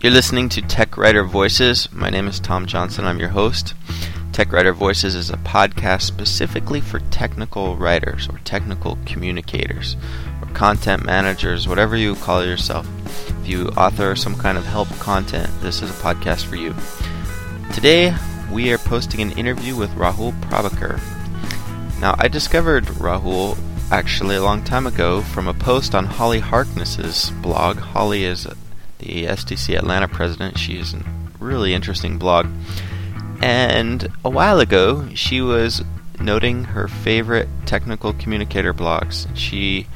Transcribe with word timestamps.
You're 0.00 0.12
listening 0.12 0.48
to 0.50 0.62
Tech 0.62 0.96
Writer 0.96 1.24
Voices. 1.24 1.90
My 1.90 2.08
name 2.08 2.28
is 2.28 2.38
Tom 2.38 2.66
Johnson. 2.66 3.04
I'm 3.04 3.18
your 3.18 3.30
host. 3.30 3.74
Tech 4.30 4.52
Writer 4.52 4.72
Voices 4.72 5.16
is 5.16 5.28
a 5.28 5.36
podcast 5.38 6.02
specifically 6.02 6.80
for 6.80 7.00
technical 7.10 7.74
writers 7.74 8.28
or 8.28 8.38
technical 8.44 8.96
communicators 9.06 9.96
or 10.40 10.46
content 10.54 11.04
managers, 11.04 11.66
whatever 11.66 11.96
you 11.96 12.14
call 12.14 12.46
yourself. 12.46 12.86
If 13.42 13.48
you 13.48 13.70
author 13.70 14.14
some 14.14 14.36
kind 14.36 14.56
of 14.56 14.64
help 14.64 14.88
content, 15.00 15.50
this 15.62 15.82
is 15.82 15.90
a 15.90 16.00
podcast 16.00 16.44
for 16.44 16.54
you. 16.54 16.76
Today, 17.74 18.14
we 18.52 18.72
are 18.72 18.78
posting 18.78 19.20
an 19.20 19.32
interview 19.32 19.74
with 19.74 19.90
Rahul 19.96 20.30
Prabhakar. 20.42 21.00
Now, 22.00 22.14
I 22.20 22.28
discovered 22.28 22.84
Rahul 22.84 23.58
actually 23.90 24.36
a 24.36 24.44
long 24.44 24.62
time 24.62 24.86
ago 24.86 25.22
from 25.22 25.48
a 25.48 25.54
post 25.54 25.96
on 25.96 26.06
Holly 26.06 26.38
Harkness's 26.38 27.32
blog. 27.42 27.78
Holly 27.78 28.22
is 28.22 28.46
the 28.98 29.24
STC 29.26 29.76
Atlanta 29.76 30.08
president. 30.08 30.58
She 30.58 30.78
is 30.78 30.94
a 30.94 31.02
really 31.40 31.74
interesting 31.74 32.18
blog. 32.18 32.46
And 33.40 34.12
a 34.24 34.30
while 34.30 34.60
ago, 34.60 35.08
she 35.14 35.40
was 35.40 35.82
noting 36.20 36.64
her 36.64 36.88
favorite 36.88 37.48
technical 37.66 38.12
communicator 38.12 38.74
blogs. 38.74 39.28
She 39.36 39.86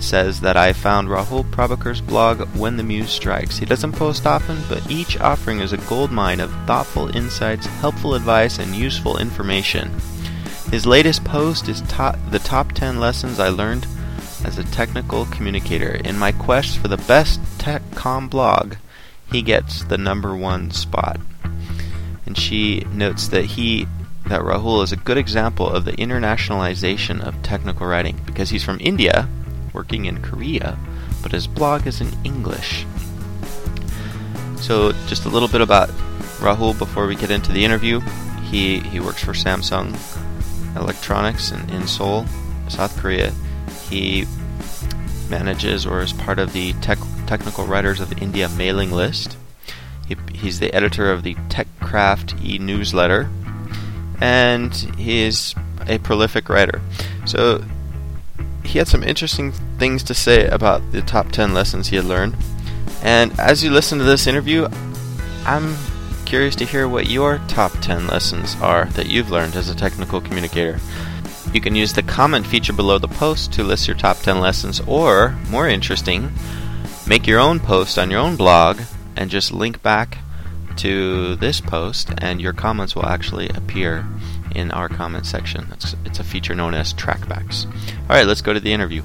says 0.00 0.40
that 0.40 0.56
I 0.56 0.72
found 0.72 1.08
Rahul 1.08 1.48
Prabhakar's 1.50 2.00
blog 2.00 2.40
When 2.56 2.76
the 2.76 2.82
Muse 2.82 3.10
Strikes. 3.10 3.58
He 3.58 3.66
doesn't 3.66 3.92
post 3.92 4.26
often, 4.26 4.58
but 4.68 4.90
each 4.90 5.20
offering 5.20 5.60
is 5.60 5.72
a 5.72 5.78
goldmine 5.78 6.40
of 6.40 6.50
thoughtful 6.66 7.14
insights, 7.14 7.66
helpful 7.66 8.14
advice, 8.14 8.58
and 8.58 8.74
useful 8.74 9.18
information. 9.18 9.90
His 10.70 10.86
latest 10.86 11.22
post 11.24 11.68
is 11.68 11.82
the 11.82 12.40
top 12.42 12.72
10 12.72 12.98
lessons 12.98 13.38
I 13.38 13.48
learned 13.48 13.86
as 14.44 14.58
a 14.58 14.64
technical 14.64 15.26
communicator. 15.26 15.94
In 16.04 16.18
my 16.18 16.32
quest 16.32 16.78
for 16.78 16.88
the 16.88 16.96
best 16.96 17.40
TechCom 17.58 18.30
blog, 18.30 18.76
he 19.30 19.42
gets 19.42 19.84
the 19.84 19.98
number 19.98 20.36
one 20.36 20.70
spot 20.70 21.20
and 22.30 22.38
she 22.38 22.86
notes 22.92 23.26
that 23.26 23.44
he 23.44 23.88
that 24.26 24.42
Rahul 24.42 24.84
is 24.84 24.92
a 24.92 24.96
good 24.96 25.18
example 25.18 25.68
of 25.68 25.84
the 25.84 25.92
internationalization 25.94 27.20
of 27.20 27.42
technical 27.42 27.88
writing 27.88 28.20
because 28.24 28.50
he's 28.50 28.62
from 28.62 28.78
India, 28.80 29.28
working 29.72 30.04
in 30.04 30.22
Korea, 30.22 30.78
but 31.22 31.32
his 31.32 31.48
blog 31.48 31.88
is 31.88 32.00
in 32.00 32.12
English. 32.22 32.86
So, 34.58 34.92
just 35.08 35.24
a 35.24 35.28
little 35.28 35.48
bit 35.48 35.60
about 35.60 35.88
Rahul 36.38 36.78
before 36.78 37.08
we 37.08 37.16
get 37.16 37.32
into 37.32 37.50
the 37.50 37.64
interview. 37.64 37.98
He 38.48 38.78
he 38.78 39.00
works 39.00 39.24
for 39.24 39.32
Samsung 39.32 39.98
Electronics 40.76 41.50
in, 41.50 41.68
in 41.70 41.88
Seoul, 41.88 42.26
South 42.68 42.96
Korea. 43.00 43.32
He 43.90 44.26
manages 45.28 45.84
or 45.84 46.00
is 46.00 46.12
part 46.12 46.38
of 46.38 46.52
the 46.52 46.72
tech, 46.74 46.98
Technical 47.26 47.66
Writers 47.66 48.00
of 48.00 48.20
India 48.22 48.48
mailing 48.48 48.90
list. 48.90 49.36
He, 50.06 50.16
he's 50.32 50.58
the 50.58 50.72
editor 50.72 51.12
of 51.12 51.22
the 51.22 51.34
TechCraft 51.48 52.44
e 52.44 52.58
newsletter, 52.58 53.28
and 54.20 54.74
he 54.96 55.22
is 55.22 55.54
a 55.86 55.98
prolific 55.98 56.48
writer. 56.48 56.80
So 57.26 57.64
he 58.64 58.78
had 58.78 58.88
some 58.88 59.02
interesting 59.02 59.52
things 59.78 60.02
to 60.04 60.14
say 60.14 60.46
about 60.46 60.92
the 60.92 61.02
top 61.02 61.32
10 61.32 61.52
lessons 61.52 61.88
he 61.88 61.96
had 61.96 62.04
learned. 62.04 62.36
And 63.02 63.38
as 63.38 63.64
you 63.64 63.70
listen 63.70 63.98
to 63.98 64.04
this 64.04 64.26
interview, 64.26 64.68
I'm 65.44 65.76
curious 66.26 66.54
to 66.56 66.64
hear 66.64 66.86
what 66.86 67.08
your 67.08 67.38
top 67.48 67.72
10 67.80 68.06
lessons 68.06 68.56
are 68.60 68.84
that 68.90 69.08
you've 69.08 69.30
learned 69.30 69.56
as 69.56 69.68
a 69.68 69.74
technical 69.74 70.20
communicator. 70.20 70.78
You 71.52 71.60
can 71.60 71.74
use 71.74 71.92
the 71.92 72.02
comment 72.02 72.46
feature 72.46 72.72
below 72.72 72.98
the 72.98 73.08
post 73.08 73.52
to 73.54 73.64
list 73.64 73.88
your 73.88 73.96
top 73.96 74.18
10 74.18 74.38
lessons, 74.40 74.80
or, 74.86 75.36
more 75.50 75.68
interesting, 75.68 76.32
make 77.08 77.26
your 77.26 77.40
own 77.40 77.58
post 77.58 77.98
on 77.98 78.10
your 78.10 78.20
own 78.20 78.36
blog 78.36 78.80
and 79.16 79.30
just 79.30 79.52
link 79.52 79.82
back 79.82 80.18
to 80.76 81.34
this 81.36 81.60
post, 81.60 82.10
and 82.18 82.40
your 82.40 82.52
comments 82.52 82.94
will 82.94 83.06
actually 83.06 83.48
appear 83.48 84.06
in 84.54 84.70
our 84.70 84.88
comment 84.88 85.26
section. 85.26 85.66
It's, 85.72 85.96
it's 86.04 86.20
a 86.20 86.24
feature 86.24 86.54
known 86.54 86.74
as 86.74 86.94
trackbacks. 86.94 87.66
All 87.66 88.16
right, 88.16 88.26
let's 88.26 88.42
go 88.42 88.52
to 88.52 88.60
the 88.60 88.72
interview. 88.72 89.02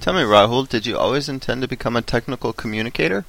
Tell 0.00 0.14
me, 0.14 0.22
Rahul, 0.22 0.68
did 0.68 0.84
you 0.84 0.98
always 0.98 1.28
intend 1.28 1.62
to 1.62 1.68
become 1.68 1.94
a 1.94 2.02
technical 2.02 2.52
communicator? 2.52 3.24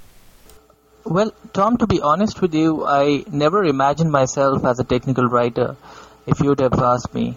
Well, 1.06 1.34
Tom, 1.54 1.78
to 1.78 1.86
be 1.86 2.02
honest 2.02 2.42
with 2.42 2.56
you, 2.56 2.84
I 2.86 3.26
never 3.30 3.64
imagined 3.64 4.12
myself 4.12 4.66
as 4.66 4.80
a 4.80 4.84
technical 4.84 5.26
writer, 5.26 5.76
if 6.26 6.40
you'd 6.40 6.62
have 6.62 6.80
asked 6.80 7.14
me. 7.14 7.36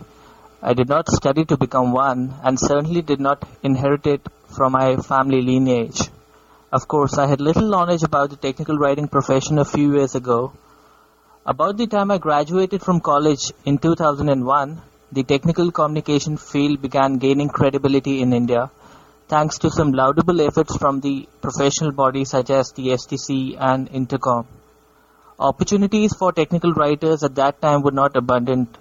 I 0.63 0.73
did 0.73 0.89
not 0.89 1.09
study 1.11 1.45
to 1.45 1.57
become 1.59 1.93
one, 1.93 2.35
and 2.43 2.59
certainly 2.59 3.03
did 3.03 3.21
not 3.21 3.47
inherit 3.63 4.07
it 4.07 4.27
from 4.57 4.73
my 4.73 4.97
family 4.97 5.43
lineage. 5.43 6.09
Of 6.73 6.89
course, 6.89 7.19
I 7.19 7.27
had 7.27 7.41
little 7.41 7.69
knowledge 7.69 8.03
about 8.03 8.31
the 8.31 8.37
technical 8.37 8.79
writing 8.79 9.07
profession 9.07 9.59
a 9.59 9.67
few 9.67 9.95
years 9.95 10.15
ago. 10.15 10.53
About 11.45 11.77
the 11.77 11.87
time 11.87 12.11
I 12.11 12.19
graduated 12.19 12.83
from 12.83 13.01
college 13.01 13.53
in 13.67 13.79
2001, 13.79 14.81
the 15.13 15.23
technical 15.23 15.71
communication 15.71 16.39
field 16.39 16.81
began 16.81 17.19
gaining 17.19 17.49
credibility 17.49 18.23
in 18.23 18.33
India, 18.33 18.71
thanks 19.29 19.59
to 19.59 19.71
some 19.71 19.93
laudable 19.93 20.41
efforts 20.41 20.77
from 20.77 21.01
the 21.01 21.29
professional 21.43 21.93
bodies 21.93 22.31
such 22.31 22.51
as 22.51 22.73
the 22.73 22.89
STC 22.89 23.57
and 23.61 23.89
Intercom. 23.89 24.47
Opportunities 25.39 26.15
for 26.15 26.33
technical 26.33 26.73
writers 26.73 27.23
at 27.23 27.35
that 27.35 27.61
time 27.61 27.83
were 27.83 27.93
not 27.93 28.17
abundant. 28.17 28.77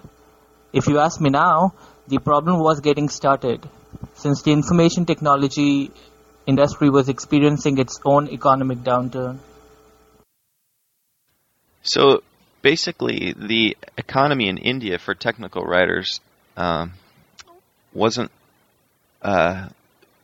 If 0.76 0.88
you 0.88 0.98
ask 0.98 1.18
me 1.22 1.30
now, 1.30 1.72
the 2.06 2.18
problem 2.18 2.60
was 2.60 2.80
getting 2.80 3.08
started, 3.08 3.66
since 4.12 4.42
the 4.42 4.52
information 4.52 5.06
technology 5.06 5.90
industry 6.46 6.90
was 6.90 7.08
experiencing 7.08 7.78
its 7.78 7.98
own 8.04 8.28
economic 8.28 8.80
downturn. 8.80 9.38
So 11.80 12.22
basically, 12.60 13.32
the 13.32 13.74
economy 13.96 14.48
in 14.50 14.58
India 14.58 14.98
for 14.98 15.14
technical 15.14 15.62
writers 15.62 16.20
um, 16.58 16.92
wasn't 17.94 18.30
uh, 19.22 19.70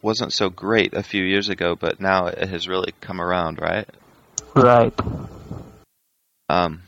wasn't 0.03 0.35
so 0.35 0.51
great 0.51 0.93
a 0.93 1.03
few 1.03 1.25
years 1.25 1.49
ago, 1.49 1.77
but 1.77 1.99
now 1.99 2.27
it 2.27 2.47
has 2.51 2.69
really 2.69 2.93
come 3.01 3.23
around, 3.23 3.59
right? 3.59 3.89
Right. 4.55 4.93
Um, 6.51 6.83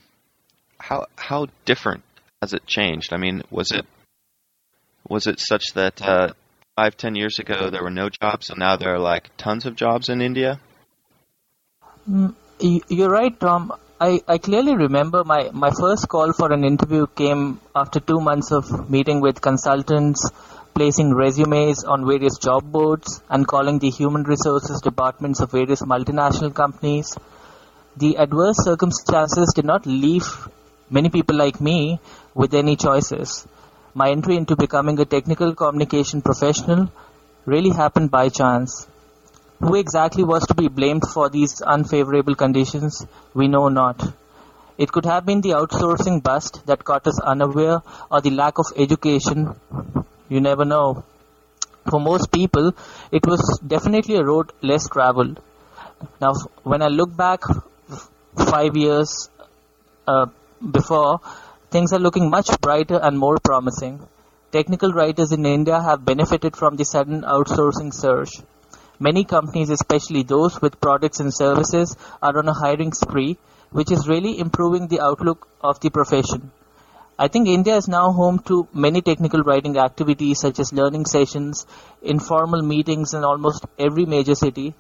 how 0.77 1.07
how 1.17 1.47
different 1.65 2.04
has 2.45 2.53
it 2.53 2.67
changed? 2.67 3.13
I 3.13 3.17
mean, 3.17 3.43
was 3.51 3.73
it 3.73 3.87
was 5.09 5.27
it 5.27 5.41
such 5.41 5.73
that 5.75 6.01
uh, 6.03 6.29
five, 6.77 6.97
ten 6.97 7.15
years 7.15 7.39
ago 7.39 7.71
there 7.71 7.83
were 7.83 7.97
no 8.03 8.09
jobs, 8.11 8.51
and 8.51 8.59
now 8.59 8.77
there 8.77 8.95
are 8.95 9.05
like 9.13 9.31
tons 9.37 9.65
of 9.65 9.77
jobs 9.77 10.11
in 10.11 10.21
India? 10.21 10.61
Mm, 12.09 12.35
you're 12.99 13.15
right, 13.21 13.39
Tom. 13.41 13.73
I, 14.01 14.21
I 14.29 14.37
clearly 14.39 14.75
remember 14.77 15.25
my, 15.25 15.51
my 15.53 15.71
first 15.71 16.09
call 16.09 16.33
for 16.33 16.53
an 16.53 16.65
interview 16.65 17.07
came 17.07 17.61
after 17.75 18.01
two 18.01 18.21
months 18.21 18.51
of 18.53 18.91
meeting 18.91 19.21
with 19.21 19.41
consultants, 19.41 20.29
placing 20.75 21.15
resumes 21.15 21.85
on 21.85 22.07
various 22.07 22.37
job 22.39 22.71
boards, 22.71 23.23
and 23.31 23.47
calling 23.47 23.79
the 23.79 23.91
human 23.91 24.25
resources 24.25 24.83
departments 24.83 25.41
of 25.41 25.53
various 25.53 25.83
multinational 25.83 26.53
companies. 26.53 27.17
The 27.97 28.19
adverse 28.19 28.57
circumstances 28.65 29.53
did 29.55 29.65
not 29.65 29.87
leave 29.87 30.49
many 30.91 31.09
people 31.09 31.37
like 31.37 31.61
me 31.61 32.01
with 32.35 32.55
any 32.55 32.77
choices 32.77 33.47
my 33.95 34.11
entry 34.11 34.37
into 34.37 34.57
becoming 34.57 34.99
a 34.99 35.05
technical 35.05 35.55
communication 35.55 36.21
professional 36.21 36.91
really 37.47 37.71
happened 37.71 38.11
by 38.11 38.29
chance. 38.29 38.89
Who 39.61 39.77
exactly 39.77 40.25
was 40.25 40.45
to 40.49 40.55
be 40.55 40.67
blamed 40.67 41.05
for 41.09 41.29
these 41.29 41.63
unfavorable 41.63 42.35
conditions, 42.35 43.07
we 43.35 43.47
know 43.47 43.69
not. 43.69 44.03
It 44.77 44.91
could 44.91 45.05
have 45.05 45.25
been 45.25 45.43
the 45.43 45.51
outsourcing 45.51 46.23
bust 46.25 46.67
that 46.67 46.85
caught 46.85 47.07
us 47.07 47.21
unaware 47.21 47.83
or 48.11 48.21
the 48.21 48.31
lack 48.31 48.59
of 48.59 48.67
education. 48.77 49.55
You 50.29 50.41
never 50.41 50.65
know. 50.65 51.05
For 51.89 52.01
most 52.01 52.33
people, 52.33 52.73
it 53.13 53.25
was 53.25 53.61
definitely 53.65 54.17
a 54.17 54.25
road 54.25 54.51
less 54.61 54.89
traveled. 54.89 55.41
Now, 56.21 56.33
when 56.65 56.83
I 56.83 56.89
look 56.89 57.17
back 57.17 57.43
five 58.37 58.77
years 58.77 59.31
uh, 60.09 60.27
before, 60.69 61.21
Things 61.75 61.93
are 61.93 61.99
looking 61.99 62.31
much 62.31 62.49
brighter 62.61 63.01
and 63.03 63.19
more 63.19 63.37
promising. 63.43 64.07
Technical 64.53 64.93
writers 64.93 65.33
in 65.33 65.45
India 65.45 65.83
have 65.83 66.05
benefited 66.05 66.55
from 66.55 66.77
the 66.77 66.85
sudden 66.85 67.23
outsourcing 67.23 67.93
surge. 67.93 68.31
Many 69.01 69.25
companies, 69.25 69.71
especially 69.71 70.23
those 70.23 70.63
with 70.63 70.81
products 70.81 71.19
and 71.19 71.35
services, 71.35 71.97
are 72.23 72.39
on 72.39 72.47
a 72.47 72.55
hiring 72.55 72.93
spree, 72.93 73.39
which 73.73 73.91
is 73.91 74.07
really 74.07 74.39
improving 74.39 74.87
the 74.87 75.01
outlook 75.01 75.49
of 75.61 75.81
the 75.81 75.91
profession. 75.91 76.53
I 77.19 77.27
think 77.27 77.49
India 77.49 77.75
is 77.75 77.89
now 77.89 78.13
home 78.13 78.39
to 78.51 78.69
many 78.73 79.03
technical 79.03 79.43
writing 79.43 79.77
activities 79.77 80.39
such 80.39 80.61
as 80.61 80.73
learning 80.73 81.07
sessions, 81.07 81.67
informal 82.03 82.63
meetings 82.63 83.15
in 83.15 83.25
almost 83.25 83.67
every 83.81 84.07
major 84.07 84.37
city, 84.37 84.75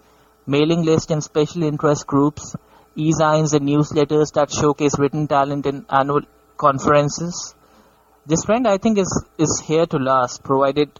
mailing 0.46 0.84
lists 0.84 1.10
and 1.10 1.24
special 1.24 1.64
interest 1.64 2.06
groups, 2.06 2.54
e-zines 2.94 3.52
and 3.52 3.68
newsletters 3.68 4.32
that 4.34 4.52
showcase 4.52 4.96
written 4.96 5.26
talent 5.26 5.66
in 5.66 5.84
annual 5.90 6.22
conferences. 6.56 7.54
This 8.26 8.44
trend, 8.44 8.66
I 8.66 8.78
think, 8.78 8.98
is 8.98 9.24
is 9.38 9.62
here 9.66 9.86
to 9.86 9.98
last, 9.98 10.42
provided 10.42 10.90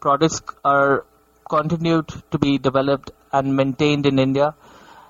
products 0.00 0.42
are 0.64 1.04
continued 1.48 2.08
to 2.30 2.38
be 2.38 2.58
developed 2.58 3.10
and 3.32 3.56
maintained 3.56 4.06
in 4.06 4.18
India. 4.18 4.54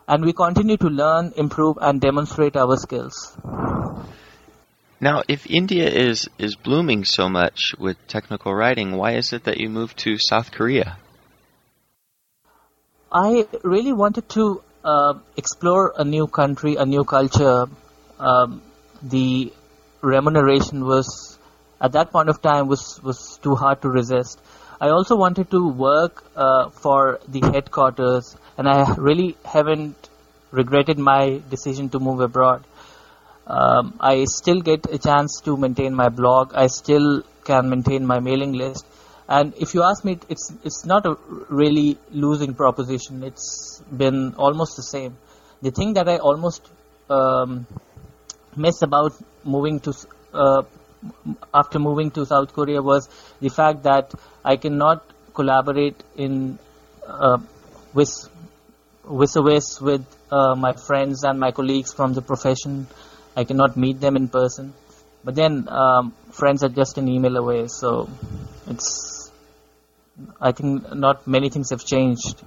and 0.08 0.24
we 0.24 0.32
continue 0.32 0.76
to 0.76 0.88
learn, 0.88 1.32
improve, 1.36 1.78
and 1.80 2.00
demonstrate 2.00 2.56
our 2.56 2.76
skills. 2.76 3.36
Now, 5.00 5.22
if 5.28 5.46
India 5.46 5.88
is, 5.88 6.28
is 6.38 6.54
blooming 6.56 7.04
so 7.04 7.28
much 7.28 7.74
with 7.78 7.96
technical 8.06 8.54
writing, 8.54 8.96
why 8.96 9.14
is 9.14 9.32
it 9.32 9.44
that 9.44 9.58
you 9.58 9.68
moved 9.68 9.98
to 9.98 10.16
South 10.18 10.52
Korea? 10.52 10.96
I 13.12 13.46
really 13.62 13.92
wanted 13.92 14.28
to 14.30 14.62
uh, 14.84 15.14
explore 15.36 15.92
a 15.96 16.04
new 16.04 16.26
country, 16.26 16.76
a 16.76 16.86
new 16.86 17.04
culture. 17.04 17.66
Um, 18.18 18.62
the 19.02 19.52
remuneration 20.00 20.84
was, 20.84 21.38
at 21.80 21.92
that 21.92 22.12
point 22.12 22.28
of 22.28 22.40
time, 22.42 22.68
was, 22.68 23.00
was 23.02 23.38
too 23.42 23.54
hard 23.54 23.82
to 23.82 23.88
resist. 23.88 24.40
I 24.80 24.88
also 24.88 25.16
wanted 25.16 25.50
to 25.50 25.68
work 25.68 26.24
uh, 26.36 26.70
for 26.70 27.20
the 27.28 27.40
headquarters, 27.40 28.36
and 28.58 28.68
I 28.68 28.94
really 28.96 29.36
haven't 29.44 30.08
regretted 30.50 30.98
my 30.98 31.40
decision 31.50 31.88
to 31.90 31.98
move 31.98 32.20
abroad. 32.20 32.64
Um, 33.46 33.94
I 34.00 34.24
still 34.24 34.60
get 34.60 34.86
a 34.92 34.98
chance 34.98 35.40
to 35.44 35.56
maintain 35.56 35.94
my 35.94 36.08
blog. 36.08 36.52
I 36.54 36.66
still 36.66 37.22
can 37.44 37.70
maintain 37.70 38.04
my 38.04 38.18
mailing 38.18 38.52
list. 38.52 38.84
And 39.28 39.54
if 39.56 39.74
you 39.74 39.82
ask 39.82 40.04
me, 40.04 40.18
it's 40.28 40.52
it's 40.64 40.84
not 40.84 41.06
a 41.06 41.16
really 41.48 41.98
losing 42.10 42.54
proposition. 42.54 43.22
It's 43.24 43.82
been 43.90 44.34
almost 44.34 44.76
the 44.76 44.82
same. 44.82 45.16
The 45.62 45.70
thing 45.70 45.94
that 45.94 46.08
I 46.08 46.18
almost 46.18 46.68
um, 47.08 47.66
miss 48.56 48.82
about 48.82 49.12
moving 49.44 49.80
to 49.80 49.94
uh, 50.32 50.62
after 51.52 51.78
moving 51.78 52.10
to 52.12 52.26
South 52.26 52.52
Korea 52.52 52.82
was 52.82 53.08
the 53.40 53.48
fact 53.48 53.82
that 53.84 54.12
I 54.44 54.56
cannot 54.56 55.04
collaborate 55.34 56.02
in 56.16 56.58
uh, 57.06 57.38
with 57.94 58.28
with 59.04 59.36
with 59.80 60.16
uh, 60.30 60.54
my 60.54 60.72
friends 60.72 61.22
and 61.24 61.38
my 61.38 61.52
colleagues 61.52 61.92
from 61.92 62.14
the 62.14 62.22
profession. 62.22 62.86
I 63.36 63.44
cannot 63.44 63.76
meet 63.76 64.00
them 64.00 64.16
in 64.16 64.28
person. 64.28 64.72
But 65.22 65.34
then 65.34 65.68
um, 65.68 66.14
friends 66.30 66.62
are 66.62 66.68
just 66.68 66.98
an 66.98 67.08
email 67.08 67.36
away, 67.36 67.66
so 67.68 68.08
it's. 68.66 69.30
I 70.40 70.52
think 70.52 70.94
not 70.94 71.26
many 71.26 71.50
things 71.50 71.70
have 71.70 71.84
changed. 71.84 72.42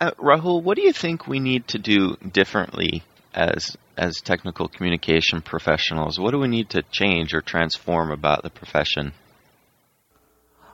Uh, 0.00 0.10
Rahul, 0.18 0.62
what 0.62 0.76
do 0.76 0.82
you 0.82 0.92
think 0.92 1.26
we 1.26 1.40
need 1.40 1.68
to 1.68 1.78
do 1.78 2.16
differently 2.16 3.04
as 3.32 3.76
as 3.96 4.20
technical 4.20 4.68
communication 4.68 5.42
professionals? 5.42 6.18
What 6.18 6.32
do 6.32 6.38
we 6.38 6.48
need 6.48 6.70
to 6.70 6.82
change 6.90 7.34
or 7.34 7.40
transform 7.40 8.10
about 8.10 8.42
the 8.42 8.50
profession? 8.50 9.12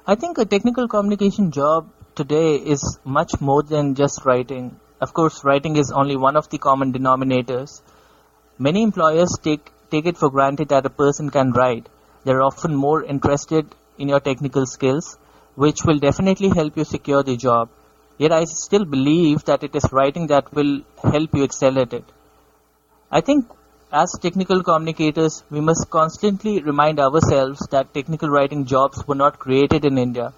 I 0.06 0.14
think 0.14 0.38
a 0.38 0.44
technical 0.44 0.88
communication 0.88 1.50
job 1.50 1.90
today 2.14 2.56
is 2.56 2.98
much 3.04 3.40
more 3.40 3.62
than 3.62 3.94
just 3.94 4.24
writing. 4.24 4.78
Of 5.00 5.12
course, 5.12 5.44
writing 5.44 5.76
is 5.76 5.92
only 5.92 6.16
one 6.16 6.36
of 6.36 6.48
the 6.48 6.58
common 6.58 6.92
denominators. 6.92 7.82
Many 8.58 8.82
employers 8.82 9.36
take, 9.42 9.70
take 9.90 10.06
it 10.06 10.16
for 10.16 10.30
granted 10.30 10.68
that 10.70 10.86
a 10.86 10.90
person 10.90 11.30
can 11.30 11.52
write. 11.52 11.88
They're 12.24 12.42
often 12.42 12.74
more 12.74 13.04
interested 13.04 13.74
in 13.98 14.08
your 14.08 14.20
technical 14.20 14.66
skills, 14.66 15.18
which 15.54 15.84
will 15.84 15.98
definitely 15.98 16.48
help 16.48 16.76
you 16.76 16.84
secure 16.84 17.22
the 17.22 17.36
job. 17.36 17.68
Yet 18.16 18.32
I 18.32 18.44
still 18.44 18.84
believe 18.84 19.44
that 19.44 19.62
it 19.62 19.76
is 19.76 19.92
writing 19.92 20.26
that 20.28 20.52
will 20.52 20.82
help 21.02 21.34
you 21.34 21.44
excel 21.44 21.78
at 21.78 21.92
it. 21.92 22.04
I 23.10 23.20
think 23.22 23.46
as 23.90 24.12
technical 24.20 24.62
communicators, 24.62 25.42
we 25.50 25.60
must 25.60 25.88
constantly 25.88 26.60
remind 26.60 27.00
ourselves 27.00 27.66
that 27.70 27.94
technical 27.94 28.28
writing 28.28 28.66
jobs 28.66 29.06
were 29.06 29.14
not 29.14 29.38
created 29.38 29.86
in 29.86 29.96
India. 29.96 30.34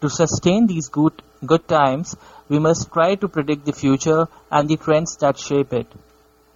To 0.00 0.08
sustain 0.08 0.66
these 0.66 0.88
good, 0.88 1.12
good 1.44 1.68
times, 1.68 2.16
we 2.48 2.58
must 2.58 2.90
try 2.90 3.16
to 3.16 3.28
predict 3.28 3.66
the 3.66 3.72
future 3.72 4.28
and 4.50 4.68
the 4.68 4.76
trends 4.76 5.16
that 5.18 5.38
shape 5.38 5.74
it. 5.74 5.86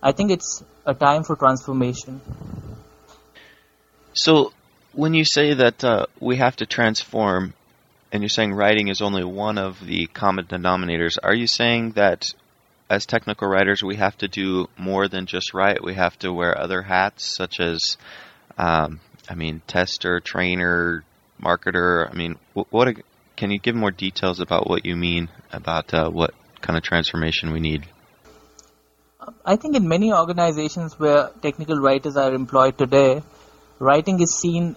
I 0.03 0.13
think 0.13 0.31
it's 0.31 0.65
a 0.87 0.95
time 0.95 1.25
for 1.25 1.37
transformation. 1.37 2.23
So, 4.15 4.53
when 4.93 5.13
you 5.13 5.25
say 5.25 5.55
that 5.55 5.85
uh, 5.85 6.07
we 6.21 6.37
have 6.37 6.57
to 6.57 6.67
transform, 6.67 7.53
and 8.11 8.23
you're 8.23 8.31
saying 8.31 8.55
writing 8.55 8.89
is 8.89 9.03
only 9.03 9.25
one 9.25 9.59
of 9.59 9.79
the 9.85 10.07
common 10.07 10.47
denominators, 10.47 11.19
are 11.23 11.35
you 11.35 11.47
saying 11.47 11.93
that 11.93 12.33
as 12.91 13.07
technical 13.07 13.47
writers, 13.47 13.85
we 13.85 13.97
have 13.97 14.19
to 14.19 14.27
do 14.27 14.67
more 14.77 15.07
than 15.07 15.27
just 15.27 15.55
write. 15.55 15.83
We 15.83 15.95
have 15.95 16.19
to 16.19 16.33
wear 16.33 16.59
other 16.59 16.83
hats, 16.83 17.37
such 17.37 17.61
as, 17.61 17.97
um, 18.59 19.01
I 19.29 19.37
mean, 19.37 19.63
tester, 19.69 20.19
trainer, 20.19 21.05
marketer. 21.41 22.11
I 22.11 22.15
mean, 22.15 22.37
what, 22.53 22.67
what 22.71 22.97
can 23.37 23.53
you 23.53 23.61
give 23.61 23.77
more 23.77 23.93
details 23.93 24.41
about 24.41 24.69
what 24.69 24.85
you 24.85 24.97
mean 24.97 25.29
about 25.53 25.95
uh, 25.95 26.11
what 26.11 26.35
kind 26.61 26.77
of 26.77 26.83
transformation 26.83 27.53
we 27.53 27.61
need? 27.61 27.87
I 29.47 29.55
think 29.55 29.77
in 29.77 29.87
many 29.87 30.13
organizations 30.13 30.99
where 30.99 31.31
technical 31.43 31.79
writers 31.79 32.17
are 32.17 32.35
employed 32.35 32.77
today, 32.77 33.23
writing 33.79 34.21
is 34.21 34.37
seen 34.37 34.75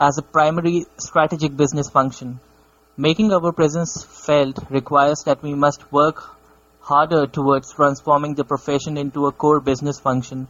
as 0.00 0.16
a 0.18 0.22
primary 0.22 0.86
strategic 0.98 1.56
business 1.56 1.90
function. 1.90 2.38
Making 2.96 3.32
our 3.32 3.52
presence 3.52 4.04
felt 4.04 4.58
requires 4.70 5.24
that 5.24 5.42
we 5.42 5.54
must 5.54 5.90
work 5.90 6.35
harder 6.88 7.26
towards 7.26 7.72
transforming 7.72 8.34
the 8.34 8.44
profession 8.44 8.96
into 8.96 9.26
a 9.26 9.32
core 9.32 9.60
business 9.60 9.98
function. 9.98 10.46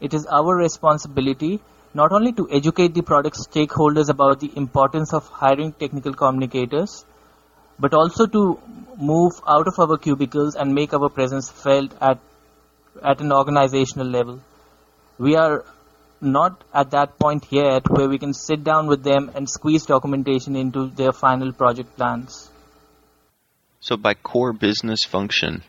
It 0.00 0.14
is 0.14 0.26
our 0.26 0.54
responsibility 0.56 1.60
not 1.92 2.12
only 2.12 2.32
to 2.32 2.48
educate 2.50 2.94
the 2.94 3.02
product 3.02 3.36
stakeholders 3.36 4.08
about 4.08 4.40
the 4.40 4.50
importance 4.56 5.12
of 5.12 5.28
hiring 5.28 5.72
technical 5.72 6.14
communicators, 6.14 7.04
but 7.78 7.92
also 7.92 8.26
to 8.26 8.58
move 8.96 9.32
out 9.46 9.68
of 9.68 9.78
our 9.78 9.98
cubicles 9.98 10.54
and 10.54 10.74
make 10.74 10.94
our 10.94 11.10
presence 11.10 11.50
felt 11.50 11.94
at, 12.00 12.18
at 13.02 13.20
an 13.20 13.32
organizational 13.32 14.06
level. 14.06 14.40
We 15.18 15.36
are 15.36 15.64
not 16.20 16.64
at 16.72 16.90
that 16.92 17.18
point 17.18 17.46
yet 17.50 17.90
where 17.90 18.08
we 18.08 18.18
can 18.18 18.32
sit 18.32 18.64
down 18.64 18.86
with 18.86 19.02
them 19.04 19.30
and 19.34 19.48
squeeze 19.48 19.84
documentation 19.84 20.56
into 20.56 20.88
their 20.88 21.12
final 21.12 21.52
project 21.52 21.96
plans. 21.96 22.50
So 23.80 23.96
by 23.96 24.14
core 24.14 24.52
business 24.52 25.04
function, 25.04 25.62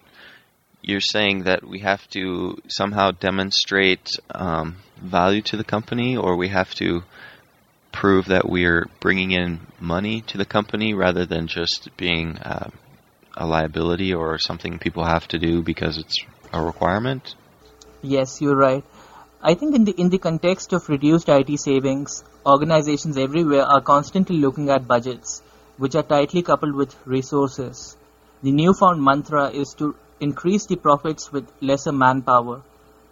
you're 0.82 1.02
saying 1.02 1.44
that 1.44 1.68
we 1.68 1.80
have 1.80 2.08
to 2.10 2.58
somehow 2.68 3.12
demonstrate 3.12 4.10
um, 4.34 4.78
value 5.02 5.42
to 5.44 5.58
the 5.58 5.64
company, 5.64 6.16
or 6.16 6.36
we 6.36 6.50
have 6.50 6.74
to 6.76 7.04
prove 7.92 8.26
that 8.26 8.48
we're 8.48 8.86
bringing 9.00 9.32
in 9.32 9.60
money 9.80 10.22
to 10.22 10.38
the 10.38 10.46
company 10.46 10.94
rather 10.94 11.26
than 11.26 11.48
just 11.48 11.90
being 11.98 12.38
uh, 12.38 12.70
a 13.36 13.46
liability 13.46 14.14
or 14.14 14.38
something 14.38 14.80
people 14.80 15.06
have 15.06 15.28
to 15.28 15.38
do 15.38 15.62
because 15.62 15.98
it's 15.98 16.18
a 16.54 16.62
requirement? 16.62 17.36
Yes, 18.02 18.42
you're 18.42 18.56
right. 18.56 18.84
I 19.42 19.54
think 19.54 19.76
in 19.76 19.84
the 19.84 19.92
in 19.92 20.10
the 20.10 20.18
context 20.18 20.74
of 20.74 20.90
reduced 20.90 21.30
IT 21.30 21.60
savings, 21.60 22.24
organizations 22.46 23.18
everywhere 23.18 23.64
are 23.64 23.82
constantly 23.82 24.38
looking 24.38 24.70
at 24.70 24.88
budgets, 24.88 25.44
which 25.78 25.96
are 25.96 26.04
tightly 26.04 26.42
coupled 26.42 26.76
with 26.76 26.96
resources. 27.06 27.98
The 28.44 28.52
newfound 28.52 29.04
mantra 29.04 29.50
is 29.50 29.74
to 29.78 29.96
increase 30.20 30.66
the 30.66 30.76
profits 30.76 31.32
with 31.32 31.52
lesser 31.62 31.92
manpower. 31.92 32.62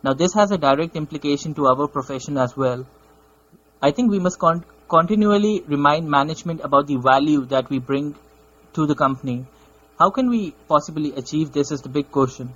Now, 0.04 0.14
this 0.14 0.34
has 0.34 0.52
a 0.52 0.58
direct 0.58 0.96
implication 0.96 1.54
to 1.56 1.68
our 1.68 1.88
profession 1.88 2.38
as 2.38 2.56
well. 2.56 2.86
I 3.82 3.92
think 3.92 4.12
we 4.12 4.20
must 4.20 4.40
con- 4.40 4.66
continually 4.90 5.64
remind 5.68 6.10
management 6.10 6.62
about 6.64 6.88
the 6.88 6.98
value 6.98 7.46
that 7.46 7.70
we 7.70 7.80
bring 7.80 8.16
to 8.74 8.86
the 8.86 8.96
company. 8.96 9.46
How 10.00 10.10
can 10.10 10.30
we 10.30 10.52
possibly 10.68 11.14
achieve 11.16 11.52
this 11.52 11.72
is 11.72 11.82
the 11.82 11.90
big 11.90 12.12
question. 12.12 12.54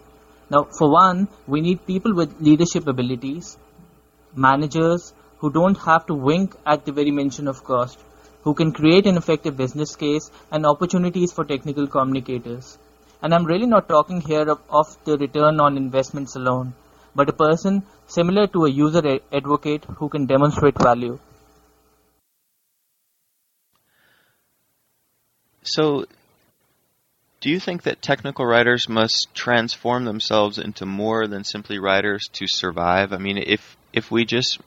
Now, 0.49 0.67
for 0.77 0.91
one, 0.91 1.27
we 1.47 1.61
need 1.61 1.85
people 1.85 2.13
with 2.13 2.41
leadership 2.41 2.87
abilities, 2.87 3.57
managers 4.35 5.13
who 5.37 5.51
don't 5.51 5.77
have 5.77 6.05
to 6.07 6.13
wink 6.13 6.55
at 6.65 6.85
the 6.85 6.91
very 6.91 7.11
mention 7.11 7.47
of 7.47 7.63
cost 7.63 7.99
who 8.43 8.53
can 8.53 8.71
create 8.71 9.05
an 9.05 9.17
effective 9.17 9.57
business 9.57 9.95
case 9.95 10.31
and 10.51 10.65
opportunities 10.65 11.31
for 11.31 11.43
technical 11.43 11.87
communicators. 11.87 12.77
And 13.21 13.33
I'm 13.33 13.45
really 13.45 13.65
not 13.65 13.89
talking 13.89 14.21
here 14.21 14.49
of, 14.49 14.61
of 14.69 14.97
the 15.05 15.17
return 15.17 15.59
on 15.59 15.77
investments 15.77 16.35
alone, 16.35 16.73
but 17.15 17.29
a 17.29 17.33
person 17.33 17.83
similar 18.07 18.47
to 18.47 18.65
a 18.65 18.69
user 18.69 19.19
advocate 19.31 19.85
who 19.97 20.09
can 20.09 20.25
demonstrate 20.25 20.81
value. 20.81 21.19
So, 25.63 26.05
do 27.41 27.49
you 27.49 27.59
think 27.59 27.83
that 27.83 28.01
technical 28.01 28.45
writers 28.45 28.89
must 28.89 29.27
transform 29.33 30.05
themselves 30.05 30.57
into 30.57 30.85
more 30.85 31.27
than 31.27 31.43
simply 31.43 31.79
writers 31.79 32.27
to 32.33 32.47
survive? 32.47 33.13
I 33.13 33.17
mean, 33.17 33.37
if 33.37 33.77
if 33.93 34.11
we 34.11 34.25
just 34.25 34.59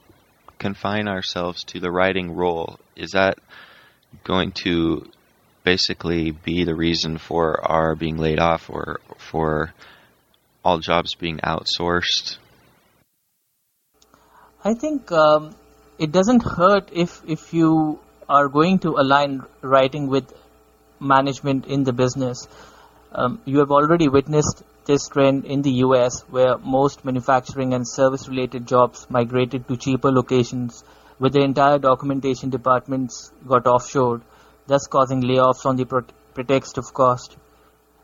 confine 0.59 1.07
ourselves 1.07 1.63
to 1.65 1.79
the 1.79 1.91
writing 1.91 2.31
role, 2.31 2.79
is 2.95 3.11
that 3.11 3.39
going 4.23 4.51
to 4.63 5.09
basically 5.63 6.31
be 6.31 6.63
the 6.63 6.75
reason 6.75 7.17
for 7.17 7.59
our 7.69 7.95
being 7.95 8.17
laid 8.17 8.39
off 8.39 8.69
or 8.69 8.99
for 9.17 9.73
all 10.63 10.79
jobs 10.79 11.15
being 11.15 11.37
outsourced? 11.37 12.37
I 14.63 14.73
think 14.73 15.11
um, 15.11 15.55
it 15.97 16.11
doesn't 16.11 16.43
hurt 16.43 16.89
if 16.93 17.21
if 17.27 17.53
you 17.53 17.99
are 18.29 18.47
going 18.47 18.79
to 18.79 18.95
align 18.97 19.41
writing 19.61 20.07
with 20.07 20.33
management 20.99 21.65
in 21.67 21.83
the 21.83 21.93
business. 21.93 22.47
Um, 23.11 23.41
you 23.45 23.59
have 23.59 23.71
already 23.71 24.07
witnessed 24.07 24.63
this 24.85 25.07
trend 25.07 25.45
in 25.45 25.61
the 25.61 25.71
US 25.85 26.21
where 26.29 26.57
most 26.57 27.05
manufacturing 27.05 27.73
and 27.73 27.87
service 27.87 28.27
related 28.27 28.67
jobs 28.67 29.05
migrated 29.09 29.67
to 29.67 29.77
cheaper 29.77 30.11
locations 30.11 30.83
where 31.23 31.29
the 31.29 31.39
entire 31.39 31.79
documentation 31.79 32.49
departments 32.49 33.31
got 33.47 33.63
offshored, 33.63 34.21
thus 34.67 34.87
causing 34.87 35.21
layoffs 35.21 35.65
on 35.65 35.77
the 35.77 35.85
pretext 36.33 36.77
of 36.77 36.93
cost. 36.93 37.37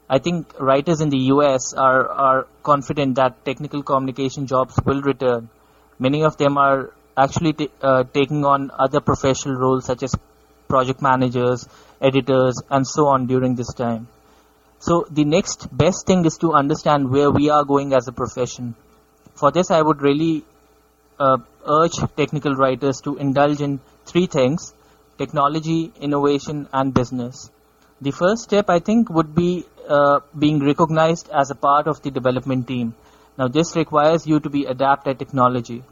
I 0.10 0.20
think 0.20 0.54
writers 0.58 1.02
in 1.02 1.10
the 1.10 1.18
US 1.34 1.74
are, 1.74 2.08
are 2.08 2.48
confident 2.64 3.16
that 3.16 3.44
technical 3.44 3.84
communication 3.84 4.48
jobs 4.48 4.80
will 4.86 5.02
return. 5.02 5.50
Many 6.00 6.24
of 6.24 6.38
them 6.38 6.58
are 6.58 6.94
actually 7.18 7.52
t- 7.52 7.70
uh, 7.82 8.06
taking 8.06 8.46
on 8.46 8.72
other 8.80 9.02
professional 9.02 9.56
roles 9.56 9.84
such 9.84 10.02
as 10.02 10.16
project 10.70 11.02
managers, 11.02 11.68
editors, 12.00 12.62
and 12.70 12.88
so 12.88 13.08
on 13.08 13.28
during 13.28 13.56
this 13.56 13.74
time. 13.74 14.08
So 14.80 15.06
the 15.12 15.26
next 15.26 15.68
best 15.76 16.08
thing 16.08 16.24
is 16.24 16.38
to 16.38 16.54
understand 16.54 17.10
where 17.10 17.32
we 17.32 17.50
are 17.50 17.66
going 17.66 17.92
as 17.92 18.08
a 18.08 18.14
profession. 18.14 18.76
For 19.36 19.52
this, 19.52 19.72
I 19.72 19.82
would 19.82 20.02
really 20.02 20.46
uh, 21.20 21.38
urge 21.68 21.98
technical 22.16 22.56
writers 22.56 23.02
to 23.02 23.18
indulge 23.18 23.62
in 23.62 23.80
three 24.06 24.28
things 24.28 24.74
technology, 25.18 25.92
innovation, 26.00 26.68
and 26.72 26.94
business. 26.94 27.52
The 28.02 28.12
first 28.12 28.44
step, 28.44 28.70
I 28.70 28.80
think, 28.80 29.10
would 29.10 29.36
be 29.36 29.66
uh, 29.90 30.22
being 30.38 30.60
recognized 30.60 31.30
as 31.30 31.52
a 31.52 31.56
part 31.56 31.88
of 31.88 32.02
the 32.02 32.10
development 32.10 32.68
team. 32.68 32.94
Now, 33.38 33.50
this 33.50 33.76
requires 33.76 34.26
you 34.26 34.40
to 34.40 34.50
be 34.50 34.66
adept 34.66 35.08
at 35.08 35.20
technology. 35.20 35.84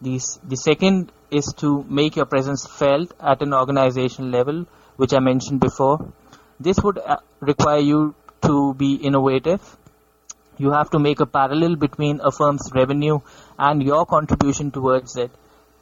The, 0.00 0.20
the 0.44 0.56
second 0.56 1.10
is 1.30 1.52
to 1.58 1.84
make 1.88 2.14
your 2.14 2.26
presence 2.26 2.66
felt 2.66 3.12
at 3.20 3.42
an 3.42 3.52
organization 3.52 4.30
level, 4.30 4.66
which 4.96 5.12
I 5.12 5.18
mentioned 5.18 5.60
before. 5.60 6.12
This 6.60 6.78
would 6.82 6.98
uh, 6.98 7.16
require 7.40 7.80
you 7.80 8.14
to 8.42 8.74
be 8.74 8.94
innovative. 8.94 9.60
You 10.58 10.72
have 10.72 10.90
to 10.90 10.98
make 10.98 11.20
a 11.20 11.26
parallel 11.26 11.76
between 11.76 12.20
a 12.22 12.30
firm's 12.30 12.70
revenue 12.74 13.20
and 13.58 13.82
your 13.82 14.04
contribution 14.06 14.70
towards 14.70 15.16
it, 15.16 15.30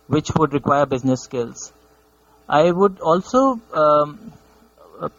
which 0.07 0.31
would 0.37 0.53
require 0.53 0.87
business 0.87 1.23
skills. 1.23 1.73
I 2.49 2.71
would 2.71 3.01
also 3.01 3.61
um, 3.75 4.33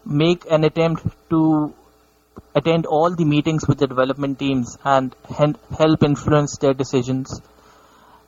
make 0.06 0.50
an 0.50 0.64
attempt 0.64 1.06
to 1.32 1.74
attend 2.56 2.86
all 2.86 3.14
the 3.14 3.26
meetings 3.26 3.68
with 3.68 3.80
the 3.80 3.88
development 3.88 4.40
teams 4.40 4.78
and 4.86 5.16
help 5.28 6.04
influence 6.04 6.58
their 6.58 6.74
decisions. 6.74 7.42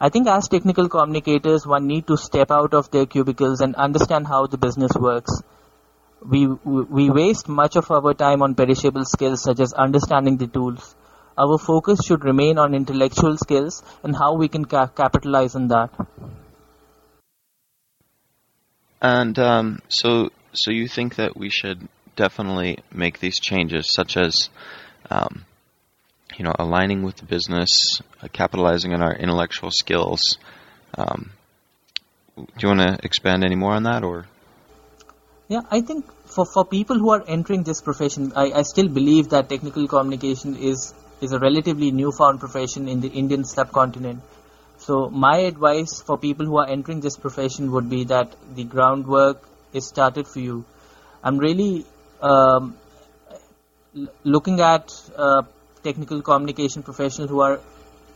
I 0.01 0.09
think 0.09 0.27
as 0.27 0.47
technical 0.47 0.89
communicators, 0.89 1.65
one 1.65 1.87
need 1.87 2.07
to 2.07 2.17
step 2.17 2.51
out 2.51 2.73
of 2.73 2.89
their 2.91 3.05
cubicles 3.05 3.61
and 3.61 3.75
understand 3.75 4.27
how 4.27 4.47
the 4.47 4.57
business 4.57 4.91
works 4.95 5.41
we 6.25 6.47
we 6.47 7.09
waste 7.09 7.47
much 7.47 7.75
of 7.75 7.89
our 7.91 8.13
time 8.13 8.41
on 8.41 8.55
perishable 8.55 9.05
skills 9.05 9.41
such 9.41 9.59
as 9.59 9.73
understanding 9.73 10.37
the 10.37 10.47
tools. 10.47 10.95
Our 11.39 11.57
focus 11.57 11.99
should 12.05 12.25
remain 12.25 12.57
on 12.57 12.73
intellectual 12.75 13.37
skills 13.37 13.81
and 14.03 14.15
how 14.15 14.35
we 14.35 14.49
can 14.49 14.65
ca- 14.65 14.87
capitalize 14.87 15.55
on 15.55 15.69
that. 15.69 15.89
And 19.01 19.39
um, 19.39 19.79
so, 19.87 20.29
so 20.53 20.71
you 20.71 20.87
think 20.87 21.15
that 21.15 21.37
we 21.37 21.49
should 21.49 21.87
definitely 22.17 22.79
make 22.91 23.19
these 23.19 23.39
changes, 23.39 23.93
such 23.93 24.17
as, 24.17 24.49
um, 25.09 25.45
you 26.37 26.43
know, 26.43 26.53
aligning 26.59 27.03
with 27.03 27.15
the 27.15 27.25
business, 27.25 27.69
uh, 28.21 28.27
capitalizing 28.33 28.93
on 28.93 29.01
our 29.01 29.15
intellectual 29.15 29.71
skills. 29.71 30.37
Um, 30.97 31.31
do 32.35 32.43
you 32.61 32.67
want 32.67 32.81
to 32.81 32.97
expand 33.03 33.45
any 33.45 33.55
more 33.55 33.73
on 33.73 33.83
that, 33.83 34.03
or? 34.03 34.25
Yeah, 35.47 35.61
I 35.71 35.81
think 35.81 36.05
for, 36.25 36.45
for 36.45 36.65
people 36.65 36.99
who 36.99 37.09
are 37.11 37.23
entering 37.25 37.63
this 37.63 37.81
profession, 37.81 38.33
I, 38.35 38.51
I 38.51 38.61
still 38.63 38.89
believe 38.89 39.29
that 39.29 39.49
technical 39.49 39.87
communication 39.87 40.55
is, 40.55 40.93
is 41.21 41.31
a 41.31 41.39
relatively 41.39 41.91
newfound 41.91 42.39
profession 42.39 42.87
in 42.87 43.01
the 43.01 43.09
Indian 43.09 43.43
subcontinent. 43.43 44.21
So 44.77 45.09
my 45.09 45.39
advice 45.39 46.01
for 46.01 46.17
people 46.17 46.45
who 46.45 46.57
are 46.57 46.67
entering 46.67 47.01
this 47.01 47.17
profession 47.17 47.71
would 47.71 47.89
be 47.89 48.05
that 48.05 48.35
the 48.55 48.63
groundwork 48.63 49.43
is 49.73 49.87
started 49.87 50.27
for 50.27 50.39
you. 50.39 50.65
I'm 51.23 51.37
really 51.37 51.85
um, 52.21 52.77
looking 54.23 54.61
at 54.61 54.91
uh, 55.17 55.43
technical 55.83 56.21
communication 56.21 56.83
professionals 56.83 57.29
who 57.29 57.41
are 57.41 57.59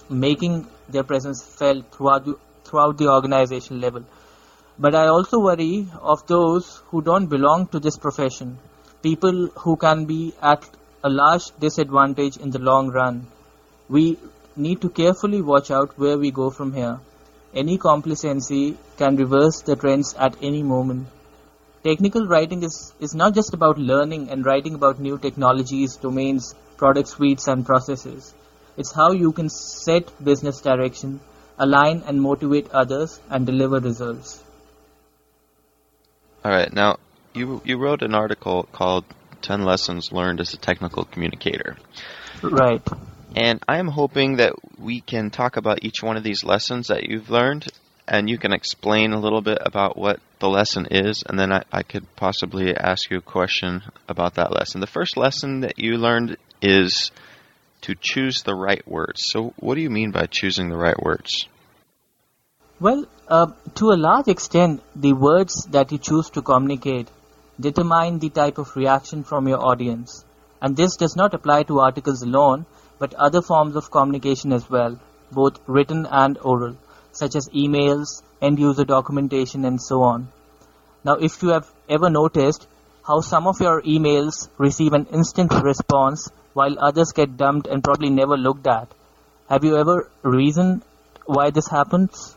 making 0.10 0.68
their 0.90 1.04
presence 1.04 1.44
felt 1.44 1.92
throughout 1.94 2.26
the, 2.26 2.38
throughout 2.64 2.98
the 2.98 3.10
organization 3.10 3.82
level. 3.82 4.04
But 4.80 4.96
I 4.96 5.08
also 5.08 5.40
worry 5.40 5.88
of 6.02 6.26
those 6.28 6.82
who 6.88 7.02
don't 7.02 7.28
belong 7.28 7.68
to 7.68 7.80
this 7.80 7.98
profession, 7.98 8.58
people 9.02 9.48
who 9.60 9.76
can 9.76 10.06
be 10.06 10.34
at 10.42 10.64
a 11.04 11.10
large 11.10 11.52
disadvantage 11.60 12.38
in 12.38 12.52
the 12.52 12.60
long 12.60 12.90
run. 12.90 13.28
We 13.90 14.18
need 14.56 14.82
to 14.82 14.90
carefully 14.90 15.42
watch 15.42 15.72
out 15.72 15.98
where 15.98 16.18
we 16.18 16.32
go 16.32 16.50
from 16.50 16.74
here. 16.74 17.00
Any 17.54 17.78
complacency 17.78 18.78
can 18.98 19.16
reverse 19.18 19.62
the 19.62 19.76
trends 19.76 20.16
at 20.18 20.36
any 20.42 20.64
moment. 20.64 21.08
Technical 21.84 22.26
writing 22.26 22.64
is, 22.64 22.94
is 23.00 23.14
not 23.14 23.36
just 23.36 23.54
about 23.54 23.78
learning 23.78 24.30
and 24.30 24.46
writing 24.46 24.74
about 24.76 25.00
new 25.00 25.18
technologies, 25.18 25.98
domains, 25.98 26.56
product 26.78 27.10
suites, 27.10 27.48
and 27.48 27.66
processes. 27.66 28.34
It's 28.78 28.94
how 28.94 29.12
you 29.12 29.34
can 29.34 29.50
set 29.50 30.24
business 30.24 30.62
direction, 30.62 31.20
align 31.60 32.04
and 32.08 32.22
motivate 32.22 32.72
others, 32.72 33.20
and 33.30 33.46
deliver 33.46 33.80
results. 33.80 34.42
All 36.46 36.52
right. 36.52 36.72
Now, 36.72 36.98
you 37.34 37.62
you 37.66 37.78
wrote 37.78 38.02
an 38.02 38.16
article 38.16 38.64
called 38.72 39.06
10 39.44 39.64
Lessons 39.64 40.12
Learned 40.12 40.40
as 40.40 40.54
a 40.54 40.58
Technical 40.58 41.04
Communicator. 41.06 41.78
Right. 42.42 42.82
And 43.36 43.60
I'm 43.68 43.88
hoping 43.88 44.38
that 44.38 44.54
we 44.80 45.02
can 45.02 45.30
talk 45.30 45.58
about 45.58 45.84
each 45.84 46.02
one 46.02 46.18
of 46.18 46.24
these 46.24 46.44
lessons 46.44 46.88
that 46.88 47.04
you've 47.04 47.30
learned 47.30 47.68
and 48.08 48.30
you 48.30 48.38
can 48.38 48.54
explain 48.54 49.14
a 49.14 49.20
little 49.20 49.42
bit 49.42 49.60
about 49.62 49.98
what 49.98 50.20
the 50.40 50.50
lesson 50.50 50.88
is, 50.92 51.24
and 51.26 51.40
then 51.40 51.54
I, 51.54 51.64
I 51.72 51.84
could 51.84 52.06
possibly 52.16 52.76
ask 52.76 53.10
you 53.10 53.18
a 53.18 53.22
question 53.22 53.82
about 54.10 54.36
that 54.36 54.52
lesson. 54.52 54.82
The 54.82 54.88
first 54.88 55.16
lesson 55.16 55.62
that 55.62 55.80
you 55.80 55.98
learned 55.98 56.38
is 56.62 57.12
to 57.82 57.96
choose 58.00 58.44
the 58.44 58.56
right 58.56 58.86
words. 58.88 59.22
So, 59.26 59.54
what 59.58 59.76
do 59.76 59.82
you 59.82 59.90
mean 59.90 60.12
by 60.12 60.26
choosing 60.26 60.70
the 60.70 60.78
right 60.78 61.02
words? 61.02 61.48
Well, 62.80 63.06
uh, 63.28 63.48
to 63.76 63.92
a 63.92 63.96
large 63.96 64.28
extent, 64.28 64.82
the 64.96 65.14
words 65.14 65.66
that 65.72 65.92
you 65.92 65.98
choose 65.98 66.30
to 66.32 66.42
communicate 66.42 67.10
determine 67.60 68.20
the 68.20 68.30
type 68.30 68.58
of 68.58 68.76
reaction 68.76 69.24
from 69.24 69.48
your 69.48 69.64
audience. 69.64 70.26
And 70.62 70.76
this 70.76 70.96
does 70.96 71.16
not 71.16 71.34
apply 71.34 71.64
to 71.64 71.80
articles 71.80 72.22
alone, 72.22 72.66
but 73.00 73.14
other 73.14 73.42
forms 73.42 73.76
of 73.76 73.92
communication 73.92 74.54
as 74.54 74.70
well, 74.70 75.00
both 75.32 75.60
written 75.68 76.06
and 76.10 76.38
oral, 76.40 76.78
such 77.12 77.36
as 77.36 77.50
emails, 77.50 78.22
end 78.42 78.60
user 78.60 78.86
documentation, 78.86 79.66
and 79.66 79.82
so 79.82 80.02
on. 80.02 80.30
Now, 81.04 81.16
if 81.16 81.44
you 81.44 81.50
have 81.50 81.70
ever 81.90 82.10
noticed 82.10 82.68
how 83.06 83.20
some 83.20 83.48
of 83.48 83.60
your 83.60 83.82
emails 83.82 84.48
receive 84.58 84.94
an 84.94 85.08
instant 85.12 85.52
response 85.52 86.30
while 86.54 86.80
others 86.80 87.12
get 87.12 87.36
dumped 87.36 87.68
and 87.68 87.84
probably 87.84 88.10
never 88.10 88.38
looked 88.38 88.68
at, 88.68 88.88
have 89.50 89.64
you 89.66 89.78
ever 89.78 90.10
reasoned 90.22 90.84
why 91.26 91.50
this 91.50 91.68
happens? 91.68 92.36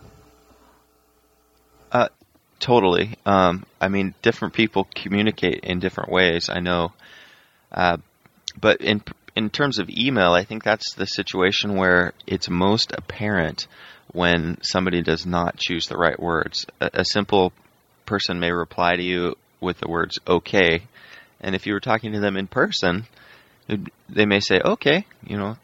Totally. 2.59 3.17
Um, 3.27 3.65
I 3.81 3.89
mean, 3.89 4.15
different 4.23 4.55
people 4.55 4.89
communicate 4.95 5.61
in 5.65 5.79
different 5.79 6.11
ways. 6.11 6.49
I 6.49 6.61
know, 6.61 6.93
uh, 7.71 7.99
but 8.59 8.81
in 8.81 9.03
in 9.35 9.51
terms 9.51 9.79
of 9.79 9.91
email, 9.91 10.33
I 10.33 10.45
think 10.45 10.65
that's 10.65 10.95
the 10.95 11.05
situation 11.07 11.77
where 11.77 12.15
it's 12.27 12.49
most 12.49 12.93
apparent 12.93 13.67
when 14.13 14.57
somebody 14.63 15.03
does 15.03 15.27
not 15.27 15.59
choose 15.59 15.87
the 15.87 15.99
right 15.99 16.19
words. 16.19 16.65
A, 16.81 16.91
a 16.95 17.05
simple 17.05 17.53
person 18.07 18.41
may 18.41 18.51
reply 18.51 18.97
to 18.97 19.03
you 19.03 19.37
with 19.61 19.79
the 19.79 19.89
words 19.89 20.19
"okay," 20.27 20.83
and 21.41 21.55
if 21.55 21.67
you 21.67 21.75
were 21.75 21.81
talking 21.81 22.13
to 22.13 22.21
them 22.21 22.39
in 22.39 22.47
person, 22.47 23.07
they 24.09 24.25
may 24.25 24.41
say 24.41 24.61
"okay," 24.65 25.05
you 25.27 25.37
know, 25.37 25.59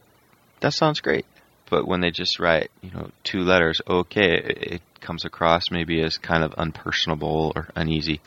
that 0.61 0.75
sounds 0.75 1.01
great. 1.01 1.25
But 1.71 1.89
when 1.89 2.03
they 2.03 2.11
just 2.11 2.39
write, 2.39 2.71
you 2.83 2.91
know, 2.91 3.11
two 3.25 3.41
letters 3.41 3.81
"okay," 3.89 4.37
it 4.45 4.83
comes 5.03 5.25
across 5.25 5.65
maybe 5.71 6.03
as 6.03 6.19
kind 6.19 6.43
of 6.43 6.53
unpersonable 6.53 7.53
or 7.55 7.69
uneasy. 7.77 8.21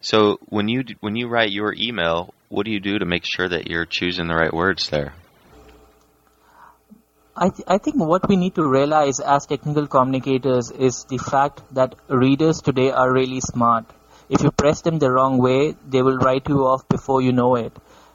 So 0.00 0.38
when 0.48 0.68
you 0.68 0.84
when 1.00 1.16
you 1.16 1.28
write 1.28 1.50
your 1.50 1.74
email, 1.76 2.32
what 2.48 2.64
do 2.64 2.72
you 2.72 2.80
do 2.80 2.98
to 2.98 3.04
make 3.04 3.24
sure 3.24 3.48
that 3.48 3.68
you're 3.68 3.84
choosing 3.84 4.28
the 4.28 4.34
right 4.34 4.52
words 4.52 4.88
there? 4.88 5.12
I, 7.36 7.48
th- 7.48 7.64
I 7.68 7.78
think 7.78 7.96
what 7.96 8.28
we 8.28 8.36
need 8.36 8.54
to 8.56 8.68
realize 8.68 9.20
as 9.20 9.46
technical 9.46 9.86
communicators 9.86 10.70
is 10.70 11.04
the 11.04 11.18
fact 11.18 11.62
that 11.74 11.94
readers 12.08 12.60
today 12.60 12.90
are 12.90 13.10
really 13.10 13.40
smart. 13.40 13.84
If 14.28 14.42
you 14.42 14.50
press 14.50 14.82
them 14.82 14.98
the 14.98 15.10
wrong 15.10 15.38
way, 15.38 15.74
they 15.88 16.02
will 16.02 16.18
write 16.18 16.48
you 16.48 16.66
off 16.66 16.88
before 16.88 17.22
you 17.22 17.32
know 17.32 17.54
it. 17.56 17.72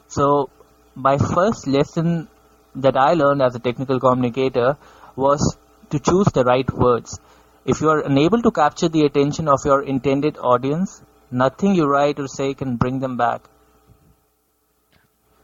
So, 0.07 0.49
my 0.95 1.17
first 1.17 1.65
lesson 1.65 2.27
that 2.75 2.97
I 2.97 3.13
learned 3.13 3.41
as 3.41 3.55
a 3.55 3.59
technical 3.59 3.99
communicator 3.99 4.77
was 5.15 5.57
to 5.89 5.99
choose 5.99 6.27
the 6.27 6.43
right 6.43 6.69
words. 6.71 7.19
If 7.65 7.81
you 7.81 7.89
are 7.89 8.01
unable 8.01 8.43
to 8.43 8.51
capture 8.51 8.89
the 8.89 9.05
attention 9.05 9.47
of 9.47 9.59
your 9.65 9.81
intended 9.81 10.37
audience, 10.37 11.01
nothing 11.31 11.73
you 11.73 11.85
write 11.85 12.19
or 12.19 12.27
say 12.27 12.53
can 12.53 12.75
bring 12.75 12.99
them 12.99 13.17
back. 13.17 13.41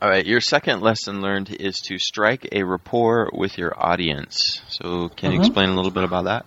All 0.01 0.09
right, 0.09 0.25
your 0.25 0.39
second 0.39 0.81
lesson 0.81 1.21
learned 1.21 1.49
is 1.49 1.79
to 1.87 1.97
strike 1.97 2.47
a 2.51 2.63
rapport 2.63 3.31
with 3.33 3.57
your 3.57 3.73
audience. 3.75 4.61
So, 4.69 5.09
can 5.09 5.31
you 5.31 5.39
Mhm. 5.39 5.45
explain 5.45 5.69
a 5.69 5.75
little 5.75 5.91
bit 5.91 6.03
about 6.03 6.25
that? 6.25 6.45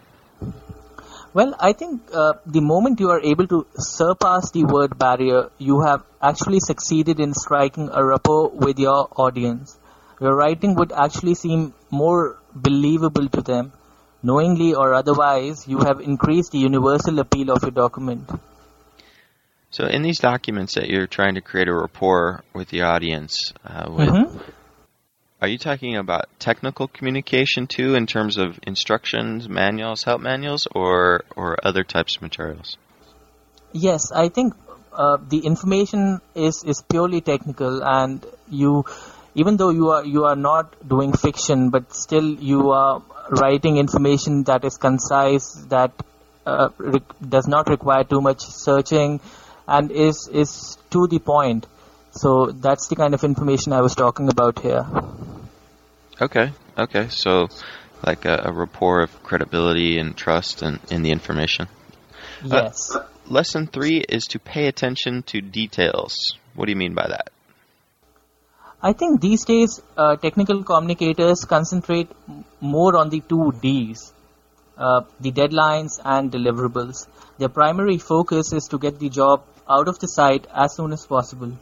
Well, 1.33 1.55
I 1.59 1.73
think 1.73 2.03
uh, 2.13 2.35
the 2.47 2.61
moment 2.61 3.01
you 3.01 3.11
are 3.11 3.21
able 3.21 3.49
to 3.49 3.67
surpass 3.77 4.53
the 4.53 4.65
word 4.65 4.97
barrier, 4.97 5.51
you 5.59 5.81
have 5.81 6.05
actually 6.23 6.61
succeeded 6.61 7.19
in 7.19 7.35
striking 7.35 7.91
a 7.93 8.05
rapport 8.05 8.51
with 8.67 8.79
your 8.79 9.09
audience. 9.17 9.77
Your 10.21 10.37
writing 10.37 10.77
would 10.77 10.93
actually 10.93 11.35
seem 11.35 11.75
more 11.91 12.39
believable 12.55 13.29
to 13.29 13.43
them. 13.43 13.73
Knowingly 14.25 14.73
or 14.75 14.95
otherwise, 14.95 15.69
you 15.69 15.81
have 15.81 16.01
increased 16.01 16.53
the 16.53 16.59
universal 16.59 17.19
appeal 17.19 17.51
of 17.51 17.63
your 17.63 17.73
document. 17.73 18.31
So, 19.71 19.85
in 19.85 20.01
these 20.01 20.19
documents 20.19 20.77
that 20.77 20.89
you're 20.89 21.07
trying 21.07 21.35
to 21.35 21.43
create 21.43 21.69
a 21.69 21.75
rapport 21.75 22.43
with 22.55 22.69
the 22.71 22.83
audience, 22.83 23.53
uh, 23.67 23.91
with, 23.91 24.09
Mhm. 24.09 24.41
are 25.43 25.49
you 25.49 25.59
talking 25.59 25.97
about 25.97 26.25
technical 26.39 26.89
communication 26.89 27.67
too, 27.67 27.97
in 27.97 28.07
terms 28.07 28.39
of 28.39 28.59
instructions, 28.63 29.47
manuals, 29.47 30.05
help 30.05 30.23
manuals, 30.23 30.67
or 30.75 31.25
or 31.37 31.59
other 31.63 31.85
types 31.85 32.17
of 32.17 32.23
materials? 32.23 32.79
Yes, 33.73 34.11
I 34.11 34.31
think 34.31 34.55
uh, 34.95 35.19
the 35.29 35.41
information 35.41 36.23
is, 36.35 36.65
is 36.65 36.81
purely 36.81 37.21
technical, 37.21 37.85
and 37.85 38.25
you, 38.49 38.87
even 39.35 39.59
though 39.59 39.71
you 39.71 39.91
are 39.91 40.05
you 40.05 40.25
are 40.25 40.37
not 40.37 40.89
doing 40.89 41.13
fiction, 41.13 41.69
but 41.69 41.95
still 41.95 42.25
you 42.53 42.71
are 42.71 43.03
writing 43.31 43.77
information 43.77 44.45
that 44.45 44.65
is 44.65 44.77
concise, 44.77 45.53
that 45.69 45.93
uh, 46.47 46.69
re- 46.79 47.01
does 47.27 47.47
not 47.47 47.69
require 47.69 48.05
too 48.05 48.21
much 48.21 48.41
searching, 48.43 49.21
and 49.67 49.91
is 49.91 50.29
is 50.33 50.79
to 50.91 51.07
the 51.07 51.19
point. 51.19 51.67
So 52.13 52.47
that's 52.47 52.89
the 52.89 52.97
kind 52.97 53.15
of 53.15 53.25
information 53.25 53.73
I 53.73 53.81
was 53.81 53.95
talking 53.95 54.29
about 54.29 54.61
here. 54.61 54.87
Okay, 56.21 56.53
okay. 56.79 57.09
So, 57.09 57.49
like 58.07 58.25
a, 58.25 58.43
a 58.45 58.53
rapport 58.53 59.03
of 59.03 59.23
credibility 59.25 59.99
and 59.99 60.17
trust 60.17 60.63
in, 60.63 60.79
in 60.91 61.03
the 61.03 61.11
information. 61.11 61.67
Yes. 62.45 62.97
Lesson 63.27 63.67
three 63.67 64.05
is 64.09 64.25
to 64.29 64.39
pay 64.39 64.67
attention 64.67 65.23
to 65.25 65.41
details. 65.41 66.35
What 66.55 66.67
do 66.67 66.73
you 66.73 66.77
mean 66.77 66.95
by 66.95 67.09
that? 67.09 67.31
I 68.87 68.93
think 68.93 69.23
these 69.23 69.47
days 69.47 69.81
uh, 69.97 70.17
technical 70.17 70.63
communicators 70.63 71.47
concentrate 71.47 72.11
more 72.61 72.99
on 72.99 73.09
the 73.09 73.21
two 73.21 73.53
Ds, 73.63 74.13
uh, 74.77 75.01
the 75.19 75.33
deadlines 75.33 75.99
and 76.05 76.31
deliverables. 76.31 77.07
Their 77.39 77.49
primary 77.49 77.97
focus 77.97 78.53
is 78.53 78.65
to 78.65 78.79
get 78.79 78.99
the 78.99 79.09
job 79.09 79.43
out 79.71 79.89
of 79.89 79.99
the 80.01 80.07
site 80.07 80.47
as 80.55 80.75
soon 80.77 80.93
as 80.93 81.07
possible. 81.07 81.53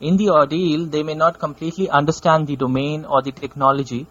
In 0.00 0.16
the 0.16 0.30
ordeal, 0.30 0.86
they 0.86 1.04
may 1.04 1.14
not 1.14 1.38
completely 1.38 1.88
understand 1.88 2.48
the 2.48 2.56
domain 2.56 3.04
or 3.04 3.22
the 3.22 3.30
technology 3.30 4.08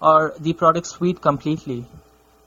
or 0.00 0.32
the 0.38 0.52
product 0.52 0.86
suite 0.86 1.20
completely. 1.20 1.86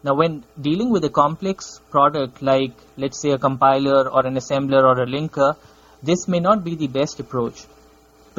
Now, 0.05 0.13
when 0.13 0.45
dealing 0.61 0.89
with 0.89 1.03
a 1.03 1.09
complex 1.09 1.81
product 1.89 2.41
like, 2.41 2.71
let's 2.95 3.21
say, 3.21 3.31
a 3.31 3.37
compiler 3.37 4.07
or 4.07 4.25
an 4.25 4.35
assembler 4.35 4.83
or 4.83 5.01
a 5.01 5.05
linker, 5.05 5.57
this 6.01 6.29
may 6.29 6.39
not 6.39 6.63
be 6.63 6.75
the 6.75 6.87
best 6.87 7.19
approach. 7.19 7.65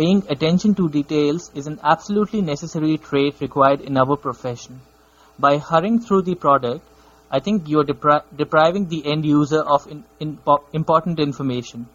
Paying 0.00 0.22
attention 0.30 0.74
to 0.76 0.88
details 0.88 1.50
is 1.54 1.66
an 1.66 1.78
absolutely 1.84 2.40
necessary 2.40 2.96
trait 2.96 3.38
required 3.38 3.82
in 3.82 3.98
our 3.98 4.16
profession. 4.16 4.80
By 5.38 5.58
hurrying 5.58 5.98
through 6.00 6.22
the 6.22 6.36
product, 6.36 6.80
I 7.30 7.40
think 7.40 7.68
you're 7.68 7.84
depri- 7.84 8.22
depriving 8.34 8.86
the 8.88 9.00
end 9.04 9.26
user 9.26 9.60
of 9.60 9.86
in- 9.94 10.04
in- 10.18 10.38
important 10.72 11.20
information. 11.20 11.86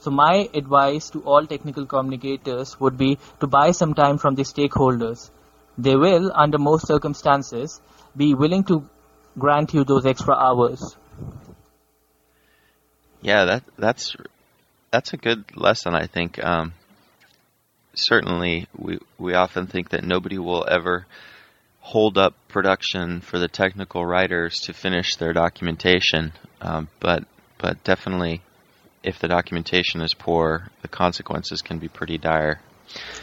So, 0.00 0.10
my 0.10 0.34
advice 0.60 1.08
to 1.14 1.22
all 1.22 1.46
technical 1.46 1.86
communicators 1.86 2.78
would 2.80 2.98
be 2.98 3.16
to 3.40 3.46
buy 3.46 3.70
some 3.70 3.94
time 3.94 4.18
from 4.18 4.34
the 4.34 4.46
stakeholders. 4.50 5.30
They 5.86 5.96
will, 5.96 6.30
under 6.34 6.58
most 6.58 6.86
circumstances, 6.86 7.80
be 8.24 8.34
willing 8.34 8.64
to 8.64 8.82
grant 9.38 9.72
you 9.72 9.84
those 9.84 10.04
extra 10.04 10.34
hours. 10.34 10.84
Yeah, 13.22 13.46
that 13.46 13.64
that's 13.86 14.14
that's 14.90 15.14
a 15.14 15.16
good 15.28 15.56
lesson. 15.56 15.94
I 15.94 16.04
think. 16.18 16.38
Um, 16.44 16.74
certainly, 17.98 18.66
we 18.76 18.98
we 19.18 19.34
often 19.34 19.66
think 19.66 19.90
that 19.90 20.04
nobody 20.04 20.38
will 20.38 20.66
ever 20.70 21.06
hold 21.80 22.18
up 22.18 22.34
production 22.48 23.20
for 23.20 23.38
the 23.38 23.48
technical 23.48 24.04
writers 24.04 24.60
to 24.60 24.72
finish 24.72 25.16
their 25.16 25.32
documentation, 25.32 26.32
um, 26.60 26.88
but 27.00 27.24
but 27.58 27.82
definitely, 27.84 28.40
if 29.02 29.18
the 29.18 29.28
documentation 29.28 30.00
is 30.00 30.14
poor, 30.14 30.68
the 30.82 30.88
consequences 30.88 31.62
can 31.62 31.78
be 31.78 31.88
pretty 31.88 32.18
dire. 32.18 32.60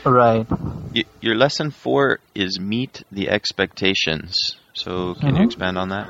Right. 0.05 0.47
Y- 0.93 1.03
your 1.21 1.35
lesson 1.35 1.71
four 1.71 2.19
is 2.33 2.59
meet 2.59 3.03
the 3.11 3.29
expectations. 3.29 4.35
So, 4.73 5.15
can 5.15 5.35
you 5.35 5.41
Mhm. 5.41 5.45
expand 5.45 5.77
on 5.77 5.89
that? 5.89 6.09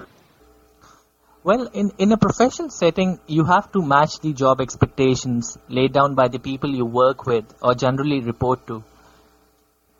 Well, 1.45 1.67
in, 1.73 1.91
in 1.99 2.11
a 2.11 2.17
professional 2.17 2.71
setting, 2.71 3.19
you 3.27 3.43
have 3.43 3.71
to 3.73 3.83
match 3.83 4.19
the 4.19 4.33
job 4.33 4.61
expectations 4.61 5.59
laid 5.69 5.93
down 5.93 6.15
by 6.15 6.27
the 6.27 6.39
people 6.39 6.71
you 6.71 6.85
work 6.85 7.27
with 7.27 7.45
or 7.61 7.75
generally 7.75 8.19
report 8.19 8.65
to. 8.65 8.83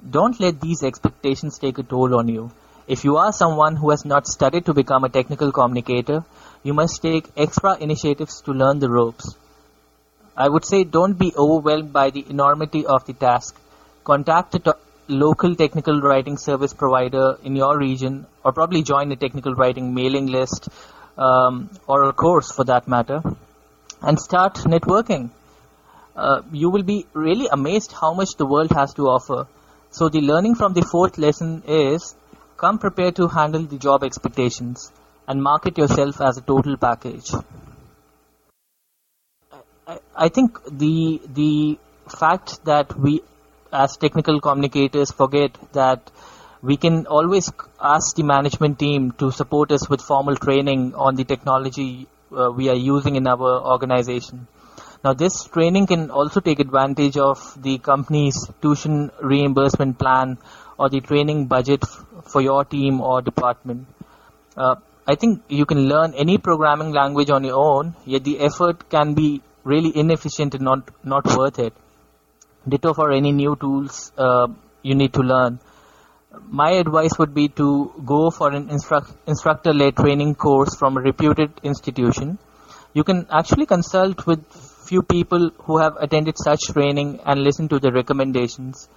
Don't 0.10 0.40
let 0.40 0.60
these 0.60 0.82
expectations 0.82 1.60
take 1.60 1.78
a 1.78 1.84
toll 1.84 2.18
on 2.18 2.30
you. 2.30 2.50
If 2.88 3.04
you 3.06 3.18
are 3.18 3.32
someone 3.32 3.76
who 3.76 3.92
has 3.92 4.06
not 4.06 4.26
studied 4.26 4.66
to 4.66 4.74
become 4.74 5.04
a 5.04 5.10
technical 5.10 5.52
communicator, 5.52 6.26
you 6.64 6.74
must 6.74 7.04
take 7.04 7.30
extra 7.38 7.78
initiatives 7.78 8.42
to 8.42 8.52
learn 8.52 8.80
the 8.80 8.90
ropes. 8.90 9.36
I 10.36 10.50
would 10.50 10.66
say 10.66 10.84
don't 10.84 11.20
be 11.20 11.32
overwhelmed 11.38 11.94
by 11.94 12.10
the 12.10 12.26
enormity 12.28 12.88
of 12.88 13.06
the 13.06 13.14
task. 13.14 13.56
Contact 14.04 14.56
a 14.56 14.60
to- 14.60 14.78
local 15.08 15.56
technical 15.56 16.02
writing 16.02 16.40
service 16.40 16.74
provider 16.74 17.38
in 17.44 17.56
your 17.56 17.78
region, 17.78 18.26
or 18.44 18.52
probably 18.52 18.82
join 18.82 19.12
a 19.12 19.16
technical 19.16 19.54
writing 19.54 19.94
mailing 19.94 20.26
list 20.26 20.70
um, 21.18 21.70
or 21.88 22.04
a 22.04 22.14
course 22.14 22.52
for 22.52 22.64
that 22.66 22.88
matter, 22.88 23.22
and 24.02 24.20
start 24.20 24.56
networking. 24.76 25.30
Uh, 26.16 26.42
you 26.52 26.70
will 26.70 26.84
be 26.84 27.06
really 27.14 27.48
amazed 27.52 27.92
how 27.92 28.14
much 28.14 28.30
the 28.38 28.46
world 28.46 28.72
has 28.72 28.94
to 28.94 29.08
offer. 29.08 29.48
So, 29.92 30.10
the 30.10 30.22
learning 30.22 30.56
from 30.56 30.74
the 30.74 30.82
fourth 30.82 31.18
lesson 31.18 31.64
is 31.68 32.16
come 32.58 32.80
prepared 32.80 33.16
to 33.18 33.28
handle 33.28 33.64
the 33.64 33.78
job 33.78 34.04
expectations 34.04 34.92
and 35.28 35.42
market 35.42 35.78
yourself 35.78 36.22
as 36.22 36.38
a 36.38 36.42
total 36.42 36.78
package. 36.78 37.32
I, 39.88 40.00
I 40.16 40.30
think 40.30 40.60
the 40.66 41.22
the 41.34 41.78
fact 42.08 42.64
that 42.66 42.98
we 42.98 43.22
as 43.72 43.98
technical 43.98 44.40
communicators 44.40 45.12
forget 45.12 45.58
that 45.74 46.12
we 46.70 46.76
can 46.78 47.06
always 47.06 47.52
ask 47.80 48.16
the 48.16 48.24
management 48.24 48.80
team 48.80 49.12
to 49.22 49.32
support 49.32 49.72
us 49.72 49.88
with 49.90 50.02
formal 50.02 50.36
training 50.36 50.96
on 50.96 51.16
the 51.16 51.24
technology 51.24 52.08
uh, 52.36 52.50
we 52.50 52.70
are 52.70 52.82
using 52.94 53.16
in 53.16 53.28
our 53.28 53.52
organization. 53.74 54.48
Now, 55.04 55.14
this 55.14 55.44
training 55.44 55.86
can 55.86 56.10
also 56.10 56.40
take 56.40 56.60
advantage 56.60 57.18
of 57.18 57.38
the 57.62 57.78
company's 57.78 58.38
tuition 58.62 59.12
reimbursement 59.22 60.00
plan 60.00 60.40
or 60.80 60.90
the 60.90 61.02
training 61.02 61.46
budget 61.46 61.84
f- 61.84 62.04
for 62.32 62.42
your 62.42 62.66
team 62.66 63.00
or 63.00 63.22
department. 63.22 63.86
Uh, 64.58 64.76
I 65.08 65.14
think 65.14 65.44
you 65.48 65.68
can 65.68 65.88
learn 65.88 66.16
any 66.16 66.40
programming 66.40 66.92
language 66.92 67.30
on 67.30 67.44
your 67.44 67.64
own, 67.64 67.94
yet 68.06 68.24
the 68.24 68.40
effort 68.40 68.90
can 68.90 69.14
be 69.14 69.44
really 69.64 69.96
inefficient 69.96 70.56
and 70.56 70.64
not, 70.64 70.90
not 71.04 71.38
worth 71.38 71.60
it. 71.60 71.74
Ditto 72.68 72.96
for 72.96 73.12
any 73.12 73.32
new 73.32 73.56
tools 73.56 74.12
uh, 74.18 74.48
you 74.82 74.96
need 74.96 75.14
to 75.14 75.22
learn. 75.22 75.60
My 76.50 76.72
advice 76.72 77.18
would 77.20 77.34
be 77.34 77.48
to 77.50 77.94
go 78.06 78.30
for 78.30 78.52
an 78.52 78.70
instruct, 78.70 79.12
instructor-led 79.28 79.96
training 79.96 80.36
course 80.36 80.76
from 80.76 80.98
a 80.98 81.02
reputed 81.02 81.52
institution. 81.64 82.38
You 82.94 83.04
can 83.04 83.28
actually 83.32 83.66
consult 83.66 84.26
with 84.26 84.44
few 84.88 85.02
people 85.02 85.50
who 85.64 85.78
have 85.80 85.98
attended 85.98 86.36
such 86.38 86.62
training 86.74 87.20
and 87.26 87.44
listen 87.44 87.68
to 87.70 87.80
the 87.80 87.92
recommendations. 87.92 88.88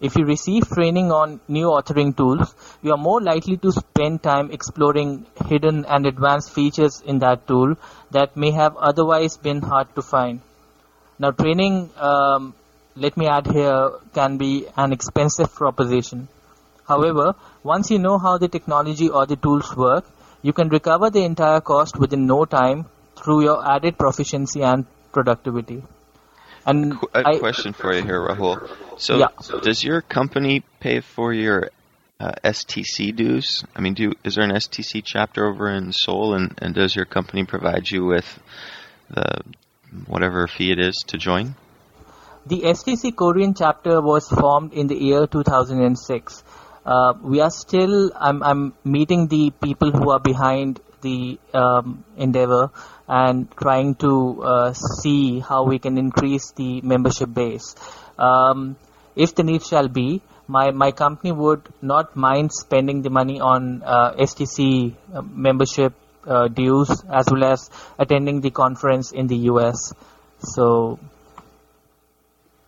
If 0.00 0.16
you 0.16 0.24
receive 0.26 0.68
training 0.68 1.10
on 1.10 1.40
new 1.48 1.66
authoring 1.66 2.16
tools, 2.16 2.54
you 2.82 2.92
are 2.92 2.98
more 2.98 3.20
likely 3.20 3.56
to 3.58 3.72
spend 3.72 4.22
time 4.22 4.50
exploring 4.50 5.26
hidden 5.46 5.86
and 5.86 6.06
advanced 6.06 6.52
features 6.52 7.02
in 7.04 7.20
that 7.20 7.46
tool 7.46 7.76
that 8.10 8.36
may 8.36 8.50
have 8.50 8.76
otherwise 8.76 9.36
been 9.38 9.62
hard 9.62 9.94
to 9.94 10.02
find. 10.02 10.40
Now, 11.18 11.30
training, 11.30 11.90
um, 11.96 12.54
let 12.94 13.16
me 13.16 13.26
add 13.26 13.46
here, 13.46 13.92
can 14.12 14.36
be 14.36 14.66
an 14.76 14.92
expensive 14.92 15.54
proposition. 15.54 16.28
However, 16.88 17.34
once 17.62 17.90
you 17.90 17.98
know 17.98 18.18
how 18.18 18.38
the 18.38 18.48
technology 18.48 19.08
or 19.08 19.26
the 19.26 19.36
tools 19.36 19.76
work, 19.76 20.04
you 20.42 20.52
can 20.52 20.68
recover 20.68 21.10
the 21.10 21.24
entire 21.24 21.60
cost 21.60 21.98
within 21.98 22.26
no 22.26 22.44
time 22.44 22.86
through 23.16 23.42
your 23.42 23.66
added 23.68 23.98
proficiency 23.98 24.62
and 24.62 24.86
productivity. 25.12 25.82
And 26.64 26.98
Qu- 27.00 27.08
a 27.14 27.22
I, 27.26 27.38
question 27.38 27.72
for 27.72 27.94
you 27.94 28.02
here, 28.02 28.20
Rahul. 28.20 28.60
So, 28.98 29.18
Yeah. 29.18 29.28
does 29.62 29.82
your 29.82 30.00
company 30.00 30.62
pay 30.80 31.00
for 31.00 31.32
your 31.32 31.70
uh, 32.20 32.32
STC 32.44 33.14
dues? 33.14 33.64
I 33.74 33.80
mean, 33.80 33.94
do 33.94 34.12
is 34.24 34.34
there 34.34 34.44
an 34.44 34.50
STC 34.50 35.02
chapter 35.04 35.46
over 35.46 35.68
in 35.70 35.92
Seoul, 35.92 36.34
and, 36.34 36.54
and 36.58 36.74
does 36.74 36.94
your 36.94 37.04
company 37.04 37.44
provide 37.44 37.90
you 37.90 38.04
with 38.04 38.26
the 39.10 39.42
whatever 40.06 40.46
fee 40.46 40.72
it 40.72 40.80
is 40.80 41.04
to 41.08 41.18
join? 41.18 41.54
The 42.46 42.62
STC 42.62 43.14
Korean 43.16 43.54
chapter 43.54 44.00
was 44.00 44.28
formed 44.28 44.72
in 44.72 44.86
the 44.86 44.96
year 44.96 45.26
2006. 45.26 46.44
Uh, 46.86 47.14
we 47.20 47.40
are 47.40 47.50
still, 47.50 48.12
I'm, 48.14 48.42
I'm 48.44 48.72
meeting 48.84 49.26
the 49.26 49.50
people 49.50 49.90
who 49.90 50.10
are 50.10 50.20
behind 50.20 50.80
the 51.00 51.38
um, 51.52 52.04
endeavor 52.16 52.70
and 53.08 53.50
trying 53.56 53.96
to 53.96 54.42
uh, 54.42 54.72
see 54.72 55.40
how 55.40 55.64
we 55.64 55.80
can 55.80 55.98
increase 55.98 56.52
the 56.52 56.80
membership 56.82 57.34
base. 57.34 57.74
Um, 58.18 58.76
if 59.16 59.34
the 59.34 59.42
need 59.42 59.64
shall 59.64 59.88
be, 59.88 60.22
my, 60.46 60.70
my 60.70 60.92
company 60.92 61.32
would 61.32 61.62
not 61.82 62.14
mind 62.14 62.52
spending 62.52 63.02
the 63.02 63.10
money 63.10 63.40
on 63.40 63.82
uh, 63.82 64.12
STC 64.12 64.94
uh, 65.12 65.22
membership 65.22 65.92
uh, 66.24 66.46
dues 66.46 67.02
as 67.12 67.26
well 67.30 67.44
as 67.44 67.68
attending 67.98 68.40
the 68.42 68.50
conference 68.50 69.10
in 69.10 69.26
the 69.26 69.36
US. 69.50 69.92
So 70.38 71.00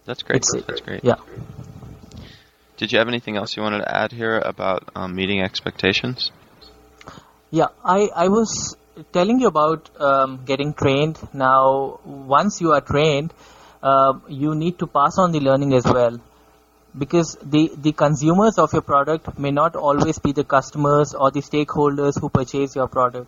that's 0.05 0.23
great. 0.23 0.45
That's 0.67 0.81
great. 0.81 1.05
Yeah. 1.05 1.17
Did 2.79 2.93
you 2.93 3.01
have 3.01 3.09
anything 3.09 3.37
else 3.37 3.57
you 3.57 3.63
wanted 3.65 3.79
to 3.79 3.93
add 3.93 4.13
here 4.13 4.39
about 4.39 4.89
um, 4.95 5.17
meeting 5.17 5.41
expectations? 5.43 6.31
Yeah, 7.51 7.67
I, 7.85 8.09
I 8.15 8.29
was 8.29 8.77
telling 9.13 9.41
you 9.41 9.49
about 9.49 9.91
um, 10.01 10.45
getting 10.45 10.75
trained. 10.75 11.19
Now, 11.33 11.99
once 12.05 12.61
you 12.61 12.71
are 12.75 12.81
trained, 12.81 13.35
uh, 13.83 14.21
you 14.29 14.55
need 14.55 14.79
to 14.79 14.87
pass 14.87 15.19
on 15.19 15.33
the 15.33 15.41
learning 15.41 15.75
as 15.75 15.87
well. 15.87 16.21
Because 16.97 17.37
the, 17.43 17.73
the 17.77 17.91
consumers 17.91 18.59
of 18.59 18.73
your 18.73 18.83
product 18.83 19.37
may 19.37 19.51
not 19.51 19.75
always 19.75 20.21
be 20.21 20.31
the 20.31 20.45
customers 20.45 21.15
or 21.15 21.33
the 21.33 21.41
stakeholders 21.41 22.21
who 22.21 22.29
purchase 22.29 22.77
your 22.77 22.87
product. 22.87 23.27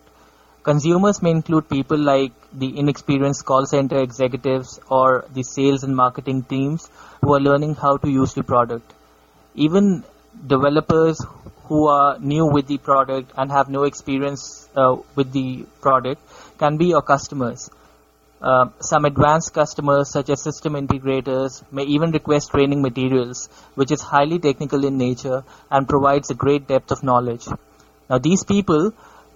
Consumers 0.63 1.23
may 1.23 1.33
include 1.33 1.69
people 1.69 1.99
like 1.99 2.33
the 2.53 2.79
inexperienced 2.79 3.45
call 3.45 3.67
center 3.67 4.01
executives 4.01 4.79
or 4.89 5.25
the 5.35 5.43
sales 5.43 5.83
and 5.83 5.97
marketing 5.97 6.45
teams 6.45 6.89
who 7.21 7.35
are 7.35 7.41
learning 7.41 7.75
how 7.75 7.97
to 7.97 8.09
use 8.09 8.33
the 8.35 8.45
product. 8.45 8.95
Even 9.55 10.05
developers 10.47 11.21
who 11.65 11.87
are 11.87 12.19
new 12.19 12.47
with 12.47 12.67
the 12.67 12.79
product 12.79 13.33
and 13.37 13.51
have 13.51 13.69
no 13.69 13.85
experience 13.85 14.69
uh, 14.77 14.97
with 15.15 15.33
the 15.33 15.65
product 15.81 16.21
can 16.59 16.77
be 16.77 16.87
your 16.87 17.03
customers. 17.03 17.71
Uh, 18.43 18.71
some 18.81 19.05
advanced 19.05 19.53
customers, 19.53 20.11
such 20.11 20.31
as 20.31 20.43
system 20.43 20.73
integrators, 20.73 21.63
may 21.71 21.83
even 21.83 22.11
request 22.11 22.51
training 22.51 22.81
materials, 22.81 23.49
which 23.75 23.93
is 23.93 24.01
highly 24.01 24.39
technical 24.39 24.85
in 24.85 24.97
nature 24.97 25.45
and 25.71 25.87
provides 25.87 26.31
a 26.31 26.35
great 26.35 26.67
depth 26.67 26.91
of 26.91 27.03
knowledge. 27.03 27.47
Now, 28.09 28.19
these 28.19 28.43
people 28.45 28.93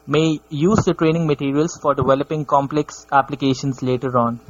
may 0.06 0.40
use 0.48 0.84
the 0.84 0.94
training 0.94 1.26
materials 1.26 1.78
for 1.80 1.94
developing 1.94 2.46
complex 2.46 3.06
applications 3.12 3.82
later 3.82 4.16
on. 4.18 4.40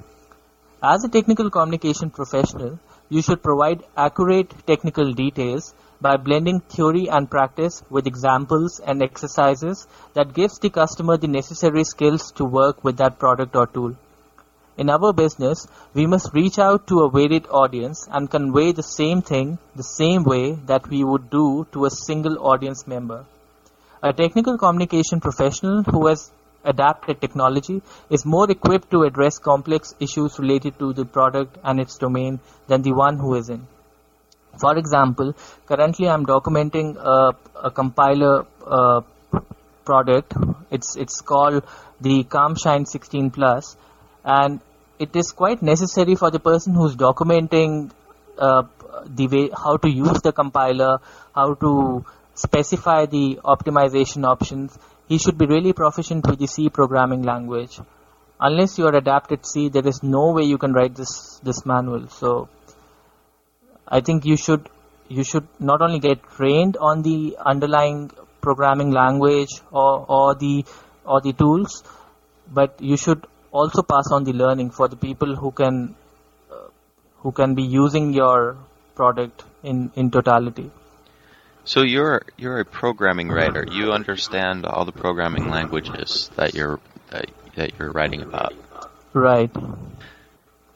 As 0.82 1.04
a 1.04 1.08
technical 1.08 1.50
communication 1.50 2.10
professional, 2.10 2.78
you 3.08 3.22
should 3.22 3.42
provide 3.42 3.82
accurate 3.96 4.54
technical 4.66 5.12
details 5.12 5.74
by 6.00 6.16
blending 6.16 6.60
theory 6.60 7.08
and 7.08 7.30
practice 7.30 7.82
with 7.90 8.06
examples 8.06 8.80
and 8.80 9.02
exercises 9.02 9.86
that 10.14 10.34
gives 10.34 10.58
the 10.58 10.70
customer 10.70 11.16
the 11.16 11.28
necessary 11.28 11.84
skills 11.84 12.32
to 12.32 12.44
work 12.44 12.82
with 12.84 12.96
that 12.98 13.18
product 13.18 13.56
or 13.56 13.66
tool. 13.66 13.94
In 14.76 14.90
our 14.90 15.12
business, 15.12 15.68
we 15.94 16.06
must 16.06 16.34
reach 16.34 16.58
out 16.58 16.88
to 16.88 17.00
a 17.00 17.10
varied 17.10 17.46
audience 17.48 18.08
and 18.10 18.30
convey 18.30 18.72
the 18.72 18.82
same 18.82 19.22
thing 19.22 19.58
the 19.76 19.84
same 19.84 20.24
way 20.24 20.52
that 20.66 20.88
we 20.88 21.04
would 21.04 21.30
do 21.30 21.66
to 21.72 21.84
a 21.84 21.90
single 21.90 22.38
audience 22.44 22.86
member. 22.86 23.24
A 24.02 24.12
technical 24.12 24.58
communication 24.58 25.20
professional 25.20 25.84
who 25.84 26.08
has 26.08 26.32
adapted 26.64 27.20
technology 27.20 27.82
is 28.10 28.24
more 28.24 28.50
equipped 28.50 28.90
to 28.90 29.02
address 29.02 29.38
complex 29.38 29.94
issues 30.00 30.38
related 30.38 30.78
to 30.78 30.92
the 30.92 31.04
product 31.04 31.58
and 31.62 31.80
its 31.80 31.98
domain 31.98 32.40
than 32.68 32.82
the 32.82 32.92
one 32.92 33.18
who 33.18 33.34
isn't. 33.34 33.66
For 34.58 34.76
example, 34.76 35.34
currently 35.66 36.08
I'm 36.08 36.26
documenting 36.26 36.96
a, 36.96 37.34
a 37.62 37.70
compiler 37.70 38.46
uh, 38.66 39.00
product. 39.84 40.34
It's 40.70 40.96
it's 40.96 41.20
called 41.20 41.64
the 42.00 42.24
CalmShine 42.24 42.86
16 42.86 43.30
Plus, 43.30 43.76
and 44.24 44.60
it 44.98 45.14
is 45.16 45.32
quite 45.32 45.62
necessary 45.62 46.14
for 46.14 46.30
the 46.30 46.38
person 46.38 46.74
who's 46.74 46.96
documenting 46.96 47.90
uh, 48.38 48.62
the 49.06 49.26
way 49.26 49.50
how 49.64 49.76
to 49.76 49.88
use 49.88 50.20
the 50.22 50.32
compiler, 50.32 50.98
how 51.34 51.54
to 51.54 52.04
specify 52.34 53.06
the 53.06 53.40
optimization 53.44 54.26
options, 54.26 54.78
he 55.08 55.18
should 55.18 55.38
be 55.38 55.46
really 55.46 55.72
proficient 55.72 56.26
with 56.26 56.38
the 56.38 56.46
C 56.46 56.68
programming 56.68 57.22
language. 57.22 57.80
Unless 58.40 58.78
you 58.78 58.86
are 58.86 58.94
adapted 58.94 59.46
C, 59.46 59.68
there 59.68 59.86
is 59.86 60.02
no 60.02 60.32
way 60.32 60.42
you 60.42 60.58
can 60.58 60.72
write 60.72 60.94
this 60.94 61.40
this 61.42 61.64
manual. 61.64 62.08
So 62.08 62.48
I 63.86 64.00
think 64.00 64.24
you 64.24 64.36
should 64.36 64.68
you 65.08 65.24
should 65.24 65.46
not 65.60 65.82
only 65.82 65.98
get 65.98 66.22
trained 66.36 66.76
on 66.76 67.02
the 67.02 67.36
underlying 67.44 68.10
programming 68.40 68.90
language 68.90 69.60
or, 69.70 70.04
or 70.08 70.34
the 70.34 70.64
or 71.04 71.20
the 71.20 71.32
tools, 71.32 71.82
but 72.52 72.80
you 72.80 72.96
should 72.96 73.26
also 73.52 73.82
pass 73.82 74.10
on 74.10 74.24
the 74.24 74.32
learning 74.32 74.70
for 74.70 74.88
the 74.88 74.96
people 74.96 75.36
who 75.36 75.50
can 75.50 75.94
uh, 76.50 76.68
who 77.18 77.32
can 77.32 77.54
be 77.54 77.62
using 77.62 78.12
your 78.12 78.56
product 78.94 79.44
in 79.62 79.90
in 79.94 80.10
totality. 80.10 80.70
So 81.64 81.82
you're 81.82 82.22
you're 82.36 82.60
a 82.60 82.64
programming 82.64 83.28
writer. 83.28 83.66
You 83.70 83.92
understand 83.92 84.66
all 84.66 84.84
the 84.84 84.92
programming 84.92 85.48
languages 85.48 86.30
that 86.36 86.54
you're 86.54 86.78
that, 87.10 87.30
that 87.56 87.78
you're 87.78 87.90
writing 87.90 88.20
about. 88.20 88.54
Right. 89.14 89.50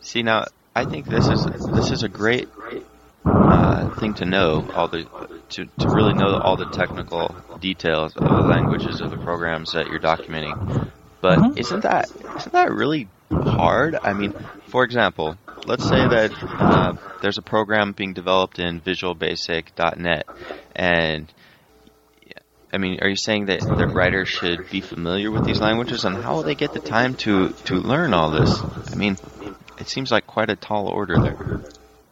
See 0.00 0.22
now, 0.22 0.46
I 0.74 0.86
think 0.86 1.06
this 1.06 1.28
is 1.28 1.44
this 1.44 1.90
is 1.90 2.04
a 2.04 2.08
great 2.08 2.48
uh, 3.24 3.90
thing 3.96 4.14
to 4.14 4.24
know 4.24 4.66
all 4.74 4.88
the 4.88 5.06
to 5.50 5.66
to 5.66 5.88
really 5.88 6.14
know 6.14 6.38
all 6.38 6.56
the 6.56 6.70
technical 6.70 7.34
details 7.60 8.16
of 8.16 8.24
the 8.24 8.48
languages 8.48 9.00
of 9.02 9.10
the 9.10 9.18
programs 9.18 9.72
that 9.72 9.88
you're 9.88 10.00
documenting. 10.00 10.90
But 11.20 11.38
mm-hmm. 11.38 11.58
isn't 11.58 11.82
that 11.82 12.10
isn't 12.36 12.52
that 12.52 12.70
really 12.70 13.08
hard? 13.30 13.98
I 14.02 14.14
mean, 14.14 14.32
for 14.68 14.84
example, 14.84 15.36
let's 15.66 15.86
say 15.86 16.08
that 16.08 16.32
uh, 16.42 16.94
there's 17.20 17.38
a 17.38 17.42
program 17.42 17.92
being 17.92 18.12
developed 18.12 18.58
in 18.58 18.80
Visual 18.80 19.14
Basic.net, 19.14 20.26
and 20.74 21.32
I 22.72 22.78
mean, 22.78 22.98
are 23.00 23.08
you 23.08 23.16
saying 23.16 23.46
that 23.46 23.60
the 23.60 23.86
writers 23.86 24.28
should 24.28 24.70
be 24.70 24.80
familiar 24.80 25.30
with 25.30 25.44
these 25.44 25.60
languages, 25.60 26.04
and 26.04 26.16
how 26.16 26.34
will 26.36 26.42
they 26.42 26.54
get 26.54 26.72
the 26.74 26.80
time 26.80 27.14
to 27.24 27.50
to 27.66 27.74
learn 27.74 28.12
all 28.12 28.30
this? 28.30 28.60
I 28.92 28.94
mean, 28.94 29.16
it 29.78 29.88
seems 29.88 30.10
like 30.10 30.26
quite 30.26 30.50
a 30.50 30.56
tall 30.56 30.88
order 30.88 31.18
there. 31.18 31.62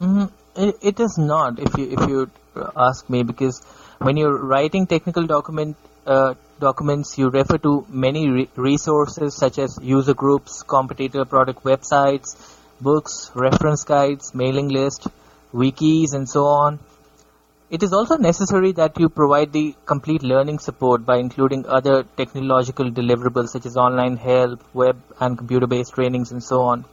Mm-hmm. 0.00 0.24
It, 0.56 0.76
it 0.80 1.00
is 1.00 1.18
not, 1.18 1.58
if 1.58 1.76
you 1.76 1.90
if 1.98 2.08
you 2.08 2.30
ask 2.74 3.08
me, 3.10 3.22
because 3.22 3.62
when 3.98 4.16
you're 4.16 4.36
writing 4.36 4.86
technical 4.86 5.26
document 5.26 5.76
uh, 6.06 6.34
documents, 6.58 7.18
you 7.18 7.28
refer 7.28 7.58
to 7.58 7.84
many 7.90 8.28
re- 8.30 8.48
resources 8.56 9.36
such 9.36 9.58
as 9.58 9.78
user 9.82 10.14
groups, 10.14 10.62
competitor 10.62 11.24
product 11.24 11.64
websites, 11.64 12.55
books, 12.80 13.30
reference 13.34 13.84
guides, 13.84 14.34
mailing 14.34 14.68
list, 14.68 15.08
wikis, 15.52 16.14
and 16.14 16.28
so 16.28 16.44
on. 16.44 16.78
It 17.68 17.82
is 17.82 17.92
also 17.92 18.16
necessary 18.16 18.72
that 18.72 18.98
you 19.00 19.08
provide 19.08 19.52
the 19.52 19.74
complete 19.86 20.22
learning 20.22 20.60
support 20.60 21.04
by 21.04 21.16
including 21.16 21.66
other 21.66 22.04
technological 22.16 22.90
deliverables 22.90 23.48
such 23.48 23.66
as 23.66 23.76
online 23.76 24.16
help, 24.16 24.62
web 24.72 25.02
and 25.18 25.36
computer 25.36 25.66
based 25.66 25.94
trainings, 25.94 26.30
and 26.30 26.42
so 26.42 26.62
on. 26.62 26.84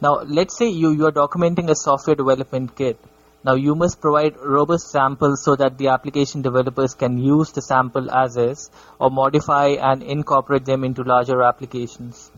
Now, 0.00 0.22
let's 0.26 0.56
say 0.56 0.68
you, 0.68 0.90
you 0.90 1.06
are 1.06 1.12
documenting 1.12 1.70
a 1.70 1.76
software 1.76 2.16
development 2.16 2.74
kit. 2.76 2.98
Now, 3.44 3.54
you 3.54 3.76
must 3.76 4.00
provide 4.00 4.36
robust 4.36 4.90
samples 4.90 5.44
so 5.44 5.54
that 5.54 5.78
the 5.78 5.88
application 5.88 6.42
developers 6.42 6.94
can 6.94 7.18
use 7.18 7.52
the 7.52 7.62
sample 7.62 8.10
as 8.10 8.36
is 8.36 8.70
or 8.98 9.10
modify 9.10 9.68
and 9.68 10.02
incorporate 10.02 10.64
them 10.64 10.82
into 10.82 11.04
larger 11.04 11.42
applications. 11.42 12.30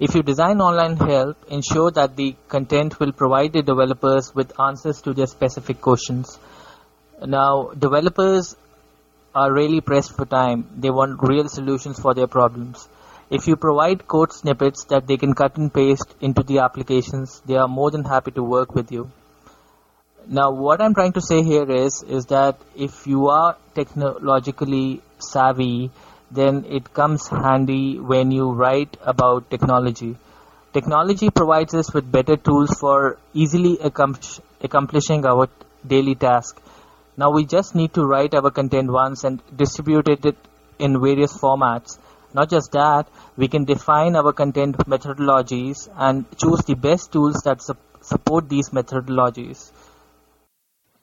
If 0.00 0.16
you 0.16 0.24
design 0.24 0.60
online 0.60 0.96
help, 0.96 1.36
ensure 1.48 1.90
that 1.92 2.16
the 2.16 2.34
content 2.48 2.98
will 2.98 3.12
provide 3.12 3.52
the 3.52 3.62
developers 3.62 4.34
with 4.34 4.58
answers 4.58 5.00
to 5.02 5.14
their 5.14 5.28
specific 5.28 5.80
questions. 5.80 6.36
Now, 7.24 7.70
developers 7.78 8.56
are 9.36 9.52
really 9.52 9.80
pressed 9.80 10.16
for 10.16 10.26
time. 10.26 10.68
They 10.76 10.90
want 10.90 11.20
real 11.22 11.48
solutions 11.48 12.00
for 12.00 12.12
their 12.12 12.26
problems. 12.26 12.88
If 13.30 13.46
you 13.46 13.54
provide 13.54 14.08
code 14.08 14.32
snippets 14.32 14.84
that 14.86 15.06
they 15.06 15.16
can 15.16 15.32
cut 15.32 15.56
and 15.56 15.72
paste 15.72 16.12
into 16.20 16.42
the 16.42 16.58
applications, 16.58 17.40
they 17.46 17.56
are 17.56 17.68
more 17.68 17.92
than 17.92 18.04
happy 18.04 18.32
to 18.32 18.42
work 18.42 18.74
with 18.74 18.90
you. 18.90 19.10
Now, 20.26 20.50
what 20.50 20.80
I'm 20.80 20.94
trying 20.94 21.12
to 21.12 21.20
say 21.20 21.42
here 21.42 21.70
is, 21.70 22.02
is 22.02 22.26
that 22.26 22.56
if 22.74 23.06
you 23.06 23.28
are 23.28 23.56
technologically 23.74 25.02
savvy, 25.18 25.90
then 26.34 26.64
it 26.68 26.92
comes 26.92 27.28
handy 27.28 27.98
when 27.98 28.30
you 28.30 28.50
write 28.50 28.96
about 29.02 29.50
technology. 29.50 30.16
Technology 30.72 31.30
provides 31.30 31.74
us 31.74 31.92
with 31.94 32.10
better 32.10 32.36
tools 32.36 32.70
for 32.80 33.18
easily 33.32 33.78
accomplish, 33.78 34.40
accomplishing 34.60 35.24
our 35.24 35.48
daily 35.86 36.14
task. 36.14 36.60
Now 37.16 37.30
we 37.30 37.44
just 37.44 37.74
need 37.74 37.94
to 37.94 38.04
write 38.04 38.34
our 38.34 38.50
content 38.50 38.90
once 38.90 39.22
and 39.22 39.40
distribute 39.56 40.08
it 40.08 40.36
in 40.78 41.00
various 41.00 41.36
formats. 41.36 41.98
Not 42.32 42.50
just 42.50 42.72
that, 42.72 43.06
we 43.36 43.46
can 43.46 43.64
define 43.64 44.16
our 44.16 44.32
content 44.32 44.76
methodologies 44.78 45.88
and 45.96 46.24
choose 46.36 46.64
the 46.66 46.74
best 46.74 47.12
tools 47.12 47.42
that 47.44 47.62
su- 47.62 47.76
support 48.00 48.48
these 48.48 48.70
methodologies. 48.70 49.70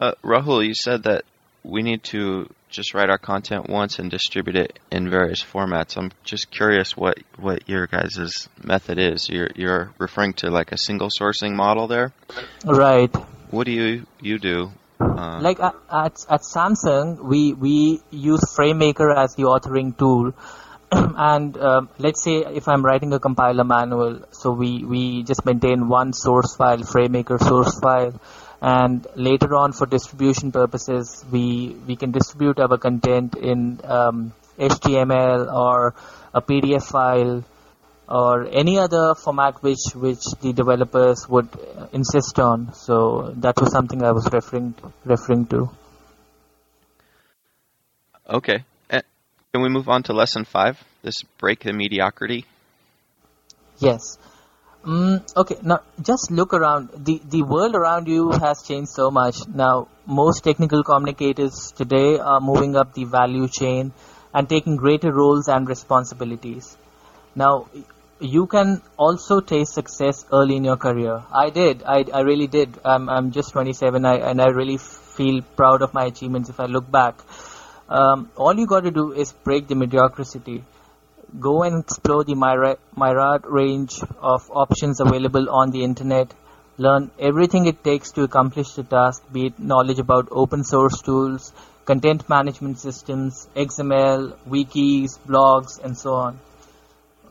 Uh, 0.02 0.12
Rahul, 0.24 0.66
you 0.66 0.74
said 0.74 1.04
that 1.04 1.24
we 1.64 1.82
need 1.82 2.04
to 2.04 2.50
just 2.70 2.94
write 2.94 3.10
our 3.10 3.18
content 3.18 3.70
once 3.70 4.00
and 4.00 4.10
distribute 4.10 4.56
it 4.56 4.80
in 4.92 5.10
various 5.10 5.44
formats. 5.44 5.98
I'm 5.98 6.12
just 6.24 6.50
curious 6.50 6.96
what, 6.96 7.20
what 7.38 7.68
your 7.68 7.88
guys' 7.88 8.48
method 8.64 8.98
is. 8.98 9.30
You're 9.30 9.52
you're 9.56 9.94
referring 9.98 10.34
to 10.36 10.50
like 10.50 10.72
a 10.72 10.78
single 10.78 11.10
sourcing 11.10 11.54
model 11.54 11.88
there, 11.88 12.14
right? 12.66 13.14
What 13.52 13.66
do 13.66 13.72
you 13.72 14.06
you 14.20 14.40
do? 14.40 14.72
Uh, 15.00 15.40
like 15.42 15.60
at, 15.60 15.76
at, 15.92 16.14
at 16.30 16.42
Samsung, 16.42 17.24
we 17.24 17.54
we 17.54 18.02
use 18.12 18.42
FrameMaker 18.58 19.16
as 19.16 19.36
the 19.36 19.44
authoring 19.44 19.98
tool. 19.98 20.34
and 20.92 21.58
uh, 21.58 21.82
let's 22.00 22.22
say 22.24 22.40
if 22.40 22.68
I'm 22.68 22.84
writing 22.84 23.14
a 23.14 23.20
compiler 23.20 23.64
manual, 23.64 24.26
so 24.32 24.52
we, 24.52 24.84
we 24.84 25.24
just 25.24 25.46
maintain 25.46 25.88
one 25.88 26.12
source 26.12 26.56
file, 26.58 26.80
FrameMaker 26.80 27.42
source 27.42 27.80
file, 27.80 28.20
and 28.62 29.08
later 29.16 29.56
on 29.56 29.74
for 29.74 29.88
distribution 29.88 30.52
purposes 30.52 31.26
we 31.32 31.76
we 31.88 31.96
can 31.96 32.12
distribute 32.12 32.60
our 32.60 32.78
content 32.78 33.36
in 33.36 33.82
um, 33.84 34.34
HTML 34.60 35.52
or 35.52 35.96
a 36.34 36.42
PDF 36.42 36.84
file 36.84 37.44
or 38.08 38.48
any 38.52 38.78
other 38.78 39.16
format 39.16 39.64
which 39.64 39.96
which 39.96 40.24
the 40.42 40.54
developers 40.54 41.28
would 41.28 41.50
insist 41.92 42.40
on. 42.40 42.74
So 42.74 43.34
that 43.38 43.60
was 43.60 43.72
something 43.72 44.04
I 44.04 44.12
was 44.12 44.30
referring 44.32 44.76
referring 45.06 45.48
to. 45.48 45.70
Okay. 48.30 48.64
Uh, 48.90 49.02
can 49.52 49.64
we 49.64 49.70
move 49.70 49.90
on 49.90 50.04
to 50.04 50.14
lesson 50.14 50.46
5 50.46 50.78
this 51.02 51.24
break 51.40 51.64
the 51.64 51.74
mediocrity? 51.74 52.46
Yes 53.80 54.18
Mm, 54.86 55.22
okay, 55.38 55.58
now 55.62 55.82
just 56.02 56.32
look 56.32 56.56
around. 56.56 56.90
The 57.06 57.22
the 57.30 57.44
world 57.44 57.76
around 57.76 58.08
you 58.08 58.32
has 58.32 58.64
changed 58.64 58.90
so 58.90 59.12
much. 59.12 59.48
Now, 59.48 59.88
most 60.08 60.44
technical 60.44 60.84
communicators 60.84 61.72
today 61.78 62.18
are 62.18 62.40
moving 62.42 62.76
up 62.76 62.96
the 62.96 63.04
value 63.04 63.48
chain 63.48 63.94
and 64.34 64.50
taking 64.50 64.78
greater 64.78 65.12
roles 65.12 65.48
and 65.48 65.68
responsibilities. 65.68 66.76
Now, 67.36 67.68
you 68.20 68.48
can 68.48 68.82
also 68.98 69.40
taste 69.40 69.74
success 69.74 70.26
early 70.34 70.56
in 70.56 70.64
your 70.64 70.78
career. 70.78 71.22
I 71.32 71.52
did. 71.52 71.84
I, 71.84 72.04
I 72.12 72.22
really 72.22 72.48
did. 72.48 72.80
I'm, 72.84 73.08
I'm 73.08 73.32
just 73.32 73.52
27 73.52 74.04
I, 74.04 74.16
and 74.32 74.42
I 74.42 74.48
really 74.48 74.78
feel 74.78 75.42
proud 75.56 75.84
of 75.84 75.94
my 75.94 76.06
achievements 76.06 76.50
if 76.50 76.60
I 76.60 76.66
look 76.66 76.90
back. 76.90 77.22
Um, 77.88 78.32
all 78.36 78.58
you 78.58 78.66
got 78.66 78.84
to 78.86 78.92
do 78.92 79.12
is 79.12 79.32
break 79.32 79.68
the 79.68 79.76
mediocrity 79.76 80.64
go 81.40 81.64
and 81.64 81.84
explore 81.84 82.24
the 82.24 82.36
myriad 82.36 83.46
range 83.46 84.02
of 84.20 84.50
options 84.52 85.00
available 85.00 85.50
on 85.50 85.72
the 85.72 85.84
internet. 85.84 86.34
Learn 86.78 87.12
everything 87.20 87.66
it 87.66 87.84
takes 87.84 88.12
to 88.12 88.24
accomplish 88.24 88.74
the 88.74 88.84
task, 88.84 89.24
be 89.32 89.48
it 89.48 89.60
knowledge 89.60 90.00
about 90.00 90.28
open 90.32 90.64
source 90.64 91.02
tools, 91.02 91.54
content 91.86 92.28
management 92.28 92.80
systems, 92.80 93.48
XML, 93.56 94.34
wikis, 94.50 95.20
blogs, 95.28 95.84
and 95.84 95.98
so 95.98 96.14
on. 96.14 96.40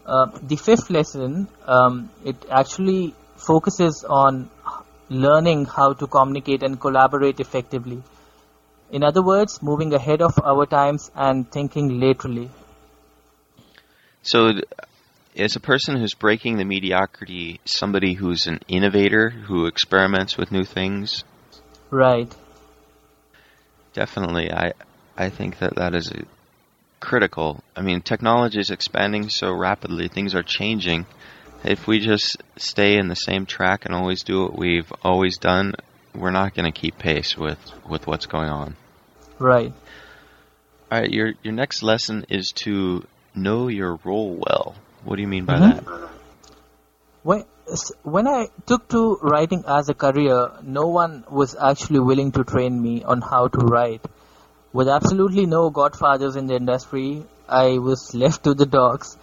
Uh, 0.07 0.27
the 0.43 0.57
fifth 0.57 0.91
lesson, 0.91 1.49
um, 1.67 2.11
it 2.25 2.37
actually 2.51 3.15
focuses 3.37 4.05
on 4.09 4.51
learning 5.09 5.65
how 5.65 5.93
to 5.93 6.07
communicate 6.07 6.63
and 6.63 6.81
collaborate 6.81 7.41
effectively. 7.41 8.03
In 8.91 9.05
other 9.05 9.23
words, 9.23 9.63
moving 9.63 9.93
ahead 9.95 10.21
of 10.21 10.39
our 10.43 10.67
times 10.67 11.11
and 11.15 11.51
thinking 11.51 12.01
laterally. 12.01 12.51
So, 14.23 14.53
as 15.37 15.57
a 15.57 15.61
person 15.61 15.97
who's 15.97 16.15
breaking 16.15 16.59
the 16.59 16.65
mediocrity, 16.65 17.61
somebody 17.65 18.15
who's 18.15 18.47
an 18.47 18.61
innovator 18.69 19.31
who 19.31 19.67
experiments 19.67 20.37
with 20.37 20.53
new 20.53 20.65
things, 20.65 21.25
right? 21.91 22.35
Definitely, 23.95 24.53
I 24.53 24.73
I 25.17 25.31
think 25.31 25.59
that 25.59 25.77
that 25.77 25.95
is 25.95 26.13
critical. 27.01 27.63
I 27.75 27.83
mean, 27.83 28.03
technology 28.03 28.61
is 28.61 28.71
expanding 28.71 29.31
so 29.31 29.53
rapidly; 29.53 30.09
things 30.09 30.35
are 30.35 30.43
changing. 30.43 31.07
If 31.65 31.87
we 31.87 32.01
just 32.01 32.43
stay 32.57 32.97
in 32.97 33.09
the 33.09 33.15
same 33.15 33.47
track 33.47 33.85
and 33.85 33.95
always 33.95 34.23
do 34.23 34.43
what 34.43 34.59
we've 34.59 34.91
always 35.03 35.39
done, 35.39 35.75
we're 36.15 36.31
not 36.31 36.55
going 36.55 36.71
to 36.71 36.79
keep 36.79 36.99
pace 36.99 37.37
with 37.37 37.59
with 37.89 38.07
what's 38.07 38.27
going 38.27 38.49
on. 38.49 38.77
Right. 39.39 39.73
All 40.93 41.01
right. 41.01 41.11
Your 41.11 41.33
your 41.43 41.55
next 41.55 41.83
lesson 41.83 42.27
is 42.29 42.53
to 42.65 43.05
know 43.35 43.69
your 43.69 43.99
role 44.05 44.35
well. 44.35 44.75
What 45.05 45.17
do 45.17 45.23
you 45.23 45.29
mean 45.29 45.45
by 45.45 45.59
mm-hmm. 45.59 45.85
that? 45.85 46.11
When, 47.23 47.45
when 48.03 48.27
I 48.27 48.49
took 48.67 48.89
to 48.89 49.19
writing 49.23 49.65
as 49.67 49.89
a 49.89 49.95
career, 49.95 50.51
no 50.63 50.89
one 50.89 51.25
was 51.31 51.57
actually 51.61 52.01
willing 52.01 52.33
to 52.33 52.45
train 52.45 52.81
me 52.81 53.05
on 53.05 53.21
how 53.21 53.49
to 53.49 53.59
write. 53.59 54.05
With 54.73 54.89
absolutely 54.89 55.47
no 55.47 55.71
godfathers 55.71 56.37
in 56.37 56.47
the 56.47 56.55
industry, 56.55 57.25
I 57.49 57.79
was 57.79 58.15
left 58.15 58.45
to 58.45 58.55
the 58.55 58.67
dogs. 58.67 59.17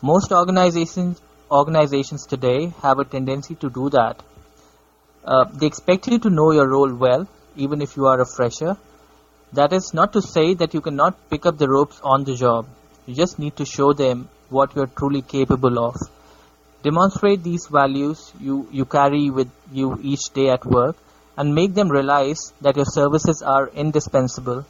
Most 0.00 0.32
organizations 0.32 1.20
organizations 1.50 2.26
today 2.26 2.72
have 2.82 2.98
a 2.98 3.04
tendency 3.04 3.54
to 3.56 3.70
do 3.70 3.88
that. 3.90 4.22
Uh, 5.24 5.44
they 5.52 5.66
expect 5.66 6.06
you 6.08 6.18
to 6.18 6.30
know 6.30 6.52
your 6.52 6.68
role 6.68 6.92
well, 6.92 7.28
even 7.56 7.82
if 7.82 7.96
you 7.96 8.06
are 8.06 8.20
a 8.20 8.26
fresher. 8.26 8.76
That 9.52 9.72
is 9.72 9.94
not 9.94 10.12
to 10.14 10.22
say 10.22 10.54
that 10.54 10.74
you 10.74 10.80
cannot 10.80 11.30
pick 11.30 11.46
up 11.46 11.58
the 11.58 11.68
ropes 11.68 12.00
on 12.02 12.24
the 12.24 12.34
job. 12.34 12.66
You 13.06 13.14
just 13.14 13.38
need 13.38 13.54
to 13.58 13.64
show 13.64 13.92
them 13.92 14.28
what 14.48 14.74
you 14.74 14.82
are 14.82 14.88
truly 14.88 15.22
capable 15.22 15.78
of. 15.78 15.94
Demonstrate 16.82 17.44
these 17.44 17.68
values 17.68 18.32
you, 18.40 18.68
you 18.72 18.84
carry 18.84 19.30
with 19.30 19.48
you 19.72 19.96
each 20.02 20.32
day 20.34 20.48
at 20.48 20.64
work 20.64 20.96
and 21.36 21.54
make 21.54 21.74
them 21.74 21.88
realize 21.88 22.52
that 22.62 22.74
your 22.74 22.84
services 22.84 23.42
are 23.42 23.68
indispensable. 23.68 24.66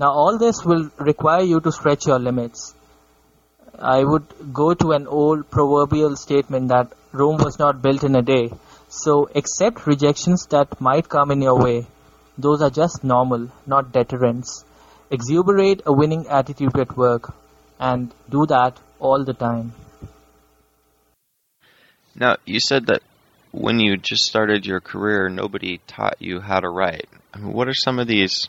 Now, 0.00 0.12
all 0.12 0.38
this 0.38 0.64
will 0.64 0.90
require 0.98 1.42
you 1.42 1.60
to 1.60 1.70
stretch 1.70 2.06
your 2.06 2.18
limits. 2.18 2.74
I 3.78 4.02
would 4.02 4.24
go 4.52 4.72
to 4.72 4.92
an 4.92 5.06
old 5.06 5.50
proverbial 5.50 6.16
statement 6.16 6.68
that 6.68 6.92
Rome 7.12 7.36
was 7.36 7.58
not 7.58 7.82
built 7.82 8.02
in 8.02 8.16
a 8.16 8.22
day. 8.22 8.50
So, 8.88 9.28
accept 9.34 9.86
rejections 9.86 10.46
that 10.46 10.80
might 10.80 11.10
come 11.10 11.30
in 11.30 11.42
your 11.42 11.58
way. 11.60 11.86
Those 12.38 12.62
are 12.62 12.70
just 12.70 13.04
normal, 13.04 13.50
not 13.66 13.92
deterrents. 13.92 14.64
Exuberate 15.10 15.82
a 15.84 15.92
winning 15.92 16.26
attitude 16.28 16.78
at 16.78 16.96
work 16.96 17.34
and 17.78 18.12
do 18.28 18.46
that 18.46 18.78
all 18.98 19.24
the 19.24 19.34
time. 19.34 19.72
Now, 22.14 22.36
you 22.44 22.58
said 22.60 22.86
that 22.86 23.02
when 23.52 23.78
you 23.78 23.96
just 23.96 24.24
started 24.24 24.66
your 24.66 24.80
career, 24.80 25.28
nobody 25.28 25.80
taught 25.86 26.16
you 26.20 26.40
how 26.40 26.60
to 26.60 26.68
write. 26.68 27.08
I 27.32 27.38
mean, 27.38 27.52
what 27.52 27.68
are 27.68 27.74
some 27.74 27.98
of 27.98 28.06
these? 28.06 28.48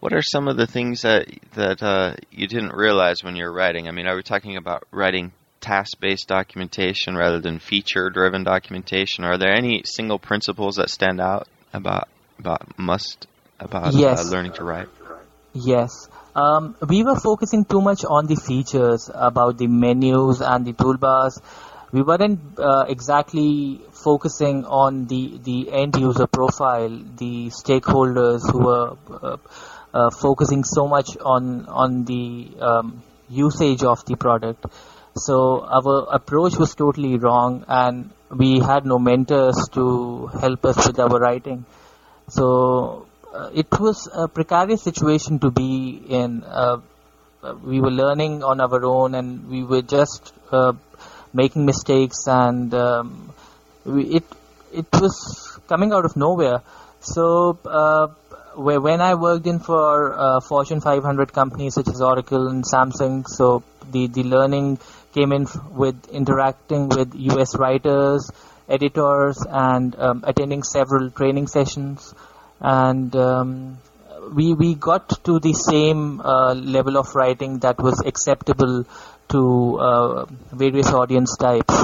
What 0.00 0.12
are 0.12 0.22
some 0.22 0.48
of 0.48 0.56
the 0.56 0.66
things 0.66 1.02
that 1.02 1.26
that 1.54 1.82
uh, 1.82 2.16
you 2.30 2.46
didn't 2.46 2.74
realize 2.74 3.22
when 3.22 3.36
you 3.36 3.44
were 3.44 3.52
writing? 3.52 3.88
I 3.88 3.92
mean, 3.92 4.06
are 4.06 4.16
we 4.16 4.22
talking 4.22 4.56
about 4.56 4.84
writing 4.90 5.32
task-based 5.60 6.28
documentation 6.28 7.16
rather 7.16 7.40
than 7.40 7.58
feature-driven 7.58 8.44
documentation? 8.44 9.24
Are 9.24 9.38
there 9.38 9.54
any 9.54 9.82
single 9.86 10.18
principles 10.18 10.76
that 10.76 10.90
stand 10.90 11.20
out 11.20 11.48
about 11.72 12.08
about 12.38 12.78
must 12.78 13.26
about 13.58 13.94
uh, 13.94 13.98
yes. 13.98 14.20
uh, 14.20 14.30
learning 14.30 14.52
to 14.52 14.64
write? 14.64 14.88
Yes. 15.54 16.08
Um, 16.34 16.74
we 16.88 17.04
were 17.04 17.14
focusing 17.14 17.64
too 17.64 17.80
much 17.80 18.04
on 18.04 18.26
the 18.26 18.34
features 18.34 19.08
about 19.12 19.56
the 19.58 19.68
menus 19.68 20.40
and 20.40 20.66
the 20.66 20.72
toolbars. 20.72 21.40
We 21.92 22.02
weren't 22.02 22.58
uh, 22.58 22.86
exactly 22.88 23.80
focusing 23.92 24.64
on 24.64 25.06
the, 25.06 25.38
the 25.38 25.72
end 25.72 25.96
user 25.96 26.26
profile, 26.26 26.88
the 26.88 27.50
stakeholders 27.50 28.50
who 28.50 28.58
were 28.64 28.96
uh, 29.22 29.36
uh, 29.94 30.10
focusing 30.10 30.64
so 30.64 30.88
much 30.88 31.16
on 31.18 31.66
on 31.66 32.04
the 32.04 32.50
um, 32.60 33.02
usage 33.28 33.84
of 33.84 34.04
the 34.06 34.16
product. 34.16 34.66
So 35.16 35.64
our 35.64 36.08
approach 36.12 36.56
was 36.56 36.74
totally 36.74 37.16
wrong, 37.16 37.64
and 37.68 38.10
we 38.28 38.58
had 38.58 38.84
no 38.84 38.98
mentors 38.98 39.68
to 39.74 40.26
help 40.26 40.64
us 40.64 40.84
with 40.84 40.98
our 40.98 41.20
writing. 41.20 41.64
So 42.28 43.06
it 43.52 43.66
was 43.80 44.08
a 44.12 44.28
precarious 44.28 44.82
situation 44.82 45.38
to 45.40 45.50
be 45.50 46.02
in. 46.08 46.44
Uh, 46.44 46.80
we 47.62 47.80
were 47.80 47.90
learning 47.90 48.42
on 48.42 48.60
our 48.60 48.84
own, 48.84 49.14
and 49.14 49.48
we 49.50 49.64
were 49.64 49.82
just 49.82 50.32
uh, 50.50 50.72
making 51.32 51.66
mistakes, 51.66 52.26
and 52.26 52.72
um, 52.74 53.32
we, 53.84 54.04
it 54.04 54.24
it 54.72 54.86
was 55.00 55.58
coming 55.68 55.92
out 55.92 56.04
of 56.04 56.16
nowhere. 56.16 56.62
So 57.00 57.58
uh, 57.64 58.06
when 58.56 59.00
I 59.00 59.14
worked 59.14 59.46
in 59.46 59.58
for 59.58 60.18
uh, 60.18 60.40
Fortune 60.40 60.80
500 60.80 61.32
companies 61.32 61.74
such 61.74 61.88
as 61.88 62.00
Oracle 62.00 62.48
and 62.48 62.64
Samsung, 62.64 63.26
so 63.28 63.62
the 63.90 64.06
the 64.06 64.22
learning 64.22 64.78
came 65.12 65.32
in 65.32 65.46
with 65.70 66.08
interacting 66.08 66.88
with 66.88 67.14
US 67.14 67.56
writers, 67.56 68.30
editors, 68.68 69.44
and 69.48 69.94
um, 69.98 70.24
attending 70.24 70.62
several 70.62 71.10
training 71.10 71.46
sessions 71.46 72.14
and 72.64 73.14
um, 73.14 73.78
we 74.32 74.54
we 74.54 74.74
got 74.74 75.22
to 75.24 75.38
the 75.38 75.52
same 75.52 76.20
uh, 76.20 76.54
level 76.54 76.96
of 76.96 77.14
writing 77.14 77.58
that 77.58 77.78
was 77.78 78.00
acceptable 78.06 78.86
to 79.28 79.78
uh, 79.78 80.24
various 80.52 80.88
audience 80.88 81.36
types. 81.36 81.74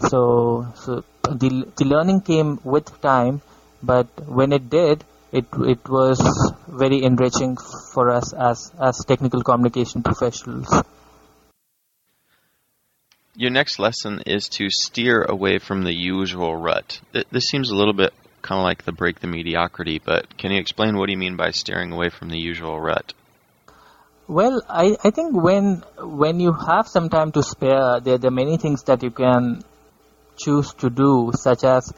So 0.00 0.66
so 0.74 1.04
the 1.22 1.70
the 1.76 1.84
learning 1.84 2.22
came 2.22 2.58
with 2.64 3.00
time, 3.00 3.42
but 3.80 4.08
when 4.26 4.52
it 4.52 4.68
did, 4.68 5.04
it 5.30 5.46
it 5.74 5.88
was 5.88 6.18
very 6.66 7.04
enriching 7.04 7.56
for 7.92 8.10
us 8.10 8.32
as 8.32 8.72
as 8.80 9.04
technical 9.06 9.42
communication 9.42 10.02
professionals. 10.02 10.82
Your 13.36 13.50
next 13.50 13.78
lesson 13.78 14.22
is 14.26 14.48
to 14.58 14.68
steer 14.70 15.22
away 15.22 15.58
from 15.58 15.82
the 15.82 15.94
usual 15.94 16.56
rut. 16.56 17.00
This 17.12 17.46
seems 17.46 17.70
a 17.70 17.76
little 17.76 17.92
bit 17.92 18.12
kind 18.44 18.60
of 18.60 18.64
like 18.64 18.84
the 18.84 18.92
break 18.92 19.20
the 19.20 19.26
mediocrity, 19.26 20.00
but 20.04 20.36
can 20.36 20.52
you 20.52 20.60
explain 20.60 20.96
what 20.96 21.06
do 21.06 21.12
you 21.12 21.18
mean 21.18 21.36
by 21.36 21.50
steering 21.50 21.92
away 21.92 22.10
from 22.10 22.28
the 22.28 22.38
usual 22.38 22.78
rut? 22.78 23.14
Well, 24.28 24.62
I, 24.68 24.96
I 25.02 25.10
think 25.10 25.34
when 25.34 25.82
when 25.98 26.40
you 26.40 26.52
have 26.52 26.86
some 26.86 27.08
time 27.08 27.32
to 27.32 27.42
spare, 27.42 28.00
there, 28.00 28.18
there 28.18 28.28
are 28.28 28.38
many 28.42 28.56
things 28.58 28.82
that 28.84 29.02
you 29.02 29.10
can 29.10 29.62
choose 30.36 30.72
to 30.74 30.90
do, 30.90 31.32
such 31.34 31.64
as 31.64 31.92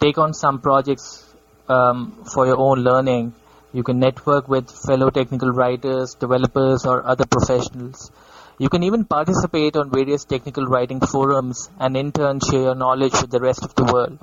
take 0.00 0.18
on 0.18 0.34
some 0.34 0.60
projects 0.60 1.24
um, 1.68 2.24
for 2.32 2.46
your 2.46 2.58
own 2.58 2.80
learning. 2.80 3.34
You 3.72 3.82
can 3.82 3.98
network 4.00 4.48
with 4.48 4.70
fellow 4.70 5.10
technical 5.10 5.50
writers, 5.50 6.14
developers, 6.14 6.84
or 6.84 7.06
other 7.06 7.24
professionals. 7.26 8.10
You 8.58 8.68
can 8.68 8.82
even 8.82 9.04
participate 9.04 9.76
on 9.76 9.90
various 9.90 10.24
technical 10.24 10.66
writing 10.66 11.00
forums 11.00 11.70
and 11.80 11.96
in 11.96 12.12
turn 12.12 12.40
share 12.40 12.62
your 12.62 12.74
knowledge 12.74 13.20
with 13.20 13.30
the 13.30 13.40
rest 13.40 13.64
of 13.64 13.74
the 13.74 13.84
world. 13.84 14.18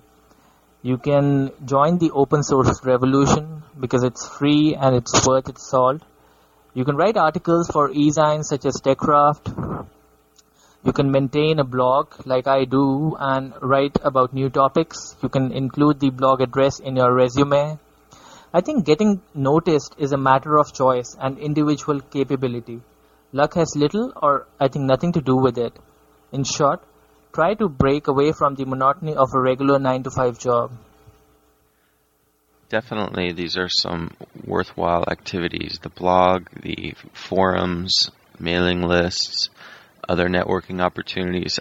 You 0.82 0.98
can 0.98 1.52
join 1.66 1.98
the 1.98 2.12
open 2.12 2.42
source 2.42 2.86
revolution 2.86 3.64
because 3.78 4.02
it's 4.04 4.26
free 4.26 4.76
and 4.76 4.96
it's 4.96 5.28
worth 5.28 5.50
its 5.50 5.70
salt. 5.70 6.02
You 6.74 6.86
can 6.86 6.96
write 6.96 7.18
articles 7.18 7.68
for 7.68 7.92
e-zines 7.92 8.46
such 8.46 8.66
as 8.66 8.80
TechCraft. 8.82 9.86
You 10.86 10.94
can 10.94 11.12
maintain 11.12 11.60
a 11.60 11.66
blog 11.66 12.14
like 12.26 12.48
I 12.48 12.64
do 12.64 13.18
and 13.20 13.54
write 13.62 13.98
about 14.04 14.34
new 14.34 14.50
topics. 14.50 15.18
You 15.22 15.28
can 15.28 15.52
include 15.52 16.00
the 16.00 16.12
blog 16.12 16.40
address 16.40 16.80
in 16.80 16.96
your 16.96 17.14
resume. 17.14 17.78
I 18.54 18.62
think 18.62 18.86
getting 18.86 19.22
noticed 19.36 19.96
is 19.98 20.14
a 20.14 20.18
matter 20.18 20.58
of 20.58 20.72
choice 20.72 21.14
and 21.20 21.38
individual 21.40 22.00
capability. 22.00 22.80
Luck 23.34 23.56
has 23.56 23.76
little 23.76 24.14
or 24.16 24.48
I 24.62 24.70
think 24.70 24.86
nothing 24.86 25.12
to 25.12 25.22
do 25.22 25.36
with 25.36 25.58
it. 25.58 25.78
In 26.32 26.46
short, 26.46 26.82
try 27.34 27.54
to 27.54 27.70
break 27.70 28.08
away 28.08 28.32
from 28.32 28.56
the 28.56 28.66
monotony 28.66 29.16
of 29.16 29.30
a 29.34 29.40
regular 29.40 29.80
9 29.80 30.04
to 30.04 30.12
5 30.12 30.40
job. 30.40 30.72
Definitely, 32.70 33.32
these 33.34 33.58
are 33.58 33.70
some 33.70 34.12
worthwhile 34.46 35.04
activities. 35.10 35.80
The 35.82 35.90
blog, 35.90 36.48
the 36.62 36.94
forums, 37.14 38.12
mailing 38.40 38.84
lists, 38.84 39.50
other 40.08 40.28
networking 40.28 40.80
opportunities, 40.80 41.60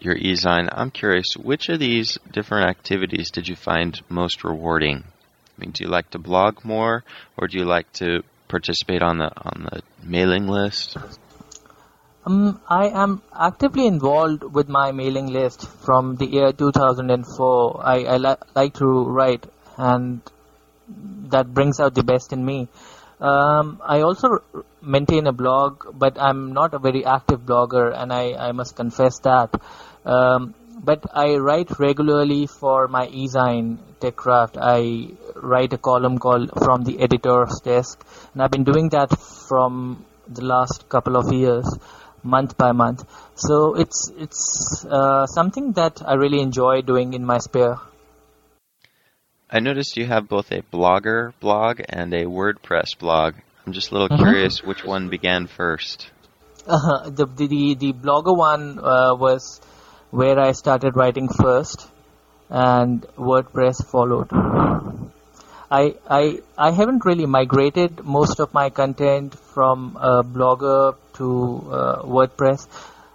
your 0.00 0.16
e-zine. 0.16 0.68
I'm 0.70 0.90
curious, 0.90 1.36
which 1.36 1.68
of 1.68 1.78
these 1.78 2.18
different 2.32 2.68
activities 2.68 3.30
did 3.30 3.48
you 3.48 3.56
find 3.56 4.00
most 4.08 4.44
rewarding? 4.44 5.04
I 5.06 5.60
mean, 5.60 5.70
do 5.70 5.84
you 5.84 5.90
like 5.90 6.10
to 6.10 6.18
blog 6.18 6.64
more, 6.64 7.04
or 7.36 7.48
do 7.48 7.58
you 7.58 7.64
like 7.64 7.92
to 7.94 8.22
participate 8.48 9.02
on 9.02 9.18
the 9.18 9.30
on 9.36 9.68
the 9.70 9.82
mailing 10.02 10.46
list? 10.46 10.96
Um, 12.28 12.60
I 12.68 12.88
am 12.88 13.22
actively 13.34 13.86
involved 13.86 14.42
with 14.42 14.68
my 14.68 14.92
mailing 14.92 15.28
list 15.28 15.66
from 15.66 16.16
the 16.16 16.26
year 16.26 16.52
2004. 16.52 17.80
I, 17.82 18.04
I 18.04 18.16
li- 18.18 18.42
like 18.54 18.74
to 18.74 18.84
write, 18.84 19.46
and 19.78 20.20
that 21.30 21.54
brings 21.54 21.80
out 21.80 21.94
the 21.94 22.02
best 22.02 22.34
in 22.34 22.44
me. 22.44 22.68
Um, 23.18 23.80
I 23.82 24.02
also 24.02 24.42
maintain 24.82 25.26
a 25.26 25.32
blog, 25.32 25.86
but 25.94 26.20
I'm 26.20 26.52
not 26.52 26.74
a 26.74 26.78
very 26.78 27.02
active 27.02 27.46
blogger, 27.46 27.96
and 27.96 28.12
I, 28.12 28.34
I 28.34 28.52
must 28.52 28.76
confess 28.76 29.20
that. 29.20 29.58
Um, 30.04 30.54
but 30.84 31.06
I 31.14 31.36
write 31.36 31.78
regularly 31.78 32.46
for 32.46 32.88
my 32.88 33.06
e-zine 33.06 33.78
TechCraft. 34.00 34.58
I 34.60 35.14
write 35.34 35.72
a 35.72 35.78
column 35.78 36.18
called 36.18 36.50
From 36.62 36.84
the 36.84 37.00
Editor's 37.00 37.60
Desk, 37.64 38.04
and 38.34 38.42
I've 38.42 38.50
been 38.50 38.64
doing 38.64 38.90
that 38.90 39.18
from 39.18 40.04
the 40.28 40.44
last 40.44 40.90
couple 40.90 41.16
of 41.16 41.32
years, 41.32 41.66
month 42.22 42.56
by 42.56 42.72
month. 42.72 43.04
So 43.34 43.74
it's 43.74 44.10
it's 44.16 44.84
uh, 44.88 45.26
something 45.26 45.72
that 45.72 46.02
I 46.06 46.14
really 46.14 46.40
enjoy 46.40 46.82
doing 46.82 47.14
in 47.14 47.24
my 47.24 47.38
spare 47.38 47.78
I 49.50 49.60
noticed 49.60 49.96
you 49.96 50.04
have 50.06 50.28
both 50.28 50.52
a 50.52 50.60
blogger 50.60 51.32
blog 51.40 51.80
and 51.88 52.12
a 52.12 52.24
WordPress 52.24 52.98
blog. 52.98 53.34
I'm 53.66 53.72
just 53.72 53.90
a 53.90 53.94
little 53.94 54.08
uh-huh. 54.12 54.22
curious 54.22 54.62
which 54.62 54.84
one 54.84 55.08
began 55.08 55.46
first. 55.46 56.10
Uh-huh. 56.66 57.08
the, 57.08 57.24
the 57.24 57.74
the 57.74 57.92
blogger 57.94 58.36
one 58.36 58.78
uh, 58.78 59.14
was 59.14 59.58
where 60.10 60.38
I 60.38 60.52
started 60.52 60.96
writing 60.96 61.28
first, 61.28 61.88
and 62.50 63.00
WordPress 63.16 63.86
followed. 63.86 64.28
I 65.70 65.94
I 66.08 66.40
I 66.56 66.70
haven't 66.70 67.04
really 67.04 67.26
migrated 67.26 68.04
most 68.04 68.40
of 68.40 68.54
my 68.54 68.70
content 68.70 69.38
from 69.38 69.98
uh, 70.00 70.22
Blogger 70.22 70.96
to 71.14 71.68
uh, 71.70 72.02
WordPress. 72.02 72.66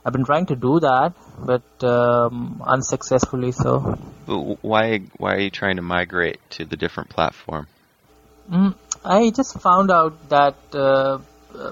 I've 0.06 0.14
been 0.14 0.26
trying 0.26 0.48
to 0.48 0.56
do 0.56 0.80
that, 0.82 1.14
but 1.40 1.84
um, 1.84 2.62
unsuccessfully 2.66 3.54
so. 3.54 3.98
Why 4.28 5.00
why 5.18 5.36
are 5.36 5.40
you 5.40 5.50
trying 5.50 5.78
to 5.78 5.82
migrate 5.82 6.40
to 6.52 6.66
the 6.66 6.78
different 6.78 7.10
platform? 7.10 7.68
Mm, 8.52 8.76
I 9.04 9.32
just 9.32 9.60
found 9.60 9.90
out 9.90 10.30
that 10.30 10.56
uh, 10.74 11.20
uh, 11.56 11.72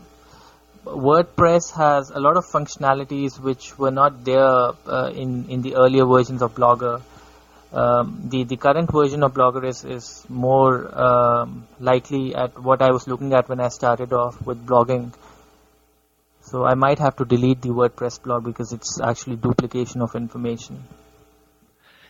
WordPress 0.86 1.76
has 1.76 2.10
a 2.10 2.20
lot 2.20 2.38
of 2.38 2.46
functionalities 2.46 3.40
which 3.40 3.78
were 3.78 3.92
not 3.92 4.24
there 4.24 4.72
uh, 4.88 5.12
in 5.14 5.50
in 5.50 5.62
the 5.62 5.76
earlier 5.76 6.06
versions 6.06 6.42
of 6.42 6.56
Blogger. 6.56 7.02
Um, 7.72 8.28
the 8.30 8.44
the 8.44 8.58
current 8.58 8.92
version 8.92 9.24
of 9.24 9.34
Blogger 9.34 9.66
is 9.66 9.86
is 9.86 10.26
more 10.28 10.74
um, 10.94 11.68
likely 11.80 12.36
at 12.36 12.62
what 12.62 12.82
I 12.82 12.92
was 12.92 13.08
looking 13.08 13.34
at 13.34 13.48
when 13.48 13.62
I 13.62 13.70
started 13.70 14.12
off 14.12 14.46
with 14.46 14.66
blogging 14.66 15.14
so 16.52 16.66
I 16.66 16.74
might 16.74 17.00
have 17.00 17.16
to 17.18 17.26
delete 17.26 17.62
the 17.62 17.70
WordPress 17.70 18.22
blog 18.22 18.44
because 18.44 18.74
it's 18.74 19.00
actually 19.00 19.36
duplication 19.36 20.02
of 20.02 20.16
information. 20.16 20.84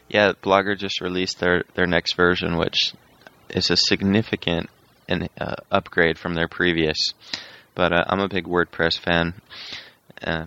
Yeah, 0.07 0.31
Blogger 0.31 0.77
just 0.77 1.01
released 1.01 1.39
their, 1.39 1.63
their 1.75 1.85
next 1.85 2.15
version, 2.15 2.57
which 2.57 2.93
is 3.49 3.69
a 3.69 3.77
significant 3.77 4.69
an, 5.07 5.29
uh, 5.39 5.55
upgrade 5.69 6.17
from 6.17 6.33
their 6.33 6.47
previous. 6.47 7.13
But 7.75 7.93
uh, 7.93 8.03
I'm 8.07 8.19
a 8.19 8.27
big 8.27 8.45
WordPress 8.45 8.99
fan, 8.99 9.35
uh, 10.23 10.45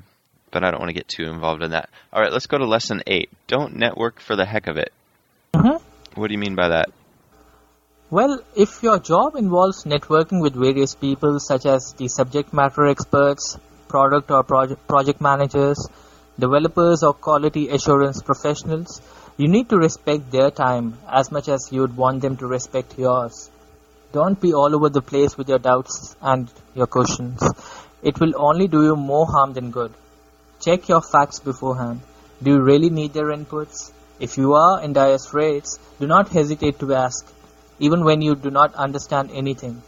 but 0.51 0.65
I 0.65 0.71
don't 0.71 0.81
want 0.81 0.91
to 0.91 0.95
get 0.95 1.09
too 1.09 1.25
involved 1.25 1.63
in 1.63 1.71
that. 1.71 1.89
All 2.13 2.21
right, 2.21 2.33
let's 2.33 2.47
go 2.47 2.59
to 2.59 2.67
lesson 2.67 3.03
eight. 3.07 3.31
Don't 3.47 3.77
network 3.77 4.21
for 4.21 4.35
the 4.35 4.45
heck 4.45 4.67
of 4.67 4.77
it. 4.77 4.93
What 6.15 6.29
do 6.29 6.35
you 6.35 6.39
mean 6.39 6.55
by 6.55 6.69
that? 6.69 6.91
Well, 8.11 8.41
if 8.55 8.83
your 8.83 9.01
job 9.01 9.35
involves 9.35 9.85
networking 9.85 10.41
with 10.41 10.55
various 10.55 10.95
people, 10.95 11.41
such 11.41 11.67
as 11.67 11.93
the 11.95 12.07
subject 12.07 12.53
matter 12.53 12.87
experts, 12.87 13.59
product 13.89 14.31
or 14.31 14.45
project, 14.45 14.87
project 14.87 15.21
managers, 15.21 15.89
developers 16.39 17.03
or 17.03 17.15
quality 17.15 17.69
assurance 17.71 18.23
professionals, 18.23 19.01
you 19.37 19.49
need 19.49 19.69
to 19.71 19.77
respect 19.77 20.31
their 20.31 20.51
time 20.51 20.97
as 21.11 21.33
much 21.33 21.49
as 21.49 21.69
you 21.73 21.81
would 21.81 21.97
want 21.97 22.23
them 22.23 22.37
to 22.37 22.47
respect 22.47 22.97
yours. 22.97 23.51
Don't 24.13 24.41
be 24.41 24.55
all 24.55 24.77
over 24.77 24.89
the 24.89 25.03
place 25.03 25.37
with 25.37 25.49
your 25.49 25.59
doubts 25.59 26.15
and 26.23 26.49
your 26.77 26.87
questions. 26.87 27.43
It 28.03 28.21
will 28.21 28.35
only 28.37 28.69
do 28.69 28.85
you 28.85 28.95
more 28.95 29.27
harm 29.27 29.55
than 29.55 29.73
good. 29.73 29.93
Check 30.61 30.89
your 30.89 31.01
facts 31.01 31.41
beforehand. 31.41 32.01
Do 32.41 32.51
you 32.53 32.61
really 32.61 32.91
need 32.91 33.13
their 33.13 33.37
inputs? 33.37 33.91
If 34.21 34.39
you 34.39 34.55
are 34.55 34.83
in 34.83 34.93
dire 34.93 35.19
straits, 35.19 35.79
do 35.99 36.07
not 36.07 36.29
hesitate 36.29 36.79
to 36.79 36.95
ask, 36.95 37.27
even 37.79 38.05
when 38.05 38.23
you 38.23 38.37
do 38.37 38.51
not 38.51 38.75
understand 38.75 39.31
anything. 39.33 39.83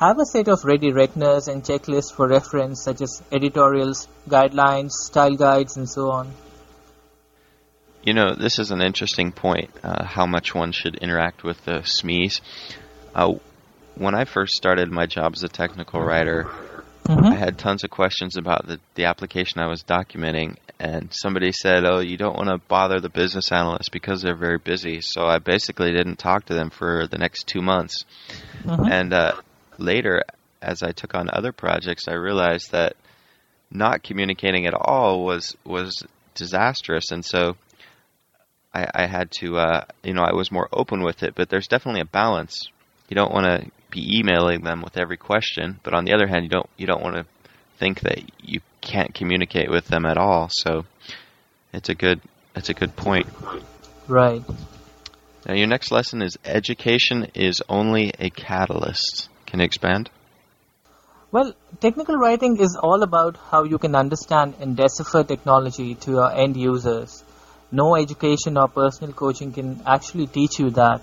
Have 0.00 0.18
a 0.18 0.24
set 0.24 0.48
of 0.48 0.64
ready 0.64 0.92
reckoners 0.92 1.46
and 1.46 1.62
checklists 1.62 2.12
for 2.12 2.26
reference 2.26 2.82
such 2.82 3.02
as 3.02 3.22
editorials, 3.30 4.08
guidelines, 4.28 4.92
style 4.92 5.36
guides, 5.36 5.76
and 5.76 5.88
so 5.88 6.10
on. 6.10 6.32
You 8.02 8.14
know, 8.14 8.34
this 8.34 8.58
is 8.58 8.70
an 8.70 8.80
interesting 8.80 9.30
point, 9.30 9.70
uh, 9.82 10.04
how 10.04 10.24
much 10.26 10.54
one 10.54 10.72
should 10.72 10.96
interact 10.96 11.44
with 11.44 11.62
the 11.66 11.80
SMEs. 11.80 12.40
Uh, 13.14 13.34
when 13.94 14.14
I 14.14 14.24
first 14.24 14.56
started 14.56 14.90
my 14.90 15.04
job 15.04 15.34
as 15.34 15.42
a 15.42 15.48
technical 15.48 16.00
writer, 16.00 16.44
mm-hmm. 17.04 17.26
I 17.26 17.34
had 17.34 17.58
tons 17.58 17.84
of 17.84 17.90
questions 17.90 18.38
about 18.38 18.66
the, 18.66 18.80
the 18.94 19.04
application 19.04 19.60
I 19.60 19.66
was 19.66 19.82
documenting, 19.82 20.56
and 20.80 21.12
somebody 21.12 21.52
said, 21.52 21.84
"Oh, 21.84 22.00
you 22.00 22.16
don't 22.16 22.36
want 22.36 22.48
to 22.48 22.56
bother 22.66 23.00
the 23.00 23.10
business 23.10 23.52
analysts 23.52 23.90
because 23.90 24.22
they're 24.22 24.34
very 24.34 24.58
busy." 24.58 25.02
So 25.02 25.26
I 25.26 25.38
basically 25.38 25.92
didn't 25.92 26.18
talk 26.18 26.46
to 26.46 26.54
them 26.54 26.70
for 26.70 27.06
the 27.06 27.18
next 27.18 27.46
two 27.46 27.60
months, 27.60 28.06
mm-hmm. 28.62 28.90
and 28.90 29.12
uh, 29.12 29.34
later, 29.76 30.22
as 30.62 30.82
I 30.82 30.92
took 30.92 31.14
on 31.14 31.28
other 31.30 31.52
projects, 31.52 32.08
I 32.08 32.14
realized 32.14 32.72
that 32.72 32.96
not 33.70 34.02
communicating 34.02 34.66
at 34.66 34.74
all 34.74 35.22
was 35.22 35.54
was 35.64 36.02
disastrous, 36.34 37.10
and 37.10 37.22
so 37.22 37.56
I, 38.72 38.86
I 38.94 39.06
had 39.06 39.30
to, 39.32 39.58
uh, 39.58 39.84
you 40.02 40.14
know, 40.14 40.22
I 40.22 40.32
was 40.32 40.50
more 40.50 40.68
open 40.72 41.02
with 41.02 41.22
it. 41.22 41.34
But 41.34 41.50
there's 41.50 41.68
definitely 41.68 42.00
a 42.00 42.06
balance. 42.06 42.68
You 43.10 43.16
don't 43.16 43.34
want 43.34 43.44
to 43.44 43.70
be 43.90 44.18
emailing 44.18 44.62
them 44.62 44.80
with 44.80 44.96
every 44.96 45.18
question, 45.18 45.78
but 45.82 45.92
on 45.92 46.06
the 46.06 46.14
other 46.14 46.26
hand, 46.26 46.44
you 46.44 46.48
don't 46.48 46.70
you 46.78 46.86
don't 46.86 47.02
want 47.02 47.16
to 47.16 47.26
think 47.80 48.00
that 48.00 48.20
you 48.40 48.60
can't 48.80 49.14
communicate 49.14 49.70
with 49.70 49.86
them 49.88 50.04
at 50.04 50.18
all. 50.18 50.48
So 50.50 50.84
it's 51.72 51.88
a 51.88 51.94
good 51.94 52.20
it's 52.54 52.68
a 52.68 52.74
good 52.74 52.94
point. 52.94 53.26
Right. 54.06 54.42
Now, 55.46 55.54
your 55.54 55.68
next 55.68 55.90
lesson 55.90 56.20
is 56.20 56.36
education 56.44 57.28
is 57.34 57.62
only 57.68 58.12
a 58.18 58.28
catalyst. 58.28 59.28
Can 59.46 59.60
you 59.60 59.64
expand? 59.64 60.10
Well, 61.32 61.54
technical 61.80 62.16
writing 62.16 62.58
is 62.60 62.76
all 62.80 63.02
about 63.02 63.38
how 63.50 63.62
you 63.64 63.78
can 63.78 63.94
understand 63.94 64.54
and 64.60 64.76
decipher 64.76 65.22
technology 65.24 65.94
to 65.94 66.10
your 66.10 66.30
end 66.30 66.56
users. 66.56 67.24
No 67.72 67.94
education 67.96 68.58
or 68.58 68.68
personal 68.68 69.12
coaching 69.14 69.52
can 69.52 69.80
actually 69.86 70.26
teach 70.26 70.58
you 70.58 70.70
that. 70.70 71.00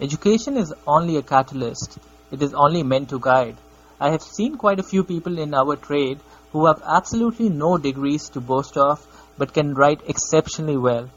Education 0.00 0.56
is 0.56 0.72
only 0.86 1.16
a 1.16 1.22
catalyst. 1.22 1.98
It 2.30 2.42
is 2.42 2.54
only 2.54 2.82
meant 2.82 3.10
to 3.10 3.18
guide. 3.18 3.56
I 4.00 4.10
have 4.10 4.22
seen 4.22 4.56
quite 4.56 4.78
a 4.78 4.82
few 4.82 5.04
people 5.04 5.38
in 5.38 5.54
our 5.54 5.76
trade 5.76 6.20
who 6.52 6.66
have 6.66 6.82
absolutely 6.86 7.48
no 7.48 7.78
degrees 7.78 8.28
to 8.30 8.40
boast 8.40 8.76
of 8.76 9.06
but 9.38 9.54
can 9.54 9.74
write 9.74 10.00
exceptionally 10.06 10.76
well. 10.76 11.10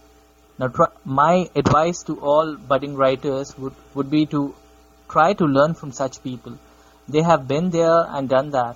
Now, 0.58 0.72
my 1.06 1.50
advice 1.56 2.04
to 2.04 2.20
all 2.20 2.56
budding 2.56 2.96
writers 2.96 3.58
would, 3.58 3.74
would 3.94 4.10
be 4.10 4.26
to 4.28 4.54
try 5.10 5.34
to 5.34 5.46
learn 5.46 5.74
from 5.74 5.92
such 5.92 6.22
people. 6.22 6.58
They 7.08 7.22
have 7.22 7.48
been 7.48 7.70
there 7.70 8.06
and 8.08 8.28
done 8.28 8.52
that. 8.52 8.76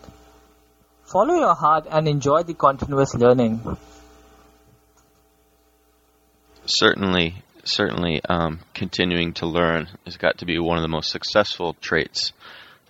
Follow 1.06 1.36
your 1.36 1.56
heart 1.56 1.86
and 1.90 2.08
enjoy 2.08 2.44
the 2.44 2.54
continuous 2.54 3.14
learning. 3.14 3.78
Certainly, 6.66 7.44
certainly, 7.66 8.22
um, 8.24 8.62
continuing 8.74 9.34
to 9.34 9.46
learn 9.46 9.90
has 10.06 10.16
got 10.16 10.38
to 10.38 10.46
be 10.46 10.58
one 10.60 10.78
of 10.78 10.82
the 10.82 10.88
most 10.88 11.12
successful 11.12 11.76
traits 11.82 12.32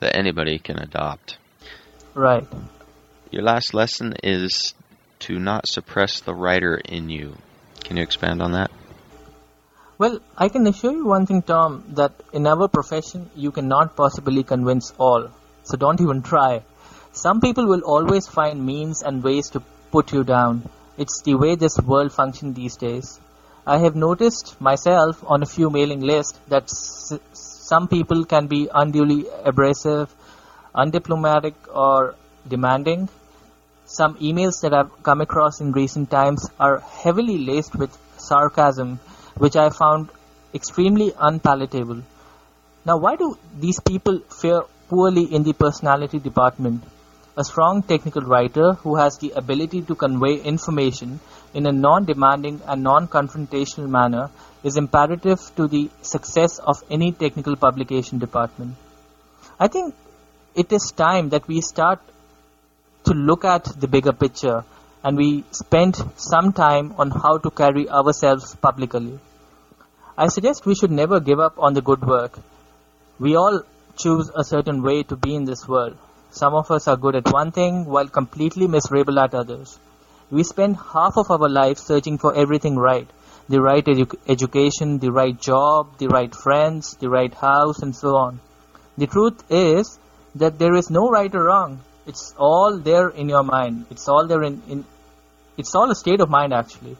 that 0.04 0.16
anybody 0.16 0.60
can 0.60 0.78
adopt. 0.78 1.38
Right. 2.14 2.46
Your 3.32 3.44
last 3.44 3.74
lesson 3.74 4.14
is 4.24 4.74
to 5.20 5.40
not 5.40 5.68
suppress 5.68 6.20
the 6.20 6.34
writer 6.34 6.76
in 6.76 7.10
you. 7.10 7.36
Can 7.84 7.98
you 7.98 8.04
expand 8.04 8.42
on 8.42 8.52
that? 8.52 8.70
Well, 9.98 10.20
I 10.38 10.50
can 10.50 10.68
assure 10.68 10.92
you 10.92 11.06
one 11.06 11.26
thing, 11.26 11.42
Tom, 11.42 11.84
that 11.90 12.12
in 12.34 12.46
our 12.46 12.68
profession, 12.68 13.30
you 13.36 13.52
cannot 13.52 13.96
possibly 13.96 14.44
convince 14.44 14.92
all. 14.98 15.30
So 15.64 15.78
don't 15.78 16.02
even 16.02 16.22
try. 16.22 16.64
Some 17.14 17.40
people 17.40 17.68
will 17.68 17.82
always 17.82 18.28
find 18.28 18.66
means 18.66 19.02
and 19.02 19.24
ways 19.24 19.50
to 19.52 19.62
put 19.92 20.12
you 20.12 20.24
down. 20.24 20.70
It's 20.98 21.22
the 21.22 21.36
way 21.36 21.56
this 21.56 21.78
world 21.80 22.12
functions 22.12 22.56
these 22.56 22.76
days. 22.76 23.20
I 23.66 23.78
have 23.78 23.96
noticed 23.96 24.60
myself 24.60 25.24
on 25.26 25.42
a 25.42 25.46
few 25.46 25.70
mailing 25.70 26.02
lists 26.02 26.38
that 26.50 26.70
some 27.64 27.88
people 27.88 28.26
can 28.26 28.48
be 28.48 28.68
unduly 28.74 29.26
abrasive, 29.46 30.14
undiplomatic, 30.76 31.54
or 31.74 32.16
demanding. 32.46 33.08
Some 33.86 34.16
emails 34.16 34.62
that 34.64 34.74
I've 34.74 34.92
come 35.02 35.22
across 35.22 35.62
in 35.62 35.72
recent 35.72 36.12
times 36.12 36.50
are 36.60 36.80
heavily 36.80 37.38
laced 37.38 37.76
with 37.76 37.98
sarcasm, 38.18 39.00
which 39.38 39.56
I 39.56 39.70
found 39.70 40.10
extremely 40.54 41.14
unpalatable. 41.18 42.02
Now, 42.86 42.98
why 42.98 43.16
do 43.16 43.38
these 43.58 43.80
people 43.80 44.20
fare 44.42 44.64
poorly 44.90 45.24
in 45.24 45.44
the 45.44 45.54
personality 45.54 46.20
department? 46.20 46.84
A 47.38 47.46
strong 47.46 47.82
technical 47.82 48.24
writer 48.24 48.74
who 48.74 48.98
has 48.98 49.18
the 49.20 49.32
ability 49.32 49.84
to 49.84 49.96
convey 49.96 50.36
information 50.36 51.22
in 51.54 51.66
a 51.66 51.72
non 51.72 52.06
demanding 52.06 52.62
and 52.66 52.84
non 52.84 53.08
confrontational 53.08 53.90
manner 53.90 54.30
is 54.64 54.78
imperative 54.78 55.40
to 55.56 55.68
the 55.68 55.90
success 56.02 56.60
of 56.60 56.84
any 56.90 57.12
technical 57.12 57.56
publication 57.56 58.20
department. 58.20 58.76
I 59.60 59.68
think 59.68 59.94
it 60.56 60.72
is 60.72 60.92
time 60.96 61.30
that 61.30 61.48
we 61.48 61.62
start 61.62 62.00
to 63.06 63.14
look 63.14 63.44
at 63.46 63.66
the 63.80 63.88
bigger 63.88 64.14
picture 64.14 64.64
and 65.04 65.18
we 65.18 65.44
spend 65.52 66.02
some 66.16 66.54
time 66.54 66.94
on 66.98 67.12
how 67.12 67.38
to 67.38 67.52
carry 67.52 67.90
ourselves 67.90 68.56
publicly. 68.56 69.20
I 70.18 70.28
suggest 70.28 70.66
we 70.66 70.76
should 70.76 70.92
never 70.92 71.20
give 71.20 71.40
up 71.40 71.58
on 71.58 71.74
the 71.74 71.82
good 71.82 72.02
work. 72.02 72.40
We 73.20 73.36
all 73.36 73.64
choose 73.98 74.32
a 74.34 74.44
certain 74.44 74.82
way 74.82 75.04
to 75.04 75.16
be 75.16 75.36
in 75.36 75.46
this 75.46 75.68
world. 75.68 75.98
Some 76.32 76.54
of 76.54 76.72
us 76.72 76.88
are 76.88 76.98
good 76.98 77.16
at 77.16 77.32
one 77.32 77.52
thing 77.52 77.86
while 77.86 78.08
completely 78.08 78.68
miserable 78.68 79.20
at 79.20 79.36
others. 79.36 79.78
We 80.32 80.44
spend 80.44 80.78
half 80.78 81.18
of 81.18 81.30
our 81.30 81.50
life 81.50 81.78
searching 81.78 82.18
for 82.18 82.34
everything 82.36 82.76
right 82.78 83.08
the 83.50 83.62
right 83.62 83.86
edu- 83.86 84.18
education, 84.28 85.00
the 85.00 85.12
right 85.12 85.40
job, 85.40 85.98
the 85.98 86.08
right 86.08 86.34
friends, 86.34 86.96
the 87.00 87.10
right 87.10 87.34
house, 87.34 87.80
and 87.80 87.96
so 87.96 88.16
on. 88.16 88.40
The 88.98 89.08
truth 89.08 89.44
is 89.50 90.00
that 90.36 90.60
there 90.60 90.76
is 90.76 90.90
no 90.90 91.10
right 91.10 91.34
or 91.36 91.44
wrong. 91.44 91.82
It's 92.06 92.34
all 92.38 92.78
there 92.78 93.10
in 93.10 93.30
your 93.30 93.44
mind. 93.44 93.86
It's 93.90 94.08
all 94.08 94.28
there 94.28 94.44
in, 94.44 94.62
in 94.70 94.86
it's 95.58 95.76
all 95.76 95.92
a 95.92 95.96
state 95.96 96.22
of 96.22 96.30
mind 96.30 96.54
actually. 96.54 96.98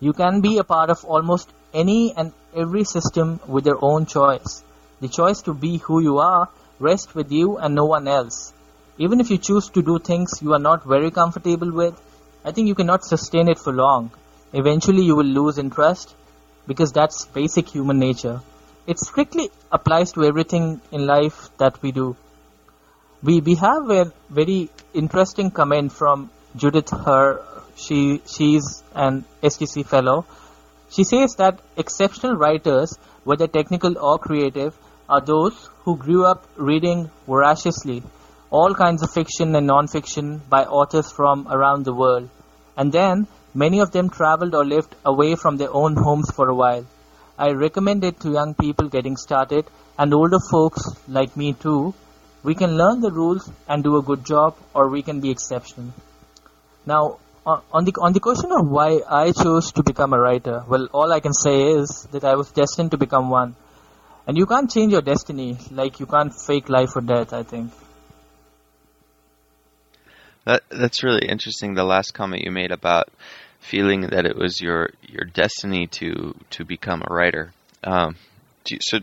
You 0.00 0.12
can 0.12 0.40
be 0.40 0.58
a 0.58 0.64
part 0.64 0.90
of 0.90 1.04
almost 1.04 1.50
any 1.74 2.14
and 2.16 2.32
every 2.54 2.84
system 2.84 3.40
with 3.46 3.66
your 3.66 3.78
own 3.82 4.06
choice. 4.06 4.62
The 5.00 5.08
choice 5.08 5.42
to 5.42 5.54
be 5.54 5.78
who 5.78 6.00
you 6.00 6.18
are 6.18 6.48
rests 6.78 7.14
with 7.14 7.32
you 7.32 7.58
and 7.58 7.74
no 7.74 7.84
one 7.84 8.08
else. 8.08 8.52
Even 8.98 9.20
if 9.20 9.30
you 9.30 9.38
choose 9.38 9.68
to 9.70 9.80
do 9.80 9.98
things 10.00 10.42
you 10.42 10.52
are 10.54 10.58
not 10.58 10.84
very 10.84 11.10
comfortable 11.12 11.70
with, 11.72 12.00
I 12.44 12.50
think 12.50 12.66
you 12.66 12.74
cannot 12.74 13.04
sustain 13.04 13.48
it 13.48 13.58
for 13.58 13.72
long. 13.72 14.10
Eventually 14.52 15.02
you 15.02 15.14
will 15.14 15.32
lose 15.40 15.58
interest 15.58 16.14
because 16.66 16.92
that's 16.92 17.24
basic 17.26 17.68
human 17.68 18.00
nature. 18.00 18.40
It 18.88 18.98
strictly 18.98 19.50
applies 19.70 20.12
to 20.12 20.24
everything 20.24 20.80
in 20.90 21.06
life 21.06 21.50
that 21.58 21.80
we 21.80 21.92
do. 21.92 22.16
We 23.22 23.40
we 23.40 23.54
have 23.56 23.90
a 23.90 24.12
very 24.30 24.70
interesting 24.94 25.50
comment 25.52 25.92
from 25.92 26.30
Judith 26.56 26.90
Her. 26.90 27.42
She 27.76 28.20
she's 28.26 28.82
an 28.94 29.24
STC 29.42 29.86
fellow. 29.86 30.26
She 30.90 31.04
says 31.04 31.34
that 31.36 31.60
exceptional 31.76 32.36
writers, 32.36 32.98
whether 33.24 33.46
technical 33.46 33.98
or 33.98 34.18
creative, 34.18 34.76
are 35.08 35.20
those 35.20 35.68
who 35.84 35.96
grew 35.96 36.24
up 36.24 36.46
reading 36.56 37.10
voraciously 37.26 38.02
all 38.50 38.74
kinds 38.74 39.02
of 39.02 39.10
fiction 39.10 39.54
and 39.54 39.66
non-fiction 39.66 40.42
by 40.48 40.64
authors 40.64 41.12
from 41.12 41.46
around 41.48 41.84
the 41.84 41.94
world. 41.94 42.30
And 42.76 42.92
then 42.92 43.26
many 43.54 43.80
of 43.80 43.90
them 43.90 44.08
traveled 44.08 44.54
or 44.54 44.64
lived 44.64 44.94
away 45.04 45.34
from 45.34 45.56
their 45.56 45.72
own 45.72 45.96
homes 45.96 46.30
for 46.30 46.48
a 46.48 46.54
while. 46.54 46.86
I 47.38 47.50
recommend 47.50 48.04
it 48.04 48.20
to 48.20 48.32
young 48.32 48.54
people 48.54 48.88
getting 48.88 49.16
started 49.16 49.66
and 49.98 50.14
older 50.14 50.38
folks 50.50 50.82
like 51.06 51.36
me 51.36 51.52
too. 51.52 51.94
We 52.42 52.54
can 52.54 52.76
learn 52.76 53.00
the 53.00 53.10
rules 53.10 53.50
and 53.68 53.84
do 53.84 53.96
a 53.96 54.02
good 54.02 54.24
job 54.24 54.56
or 54.74 54.88
we 54.88 55.02
can 55.02 55.20
be 55.20 55.30
exceptional. 55.30 55.92
Now, 56.86 57.18
on 57.46 57.84
the 57.84 57.92
on 58.00 58.12
the 58.12 58.20
question 58.20 58.50
of 58.52 58.68
why 58.68 59.00
I 59.08 59.32
chose 59.32 59.72
to 59.72 59.82
become 59.82 60.12
a 60.12 60.20
writer, 60.20 60.64
well, 60.68 60.86
all 60.92 61.12
I 61.12 61.20
can 61.20 61.32
say 61.32 61.62
is 61.62 62.06
that 62.12 62.24
I 62.24 62.34
was 62.34 62.50
destined 62.50 62.90
to 62.92 62.98
become 62.98 63.30
one. 63.30 63.56
And 64.26 64.36
you 64.36 64.44
can't 64.46 64.70
change 64.70 64.92
your 64.92 65.00
destiny, 65.00 65.56
like 65.70 66.00
you 66.00 66.06
can't 66.06 66.32
fake 66.34 66.68
life 66.68 66.96
or 66.96 67.00
death, 67.00 67.32
I 67.32 67.42
think. 67.42 67.72
That 70.48 70.62
that's 70.70 71.04
really 71.04 71.28
interesting. 71.28 71.74
The 71.74 71.84
last 71.84 72.14
comment 72.14 72.42
you 72.42 72.50
made 72.50 72.72
about 72.72 73.10
feeling 73.60 74.00
that 74.00 74.24
it 74.24 74.34
was 74.34 74.62
your 74.62 74.88
your 75.02 75.24
destiny 75.24 75.86
to 75.98 76.34
to 76.52 76.64
become 76.64 77.02
a 77.02 77.12
writer. 77.12 77.52
Um, 77.84 78.16
you, 78.66 78.78
so 78.80 79.00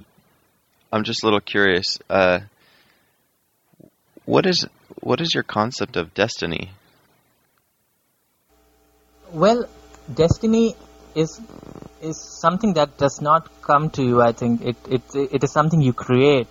I'm 0.91 1.03
just 1.03 1.21
a 1.21 1.27
little 1.27 1.39
curious. 1.39 1.99
Uh, 2.09 2.39
what 4.25 4.47
is 4.47 4.65
what 5.01 5.21
is 5.21 5.35
your 5.35 5.43
concept 5.43 5.97
of 5.97 6.15
destiny? 6.15 6.71
Well, 9.31 9.69
destiny 10.11 10.75
is 11.13 11.39
is 12.01 12.19
something 12.41 12.73
that 12.73 12.97
does 12.97 13.21
not 13.21 13.61
come 13.61 13.91
to 13.91 14.01
you. 14.01 14.19
I 14.19 14.31
think 14.31 14.63
it 14.63 14.77
it 14.89 15.03
it 15.13 15.43
is 15.43 15.51
something 15.51 15.79
you 15.79 15.93
create 15.93 16.47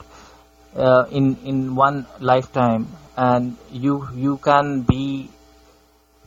uh, 0.77 1.07
in 1.11 1.37
in 1.45 1.75
one 1.75 2.07
lifetime, 2.21 2.89
and 3.17 3.57
you 3.71 4.09
you 4.15 4.37
can 4.39 4.83
be 4.83 5.31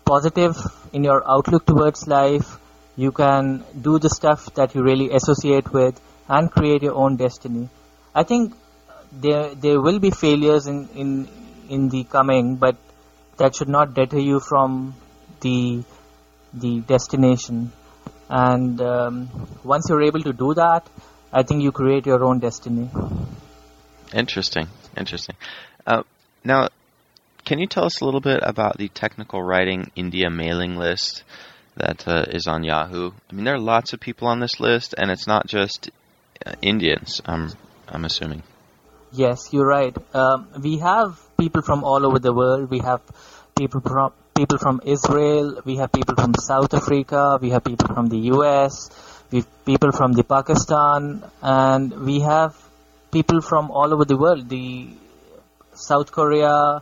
positive 0.06 0.56
in 0.94 1.04
your 1.04 1.24
outlook 1.30 1.66
towards 1.66 2.08
life. 2.08 2.58
You 2.96 3.12
can 3.12 3.64
do 3.82 4.00
the 4.00 4.10
stuff 4.10 4.54
that 4.56 4.74
you 4.74 4.84
really 4.84 5.12
associate 5.12 5.72
with, 5.72 6.00
and 6.28 6.52
create 6.52 6.82
your 6.82 6.96
own 6.96 7.18
destiny. 7.18 7.70
I 8.16 8.24
think 8.24 8.54
there 9.12 9.54
there 9.56 9.82
will 9.82 10.00
be 10.00 10.12
failures 10.12 10.68
in 10.68 10.88
in 10.96 11.28
in 11.70 11.90
the 11.90 12.04
coming, 12.06 12.56
but 12.56 12.76
that 13.38 13.56
should 13.56 13.70
not 13.70 13.94
deter 13.94 14.20
you 14.20 14.40
from 14.40 14.96
the 15.42 15.84
the 16.54 16.80
destination. 16.82 17.72
And 18.30 18.82
um, 18.82 19.30
once 19.64 19.88
you're 19.90 20.04
able 20.04 20.22
to 20.22 20.34
do 20.34 20.54
that, 20.54 20.90
I 21.32 21.44
think 21.44 21.62
you 21.64 21.72
create 21.72 22.06
your 22.06 22.24
own 22.24 22.40
destiny. 22.40 22.90
Interesting, 24.14 24.68
interesting. 24.96 25.36
Uh, 25.86 26.04
now, 26.44 26.70
can 27.46 27.60
you 27.60 27.68
tell 27.68 27.86
us 27.86 28.02
a 28.02 28.06
little 28.06 28.22
bit 28.22 28.40
about 28.42 28.78
the 28.78 28.90
technical 28.90 29.42
writing 29.42 29.92
India 29.96 30.30
mailing 30.30 30.76
list 30.76 31.24
that 31.76 32.08
uh, 32.08 32.26
is 32.28 32.48
on 32.48 32.64
Yahoo? 32.64 33.12
I 33.30 33.34
mean, 33.34 33.46
there 33.46 33.56
are 33.56 33.60
lots 33.60 33.94
of 33.94 34.00
people 34.00 34.28
on 34.28 34.40
this 34.40 34.60
list, 34.60 34.96
and 34.98 35.10
it's 35.12 35.28
not 35.28 35.48
just 35.48 35.90
uh, 36.46 36.54
Indians. 36.62 37.22
I'm 37.26 37.52
I'm 37.88 38.06
assuming. 38.06 38.44
Yes, 39.12 39.54
you're 39.54 39.66
right. 39.66 39.96
Um, 40.14 40.50
we 40.62 40.80
have 40.80 41.20
people 41.38 41.62
from 41.62 41.84
all 41.84 42.06
over 42.06 42.20
the 42.20 42.34
world. 42.34 42.70
We 42.70 42.80
have 42.80 43.02
people 43.58 43.82
from 43.82 44.12
people 44.36 44.58
from 44.58 44.82
Israel. 44.86 45.62
We 45.64 45.78
have 45.78 45.92
people 45.92 46.16
from 46.16 46.34
South 46.36 46.74
Africa. 46.74 47.40
We 47.42 47.52
have 47.52 47.64
people 47.64 47.88
from 47.88 48.08
the 48.08 48.20
U.S. 48.36 48.90
we 49.32 49.40
have 49.40 49.66
people 49.66 49.92
from 49.92 50.14
the 50.14 50.24
Pakistan, 50.24 51.24
and 51.42 51.94
we 52.06 52.22
have 52.22 52.67
people 53.12 53.42
from 53.42 53.72
all 53.72 53.94
over 53.94 54.06
the 54.06 54.18
world. 54.18 54.50
The 54.50 54.90
South 55.74 56.12
Korea, 56.12 56.82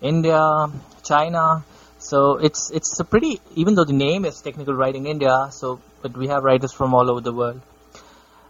India, 0.00 0.66
China. 1.02 1.64
So 1.98 2.36
it's 2.36 2.70
it's 2.70 2.98
a 3.00 3.04
pretty 3.04 3.40
even 3.56 3.74
though 3.74 3.84
the 3.84 3.92
name 3.92 4.24
is 4.24 4.40
Technical 4.40 4.74
Writing 4.74 5.06
India, 5.06 5.48
so 5.50 5.80
but 6.02 6.16
we 6.16 6.28
have 6.28 6.44
writers 6.44 6.72
from 6.72 6.94
all 6.94 7.10
over 7.10 7.20
the 7.20 7.32
world. 7.32 7.60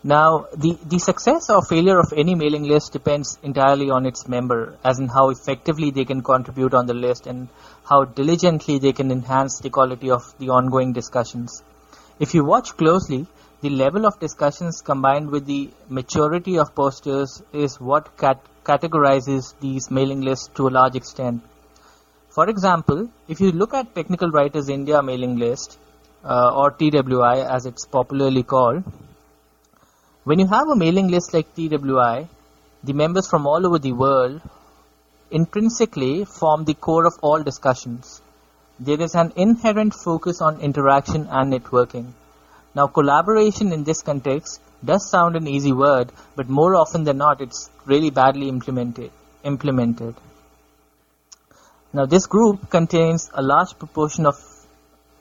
Now, 0.04 0.46
the, 0.56 0.78
the 0.86 1.00
success 1.00 1.50
or 1.50 1.60
failure 1.60 1.98
of 1.98 2.12
any 2.16 2.36
mailing 2.36 2.62
list 2.62 2.92
depends 2.92 3.36
entirely 3.42 3.90
on 3.90 4.06
its 4.06 4.28
member, 4.28 4.78
as 4.84 5.00
in 5.00 5.08
how 5.08 5.30
effectively 5.30 5.90
they 5.90 6.04
can 6.04 6.22
contribute 6.22 6.72
on 6.72 6.86
the 6.86 6.94
list 6.94 7.26
and 7.26 7.48
how 7.84 8.04
diligently 8.04 8.78
they 8.78 8.92
can 8.92 9.10
enhance 9.10 9.58
the 9.58 9.70
quality 9.70 10.10
of 10.10 10.22
the 10.38 10.50
ongoing 10.50 10.92
discussions. 10.92 11.64
If 12.20 12.32
you 12.32 12.44
watch 12.44 12.76
closely, 12.76 13.26
the 13.60 13.70
level 13.70 14.06
of 14.06 14.20
discussions 14.20 14.80
combined 14.80 15.30
with 15.30 15.44
the 15.46 15.70
maturity 15.88 16.58
of 16.58 16.74
posters 16.74 17.42
is 17.52 17.80
what 17.80 18.16
cat- 18.16 18.44
categorizes 18.64 19.54
these 19.60 19.90
mailing 19.90 20.20
lists 20.20 20.48
to 20.54 20.68
a 20.68 20.74
large 20.78 20.94
extent. 20.94 21.42
For 22.28 22.48
example, 22.48 23.08
if 23.26 23.40
you 23.40 23.50
look 23.50 23.74
at 23.74 23.94
Technical 23.96 24.30
Writers 24.30 24.68
India 24.68 25.02
mailing 25.02 25.36
list, 25.36 25.76
uh, 26.24 26.52
or 26.54 26.70
TWI 26.70 27.40
as 27.56 27.66
it's 27.66 27.84
popularly 27.86 28.44
called, 28.44 28.84
when 30.24 30.38
you 30.38 30.46
have 30.46 30.68
a 30.68 30.76
mailing 30.76 31.08
list 31.08 31.34
like 31.34 31.52
TWI, 31.56 32.28
the 32.84 32.92
members 32.92 33.28
from 33.28 33.46
all 33.46 33.66
over 33.66 33.78
the 33.78 33.92
world 33.92 34.40
intrinsically 35.32 36.24
form 36.24 36.64
the 36.64 36.74
core 36.74 37.06
of 37.06 37.14
all 37.22 37.42
discussions. 37.42 38.22
There 38.78 39.00
is 39.00 39.16
an 39.16 39.32
inherent 39.34 39.94
focus 39.94 40.40
on 40.40 40.60
interaction 40.60 41.26
and 41.28 41.52
networking. 41.52 42.12
Now, 42.78 42.86
collaboration 42.86 43.72
in 43.72 43.82
this 43.82 44.02
context 44.02 44.60
does 44.84 45.10
sound 45.10 45.34
an 45.34 45.48
easy 45.48 45.72
word, 45.72 46.12
but 46.36 46.48
more 46.48 46.76
often 46.76 47.02
than 47.02 47.16
not, 47.18 47.40
it's 47.40 47.68
really 47.86 48.10
badly 48.10 48.48
implemented. 48.48 49.10
Implemented. 49.42 50.14
Now, 51.92 52.06
this 52.06 52.26
group 52.26 52.70
contains 52.70 53.30
a 53.34 53.42
large 53.42 53.76
proportion 53.80 54.26
of 54.26 54.36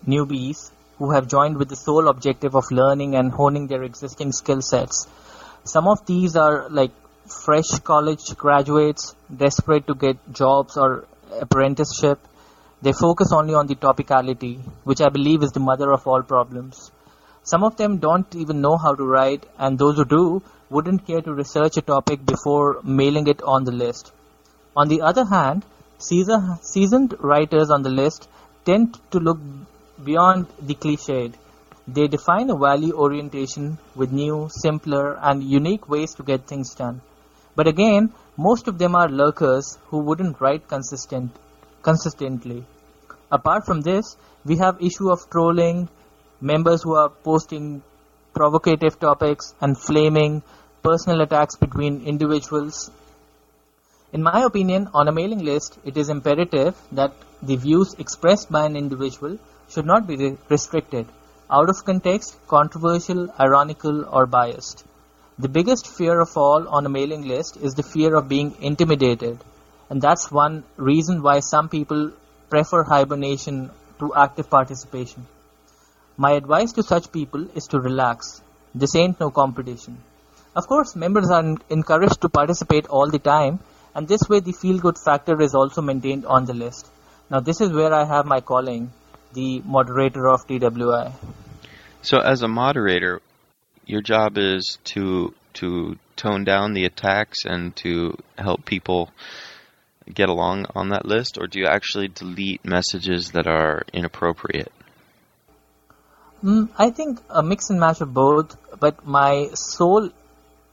newbies 0.08 0.70
who 1.00 1.10
have 1.14 1.28
joined 1.28 1.58
with 1.58 1.70
the 1.70 1.76
sole 1.76 2.10
objective 2.10 2.56
of 2.56 2.66
learning 2.70 3.16
and 3.16 3.32
honing 3.32 3.66
their 3.66 3.82
existing 3.82 4.34
skill 4.34 4.62
sets. 4.62 5.08
Some 5.64 5.88
of 5.88 6.06
these 6.06 6.36
are 6.36 6.70
like 6.70 6.92
fresh 7.46 7.72
college 7.84 8.36
graduates 8.36 9.16
desperate 9.36 9.88
to 9.88 9.96
get 9.96 10.18
jobs 10.32 10.78
or 10.78 11.08
apprenticeship. 11.42 12.20
They 12.84 12.94
focus 12.94 13.34
only 13.34 13.56
on 13.56 13.66
the 13.66 13.74
topicality, 13.74 14.60
which 14.84 15.02
I 15.02 15.10
believe 15.10 15.42
is 15.42 15.54
the 15.54 15.60
mother 15.72 15.92
of 15.92 16.06
all 16.06 16.22
problems. 16.22 16.92
Some 17.50 17.64
of 17.64 17.78
them 17.78 18.00
don't 18.00 18.36
even 18.36 18.60
know 18.60 18.76
how 18.76 18.94
to 18.94 19.06
write, 19.06 19.46
and 19.58 19.80
those 19.80 19.96
who 19.96 20.04
do 20.04 20.42
wouldn't 20.70 21.06
care 21.08 21.22
to 21.22 21.34
research 21.34 21.78
a 21.78 21.82
topic 21.82 22.26
before 22.26 22.82
mailing 22.84 23.28
it 23.28 23.42
on 23.42 23.64
the 23.64 23.72
list. 23.72 24.12
On 24.76 24.90
the 24.90 25.02
other 25.02 25.24
hand, 25.24 25.66
seasoned 25.98 27.16
writers 27.20 27.70
on 27.70 27.84
the 27.84 27.90
list 27.90 28.28
tend 28.66 29.00
to 29.12 29.20
look 29.20 29.40
beyond 30.04 30.48
the 30.62 30.76
cliched. 30.76 31.36
They 31.88 32.08
define 32.08 32.50
a 32.50 32.58
value 32.58 32.94
orientation 32.94 33.78
with 33.96 34.12
new, 34.12 34.50
simpler, 34.52 35.18
and 35.22 35.42
unique 35.42 35.88
ways 35.88 36.14
to 36.16 36.24
get 36.24 36.48
things 36.48 36.76
done. 36.76 37.00
But 37.56 37.68
again, 37.68 38.12
most 38.36 38.68
of 38.68 38.78
them 38.78 38.94
are 38.94 39.08
lurkers 39.08 39.78
who 39.86 40.00
wouldn't 40.00 40.42
write 40.42 40.68
consistent, 40.68 41.32
consistently. 41.82 42.66
Apart 43.32 43.66
from 43.66 43.80
this, 43.82 44.18
we 44.44 44.58
have 44.58 44.82
issue 44.90 45.10
of 45.10 45.30
trolling, 45.30 45.88
members 46.42 46.84
who 46.84 46.96
are 46.96 47.10
posting 47.10 47.82
provocative 48.34 49.00
topics 49.00 49.54
and 49.62 49.78
flaming 49.78 50.44
personal 50.84 51.22
attacks 51.22 51.56
between 51.56 52.06
individuals. 52.06 52.92
In 54.14 54.24
my 54.24 54.44
opinion, 54.44 54.90
on 54.94 55.08
a 55.08 55.12
mailing 55.12 55.44
list, 55.44 55.78
it 55.84 55.98
is 55.98 56.10
imperative 56.10 56.76
that 56.92 57.14
the 57.42 57.56
views 57.56 57.96
expressed 58.00 58.52
by 58.52 58.66
an 58.66 58.76
individual 58.76 59.38
should 59.70 59.86
not 59.86 60.08
be 60.08 60.38
restricted, 60.50 61.08
out 61.52 61.70
of 61.70 61.84
context, 61.84 62.38
controversial, 62.48 63.34
ironical, 63.40 64.06
or 64.06 64.26
biased. 64.26 64.86
The 65.40 65.50
biggest 65.50 65.88
fear 65.88 66.20
of 66.20 66.30
all 66.36 66.68
on 66.68 66.86
a 66.86 66.90
mailing 66.90 67.28
list 67.28 67.58
is 67.58 67.74
the 67.74 67.84
fear 67.84 68.16
of 68.16 68.30
being 68.30 68.56
intimidated, 68.62 69.38
and 69.90 70.02
that's 70.02 70.32
one 70.32 70.64
reason 70.78 71.22
why 71.22 71.42
some 71.42 71.70
people 71.70 72.12
prefer 72.50 72.84
hibernation 72.84 73.70
to 74.00 74.14
active 74.16 74.50
participation. 74.50 75.28
My 76.20 76.32
advice 76.32 76.72
to 76.74 76.82
such 76.82 77.12
people 77.12 77.48
is 77.56 77.68
to 77.68 77.80
relax. 77.80 78.42
This 78.74 78.96
ain't 78.96 79.20
no 79.20 79.30
competition. 79.30 80.00
Of 80.56 80.66
course, 80.66 80.96
members 80.96 81.30
are 81.30 81.56
encouraged 81.70 82.22
to 82.22 82.30
participate 82.30 82.88
all 82.88 83.08
the 83.08 83.20
time, 83.20 83.60
and 83.94 84.08
this 84.08 84.22
way 84.28 84.40
the 84.40 84.52
feel 84.52 84.80
good 84.80 84.98
factor 84.98 85.40
is 85.40 85.54
also 85.54 85.84
maintained 85.84 86.26
on 86.26 86.46
the 86.46 86.56
list. 86.56 86.90
Now, 87.30 87.40
this 87.40 87.62
is 87.62 87.72
where 87.72 87.94
I 87.94 88.06
have 88.06 88.26
my 88.26 88.42
calling 88.42 88.92
the 89.34 89.62
moderator 89.64 90.28
of 90.28 90.48
TWI. 90.48 91.12
So, 92.02 92.18
as 92.18 92.42
a 92.42 92.48
moderator, 92.48 93.22
your 93.86 94.02
job 94.02 94.40
is 94.40 94.80
to 94.86 95.36
to 95.54 95.98
tone 96.16 96.44
down 96.44 96.74
the 96.74 96.86
attacks 96.86 97.46
and 97.46 97.76
to 97.76 98.18
help 98.38 98.66
people 98.66 99.12
get 100.12 100.30
along 100.30 100.66
on 100.76 100.90
that 100.90 101.06
list, 101.06 101.38
or 101.40 101.46
do 101.46 101.60
you 101.60 101.68
actually 101.68 102.08
delete 102.08 102.66
messages 102.66 103.32
that 103.32 103.46
are 103.46 103.84
inappropriate? 103.94 104.72
Mm, 106.44 106.70
I 106.78 106.92
think 106.92 107.20
a 107.32 107.42
mix 107.42 107.72
and 107.72 107.80
match 107.80 108.00
of 108.02 108.14
both, 108.14 108.56
but 108.80 109.06
my 109.06 109.50
sole 109.56 110.10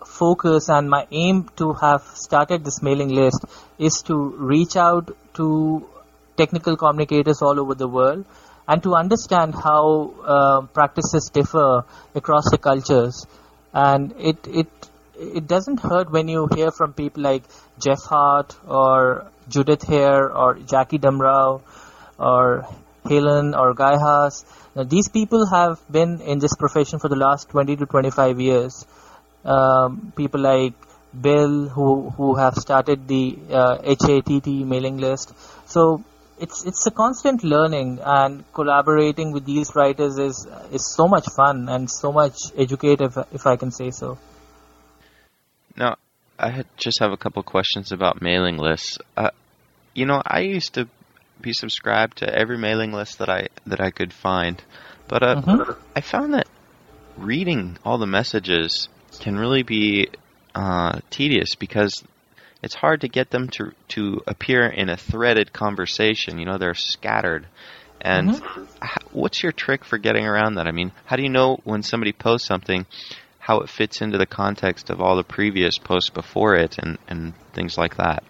focus 0.05 0.69
and 0.69 0.91
my 0.91 1.07
aim 1.11 1.49
to 1.57 1.73
have 1.73 2.03
started 2.03 2.65
this 2.65 2.83
mailing 2.83 3.09
list 3.09 3.47
is 3.79 4.03
to 4.03 4.15
reach 4.37 4.77
out 4.77 5.17
to 5.35 5.89
technical 6.37 6.77
communicators 6.77 7.41
all 7.41 7.59
over 7.59 7.75
the 7.75 7.89
world 7.89 8.27
and 8.69 8.83
to 8.83 8.95
understand 8.95 9.55
how 9.55 10.12
uh, 10.27 10.61
practices 10.67 11.31
differ 11.33 11.85
across 12.15 12.51
the 12.51 12.59
cultures. 12.59 13.27
And 13.73 14.15
it 14.19 14.47
it 14.47 14.69
it 15.19 15.47
doesn't 15.47 15.81
hurt 15.81 16.11
when 16.11 16.29
you 16.29 16.47
hear 16.55 16.73
from 16.73 16.93
people 16.93 17.23
like 17.23 17.45
Geoff 17.79 18.05
Hart 18.05 18.55
or 18.67 19.31
Judith 19.49 19.85
Hare 19.85 20.31
or 20.31 20.55
Jackie 20.59 20.99
Damrau 20.99 21.62
or 22.19 22.67
Helen 23.09 23.55
or 23.55 23.75
Guy 23.75 23.97
Haas. 23.99 24.45
Now, 24.75 24.85
these 24.85 25.09
people 25.09 25.47
have 25.47 25.81
been 25.91 26.21
in 26.21 26.39
this 26.39 26.55
profession 26.57 26.99
for 26.99 27.09
the 27.09 27.17
last 27.17 27.49
20 27.51 27.77
to 27.77 27.87
25 27.87 28.41
years. 28.41 28.87
Um, 29.45 30.13
people 30.17 30.41
like 30.41 30.75
Bill, 31.21 31.69
who 31.69 32.11
who 32.11 32.35
have 32.35 32.55
started 32.55 33.07
the 33.07 33.39
uh, 33.51 33.79
HATT 33.83 34.47
mailing 34.67 34.97
list. 34.99 35.33
So 35.67 36.03
it's 36.39 36.65
it's 36.65 36.87
a 36.87 36.91
constant 36.91 37.45
learning 37.45 38.01
and 38.05 38.45
collaborating 38.53 39.33
with 39.33 39.45
these 39.45 39.75
writers 39.75 40.19
is 40.19 40.47
is 40.73 40.93
so 40.95 41.07
much 41.07 41.27
fun 41.37 41.69
and 41.69 41.89
so 41.91 42.11
much 42.13 42.37
educative 42.57 43.17
if 43.33 43.47
I 43.47 43.57
can 43.57 43.71
say 43.71 43.91
so. 43.91 44.19
Now, 45.77 45.97
I 46.39 46.65
just 46.77 46.99
have 47.01 47.13
a 47.13 47.17
couple 47.17 47.43
questions 47.43 47.93
about 47.93 48.21
mailing 48.21 48.57
lists. 48.57 48.99
Uh, 49.17 49.31
you 49.95 50.07
know, 50.07 50.21
I 50.25 50.41
used 50.41 50.75
to 50.75 50.89
be 51.45 51.53
subscribed 51.53 52.19
to 52.19 52.35
every 52.35 52.59
mailing 52.59 52.93
list 52.93 53.19
that 53.19 53.29
I 53.29 53.49
that 53.67 53.81
I 53.81 53.91
could 53.91 54.13
find, 54.13 54.63
but 55.07 55.23
uh, 55.23 55.37
mm-hmm. 55.37 55.73
I 55.95 56.01
found 56.01 56.35
that 56.35 56.49
reading 57.17 57.79
all 57.85 57.99
the 57.99 58.07
messages 58.07 58.89
can 59.21 59.37
really 59.37 59.63
be 59.63 60.09
uh, 60.55 61.01
tedious 61.11 61.55
because 61.55 62.03
it's 62.63 62.75
hard 62.75 63.03
to 63.03 63.09
get 63.09 63.31
them 63.31 63.49
to 63.49 63.73
to 63.89 64.23
appear 64.27 64.67
in 64.67 64.89
a 64.89 64.97
threaded 64.97 65.53
conversation. 65.53 66.39
You 66.39 66.47
know, 66.47 66.59
they're 66.59 66.75
scattered. 66.75 67.47
And 68.01 68.31
mm-hmm. 68.31 68.65
how, 68.83 69.01
what's 69.13 69.43
your 69.43 69.53
trick 69.53 69.85
for 69.85 69.97
getting 69.99 70.27
around 70.27 70.57
that? 70.57 70.67
I 70.67 70.73
mean, 70.73 70.93
how 71.07 71.17
do 71.17 71.23
you 71.23 71.31
know 71.31 71.59
when 71.65 71.83
somebody 71.83 72.13
posts 72.13 72.47
something, 72.47 72.85
how 73.39 73.61
it 73.61 73.71
fits 73.71 74.03
into 74.03 74.19
the 74.19 74.27
context 74.27 74.91
of 74.91 75.01
all 75.01 75.17
the 75.17 75.25
previous 75.25 75.79
posts 75.79 76.11
before 76.11 76.55
it, 76.55 76.79
and 76.79 76.99
and 77.09 77.35
things 77.53 77.79
like 77.79 77.97
that? 77.97 78.23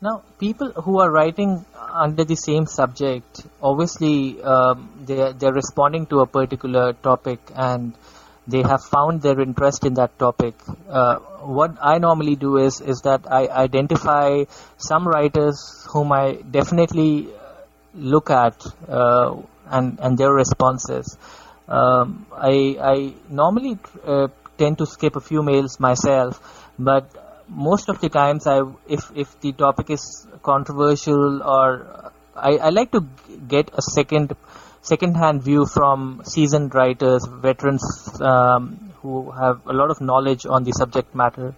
Now, 0.00 0.22
people 0.38 0.70
who 0.70 1.00
are 1.00 1.10
writing 1.10 1.64
under 1.74 2.24
the 2.24 2.36
same 2.36 2.66
subject, 2.66 3.44
obviously, 3.60 4.40
um, 4.42 4.90
they 5.04 5.32
they're 5.32 5.52
responding 5.52 6.06
to 6.06 6.20
a 6.20 6.26
particular 6.26 6.92
topic, 6.92 7.40
and 7.56 7.94
they 8.46 8.62
have 8.62 8.84
found 8.84 9.22
their 9.22 9.40
interest 9.40 9.84
in 9.84 9.94
that 9.94 10.16
topic. 10.18 10.54
Uh, 10.88 11.16
what 11.58 11.76
I 11.82 11.98
normally 11.98 12.36
do 12.36 12.58
is 12.58 12.80
is 12.80 13.00
that 13.00 13.26
I 13.30 13.48
identify 13.48 14.44
some 14.76 15.08
writers 15.08 15.86
whom 15.92 16.12
I 16.12 16.38
definitely 16.58 17.28
look 17.94 18.30
at 18.30 18.64
uh, 18.88 19.34
and 19.66 19.98
and 20.00 20.16
their 20.16 20.32
responses. 20.32 21.16
Um, 21.68 22.26
I 22.32 22.54
I 22.94 23.14
normally 23.28 23.78
uh, 24.06 24.28
tend 24.58 24.78
to 24.78 24.86
skip 24.86 25.16
a 25.16 25.20
few 25.20 25.42
mails 25.42 25.80
myself, 25.80 26.40
but 26.78 27.27
most 27.48 27.88
of 27.88 28.00
the 28.00 28.08
times 28.08 28.46
I 28.46 28.62
if 28.88 29.10
if 29.14 29.40
the 29.40 29.52
topic 29.52 29.90
is 29.90 30.26
controversial 30.42 31.42
or 31.42 32.12
I, 32.36 32.56
I 32.56 32.68
like 32.70 32.92
to 32.92 33.04
get 33.48 33.70
a 33.74 33.82
second 33.82 34.34
second-hand 34.82 35.42
view 35.42 35.66
from 35.66 36.22
seasoned 36.24 36.74
writers, 36.74 37.26
veterans 37.26 37.84
um, 38.20 38.92
who 39.02 39.30
have 39.32 39.66
a 39.66 39.72
lot 39.72 39.90
of 39.90 40.00
knowledge 40.00 40.46
on 40.46 40.64
the 40.64 40.72
subject 40.72 41.14
matter. 41.14 41.54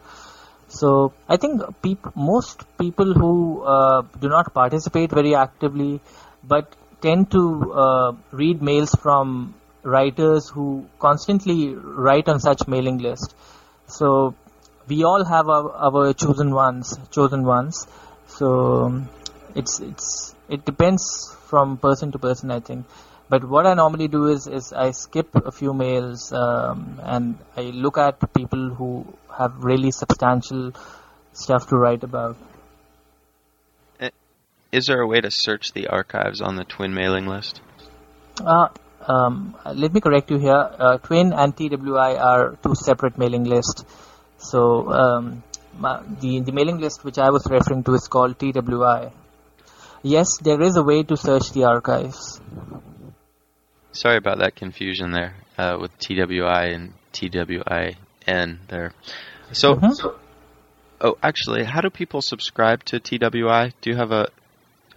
So 0.69 1.13
I 1.29 1.37
think 1.37 1.63
peop- 1.83 2.17
most 2.17 2.65
people 2.79 3.13
who 3.13 3.63
uh, 3.63 4.03
do 4.21 4.29
not 4.29 4.55
participate 4.55 5.11
very 5.11 5.35
actively, 5.35 6.01
but 6.43 6.75
tend 7.03 7.31
to 7.33 7.73
uh, 7.73 8.13
read 8.31 8.63
mails 8.63 8.95
from 9.03 9.55
writers 9.83 10.49
who 10.49 10.87
constantly 10.99 11.75
write 11.75 12.29
on 12.29 12.41
such 12.41 12.67
mailing 12.69 12.99
list. 12.99 13.35
So 13.87 14.35
we 14.91 15.05
all 15.05 15.25
have 15.25 15.49
our, 15.49 15.73
our 15.89 16.13
chosen 16.13 16.53
ones, 16.53 16.99
chosen 17.11 17.45
ones. 17.45 17.87
So 18.27 19.03
it's 19.55 19.81
it's 19.81 20.35
it 20.49 20.65
depends 20.65 21.05
from 21.47 21.79
person 21.79 22.13
to 22.13 22.19
person, 22.19 22.51
I 22.51 22.61
think. 22.61 22.87
But 23.29 23.45
what 23.45 23.67
I 23.67 23.75
normally 23.75 24.09
do 24.09 24.27
is 24.27 24.47
is 24.49 24.73
I 24.73 24.91
skip 24.91 25.35
a 25.35 25.53
few 25.53 25.73
mails 25.73 26.33
um, 26.33 27.01
and 27.03 27.39
I 27.57 27.63
look 27.87 27.99
at 27.99 28.33
people 28.35 28.71
who 28.75 29.07
have 29.39 29.65
really 29.65 29.93
substantial 29.93 30.73
stuff 31.33 31.69
to 31.69 31.77
write 31.77 32.03
about. 32.03 32.37
Is 34.73 34.87
there 34.87 35.01
a 35.01 35.07
way 35.07 35.21
to 35.21 35.31
search 35.33 35.73
the 35.73 35.89
archives 35.89 36.41
on 36.41 36.55
the 36.55 36.65
Twin 36.65 36.95
mailing 36.95 37.27
list? 37.27 37.61
Uh, 38.41 38.69
um, 39.07 39.57
let 39.75 39.93
me 39.93 40.01
correct 40.01 40.31
you 40.31 40.39
here. 40.39 40.71
Uh, 40.79 40.99
Twin 40.99 41.33
and 41.33 41.57
TWI 41.57 42.15
are 42.17 42.57
two 42.63 42.77
separate 42.77 43.19
mailing 43.19 43.45
lists. 43.45 43.85
So 44.41 44.91
um, 44.91 45.43
the 45.81 46.41
the 46.41 46.53
mailing 46.53 46.79
list 46.79 47.05
which 47.05 47.19
I 47.19 47.31
was 47.31 47.47
referring 47.49 47.85
to 47.85 47.95
is 47.95 48.09
called 48.09 48.39
TWI. 48.39 49.13
Yes, 50.03 50.39
there 50.39 50.61
is 50.63 50.77
a 50.77 50.83
way 50.83 51.03
to 51.03 51.17
search 51.17 51.53
the 51.53 51.65
archives. 51.65 52.41
Sorry 53.93 54.17
about 54.17 54.39
that 54.39 54.57
confusion 54.57 55.13
there 55.13 55.35
uh, 55.59 55.77
with 55.79 55.97
TWI 55.99 56.65
and 56.69 56.93
TWIN 57.13 58.61
there. 58.69 58.93
So, 59.53 59.75
mm-hmm. 59.75 59.93
so, 59.93 60.17
oh, 61.01 61.19
actually, 61.23 61.65
how 61.65 61.81
do 61.81 61.91
people 61.91 62.23
subscribe 62.23 62.85
to 62.85 63.01
TWI? 63.01 63.73
Do 63.83 63.91
you 63.91 63.97
have 63.97 64.13
a? 64.13 64.29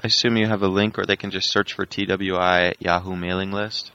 I 0.02 0.08
assume 0.08 0.38
you 0.38 0.48
have 0.48 0.62
a 0.62 0.68
link, 0.68 0.98
or 0.98 1.06
they 1.06 1.16
can 1.16 1.32
just 1.32 1.52
search 1.52 1.74
for 1.74 1.86
TWI 1.86 2.68
at 2.68 2.82
Yahoo 2.82 3.16
mailing 3.16 3.52
list. 3.52 3.92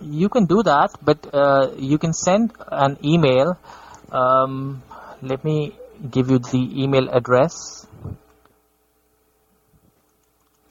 You 0.00 0.28
can 0.28 0.46
do 0.46 0.62
that, 0.62 0.90
but 1.02 1.34
uh, 1.34 1.72
you 1.76 1.98
can 1.98 2.12
send 2.12 2.52
an 2.70 2.98
email. 3.04 3.58
Um, 4.12 4.82
let 5.22 5.42
me 5.42 5.74
give 6.10 6.30
you 6.30 6.38
the 6.38 6.82
email 6.82 7.08
address. 7.08 7.86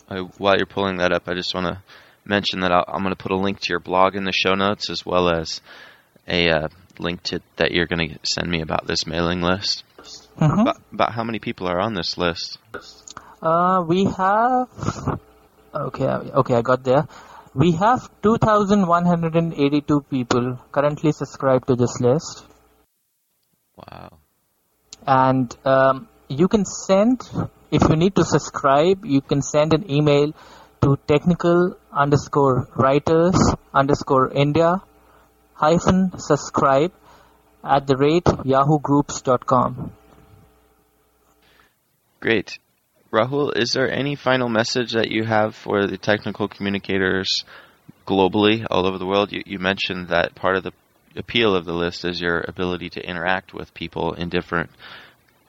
Uh, 0.08 0.24
while 0.38 0.58
you're 0.58 0.68
pulling 0.68 0.98
that 0.98 1.12
up, 1.12 1.28
I 1.28 1.34
just 1.34 1.56
want 1.56 1.68
to 1.68 1.82
mention 2.24 2.60
that 2.60 2.72
i 2.72 2.84
am 2.94 3.02
going 3.02 3.16
to 3.16 3.16
put 3.16 3.32
a 3.32 3.36
link 3.36 3.60
to 3.60 3.70
your 3.70 3.80
blog 3.80 4.16
in 4.16 4.26
the 4.26 4.32
show 4.32 4.54
notes 4.54 4.92
as 4.92 5.04
well 5.04 5.28
as 5.34 5.60
a 6.28 6.50
uh, 6.50 6.68
link 7.00 7.24
to 7.24 7.42
that 7.56 7.72
you're 7.72 7.88
going 7.88 8.10
to 8.10 8.20
send 8.24 8.50
me 8.50 8.62
about 8.62 8.86
this 8.86 9.08
mailing 9.08 9.42
list. 9.42 9.84
Mm-hmm. 10.38 10.60
About, 10.60 10.82
about, 10.94 11.12
how 11.14 11.24
many 11.24 11.40
people 11.40 11.68
are 11.68 11.80
on 11.80 11.96
this 11.96 12.18
list? 12.18 12.60
Uh, 13.42 13.84
we 13.88 14.06
have. 14.06 14.70
Okay, 15.74 16.06
okay, 16.06 16.56
I 16.56 16.62
got 16.62 16.84
there. 16.84 17.08
We 17.54 17.72
have 17.74 18.10
2,182 18.22 20.02
people 20.10 20.60
currently 20.72 21.12
subscribed 21.12 21.68
to 21.68 21.76
this 21.76 22.00
list. 22.00 22.46
Wow. 23.90 24.18
And 25.06 25.56
um, 25.66 26.08
you 26.28 26.48
can 26.48 26.66
send, 26.66 27.22
if 27.72 27.82
you 27.90 27.96
need 27.96 28.16
to 28.16 28.24
subscribe, 28.24 29.06
you 29.06 29.22
can 29.22 29.42
send 29.42 29.74
an 29.74 29.90
email 29.90 30.34
to 30.82 30.98
technical 31.08 31.78
underscore 31.92 32.68
writers 32.76 33.36
underscore 33.74 34.32
India 34.32 34.82
hyphen 35.62 36.18
subscribe 36.18 36.92
at 37.64 37.86
the 37.86 37.96
rate 37.96 38.26
yahoogroups.com. 38.26 39.92
Great. 42.20 42.58
Rahul, 43.14 43.56
is 43.56 43.74
there 43.74 43.92
any 43.92 44.16
final 44.16 44.50
message 44.50 44.94
that 44.94 45.12
you 45.12 45.24
have 45.24 45.56
for 45.56 45.86
the 45.86 45.98
technical 45.98 46.48
communicators 46.48 47.44
globally, 48.08 48.66
all 48.72 48.88
over 48.88 48.98
the 48.98 49.06
world? 49.06 49.32
You, 49.32 49.44
you 49.46 49.60
mentioned 49.60 50.08
that 50.08 50.34
part 50.34 50.56
of 50.56 50.64
the 50.64 50.72
appeal 51.16 51.56
of 51.56 51.66
the 51.66 51.74
list 51.74 52.06
is 52.06 52.20
your 52.20 52.44
ability 52.48 52.90
to 52.92 53.06
interact 53.06 53.54
with 53.54 53.74
people 53.74 54.14
in 54.14 54.30
different 54.30 54.70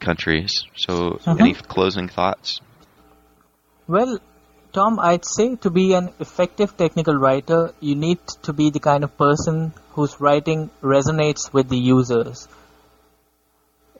countries. 0.00 0.64
So, 0.76 1.20
uh-huh. 1.24 1.36
any 1.38 1.54
closing 1.54 2.08
thoughts? 2.08 2.60
Well, 3.86 4.18
Tom, 4.72 4.98
I'd 4.98 5.24
say 5.24 5.56
to 5.56 5.70
be 5.70 5.92
an 5.92 6.10
effective 6.18 6.76
technical 6.76 7.14
writer, 7.14 7.72
you 7.80 7.94
need 7.94 8.18
to 8.44 8.52
be 8.52 8.70
the 8.70 8.80
kind 8.80 9.04
of 9.04 9.16
person 9.18 9.72
whose 9.90 10.18
writing 10.18 10.70
resonates 10.82 11.52
with 11.52 11.68
the 11.68 11.78
users. 11.78 12.48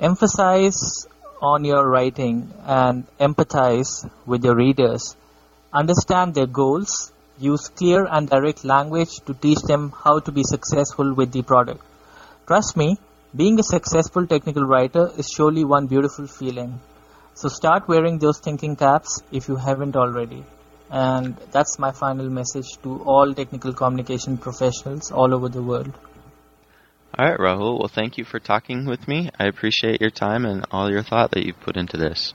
Emphasize 0.01 1.07
on 1.43 1.65
your 1.65 1.87
writing 1.87 2.53
and 2.65 3.07
empathize 3.19 4.09
with 4.25 4.45
your 4.45 4.55
readers. 4.55 5.15
Understand 5.73 6.35
their 6.35 6.47
goals. 6.47 7.13
Use 7.43 7.69
clear 7.69 8.07
and 8.09 8.31
direct 8.31 8.65
language 8.65 9.15
to 9.27 9.35
teach 9.35 9.59
them 9.63 9.93
how 10.05 10.21
to 10.21 10.31
be 10.31 10.45
successful 10.45 11.13
with 11.13 11.33
the 11.33 11.43
product. 11.43 11.85
Trust 12.47 12.77
me, 12.77 12.99
being 13.35 13.59
a 13.59 13.65
successful 13.65 14.27
technical 14.29 14.63
writer 14.63 15.11
is 15.17 15.29
surely 15.29 15.65
one 15.65 15.89
beautiful 15.89 16.29
feeling. 16.29 16.79
So 17.35 17.49
start 17.49 17.89
wearing 17.89 18.19
those 18.19 18.39
thinking 18.39 18.77
caps 18.77 19.23
if 19.33 19.49
you 19.49 19.57
haven't 19.57 19.97
already. 19.97 20.45
And 20.89 21.37
that's 21.51 21.79
my 21.81 21.91
final 21.91 22.31
message 22.31 22.77
to 22.85 23.03
all 23.03 23.35
technical 23.35 23.73
communication 23.73 24.39
professionals 24.39 25.11
all 25.11 25.35
over 25.35 25.49
the 25.49 25.63
world. 25.63 25.93
All 27.19 27.29
right, 27.29 27.39
Rahul. 27.39 27.79
Well, 27.81 27.89
thank 27.89 28.19
you 28.19 28.25
for 28.25 28.39
talking 28.39 28.87
with 28.87 29.09
me. 29.09 29.31
I 29.39 29.47
appreciate 29.47 30.01
your 30.01 30.11
time 30.11 30.45
and 30.45 30.65
all 30.71 30.91
your 30.91 31.03
thought 31.03 31.33
that 31.33 31.45
you've 31.45 31.61
put 31.61 31.77
into 31.77 31.97
this. 31.97 32.35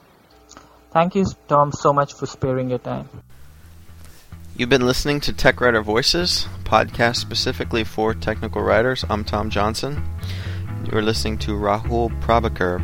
Thank 0.91 1.15
you, 1.15 1.25
Tom, 1.47 1.71
so 1.71 1.93
much 1.93 2.13
for 2.13 2.25
sparing 2.25 2.69
your 2.69 2.79
time. 2.79 3.07
You've 4.57 4.69
been 4.69 4.87
listening 4.87 5.19
to 5.19 5.33
Tech 5.33 5.61
Writer 5.61 5.83
Voices, 5.83 6.47
podcast 6.63 7.17
specifically 7.17 7.83
for 7.83 8.15
technical 8.15 8.63
writers. 8.63 9.05
I'm 9.07 9.23
Tom 9.23 9.51
Johnson. 9.51 10.03
You 10.83 10.97
are 10.97 11.03
listening 11.03 11.37
to 11.39 11.51
Rahul 11.51 12.09
Prabhakar, 12.21 12.81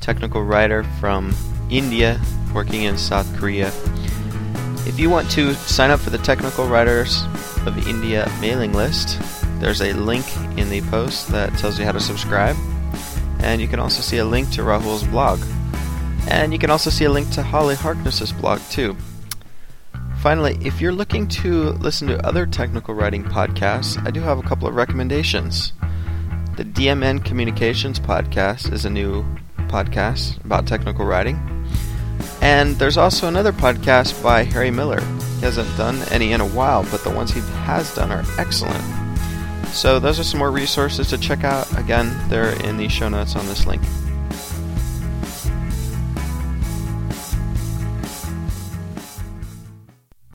technical 0.00 0.44
writer 0.44 0.84
from 1.00 1.34
India, 1.68 2.20
working 2.54 2.84
in 2.84 2.96
South 2.96 3.26
Korea. 3.36 3.72
If 4.86 5.00
you 5.00 5.10
want 5.10 5.28
to 5.32 5.54
sign 5.54 5.90
up 5.90 5.98
for 5.98 6.10
the 6.10 6.18
Technical 6.18 6.68
Writers 6.68 7.24
of 7.66 7.88
India 7.88 8.30
mailing 8.40 8.72
list, 8.72 9.18
there's 9.58 9.82
a 9.82 9.94
link 9.94 10.24
in 10.56 10.70
the 10.70 10.80
post 10.82 11.26
that 11.30 11.58
tells 11.58 11.76
you 11.76 11.84
how 11.84 11.90
to 11.90 11.98
subscribe. 11.98 12.54
And 13.40 13.60
you 13.60 13.66
can 13.66 13.80
also 13.80 14.00
see 14.00 14.18
a 14.18 14.24
link 14.24 14.48
to 14.52 14.60
Rahul's 14.60 15.02
blog. 15.08 15.40
And 16.30 16.52
you 16.52 16.60
can 16.60 16.70
also 16.70 16.88
see 16.88 17.04
a 17.04 17.10
link 17.10 17.30
to 17.30 17.42
Holly 17.42 17.74
Harkness's 17.74 18.30
blog 18.30 18.60
too. 18.70 18.96
Finally, 20.24 20.56
if 20.62 20.80
you're 20.80 20.90
looking 20.90 21.28
to 21.28 21.72
listen 21.72 22.08
to 22.08 22.26
other 22.26 22.46
technical 22.46 22.94
writing 22.94 23.22
podcasts, 23.22 24.02
I 24.06 24.10
do 24.10 24.22
have 24.22 24.38
a 24.38 24.42
couple 24.42 24.66
of 24.66 24.74
recommendations. 24.74 25.74
The 26.56 26.64
DMN 26.64 27.26
Communications 27.26 28.00
podcast 28.00 28.72
is 28.72 28.86
a 28.86 28.90
new 28.90 29.22
podcast 29.68 30.42
about 30.42 30.66
technical 30.66 31.04
writing. 31.04 31.36
And 32.40 32.74
there's 32.76 32.96
also 32.96 33.28
another 33.28 33.52
podcast 33.52 34.22
by 34.22 34.44
Harry 34.44 34.70
Miller. 34.70 35.02
He 35.02 35.40
hasn't 35.42 35.76
done 35.76 36.00
any 36.10 36.32
in 36.32 36.40
a 36.40 36.48
while, 36.48 36.84
but 36.84 37.04
the 37.04 37.10
ones 37.10 37.30
he 37.30 37.40
has 37.40 37.94
done 37.94 38.10
are 38.10 38.24
excellent. 38.38 38.82
So 39.74 39.98
those 39.98 40.18
are 40.18 40.24
some 40.24 40.38
more 40.38 40.50
resources 40.50 41.10
to 41.10 41.18
check 41.18 41.44
out. 41.44 41.70
Again, 41.78 42.16
they're 42.30 42.58
in 42.64 42.78
the 42.78 42.88
show 42.88 43.10
notes 43.10 43.36
on 43.36 43.46
this 43.46 43.66
link. 43.66 43.82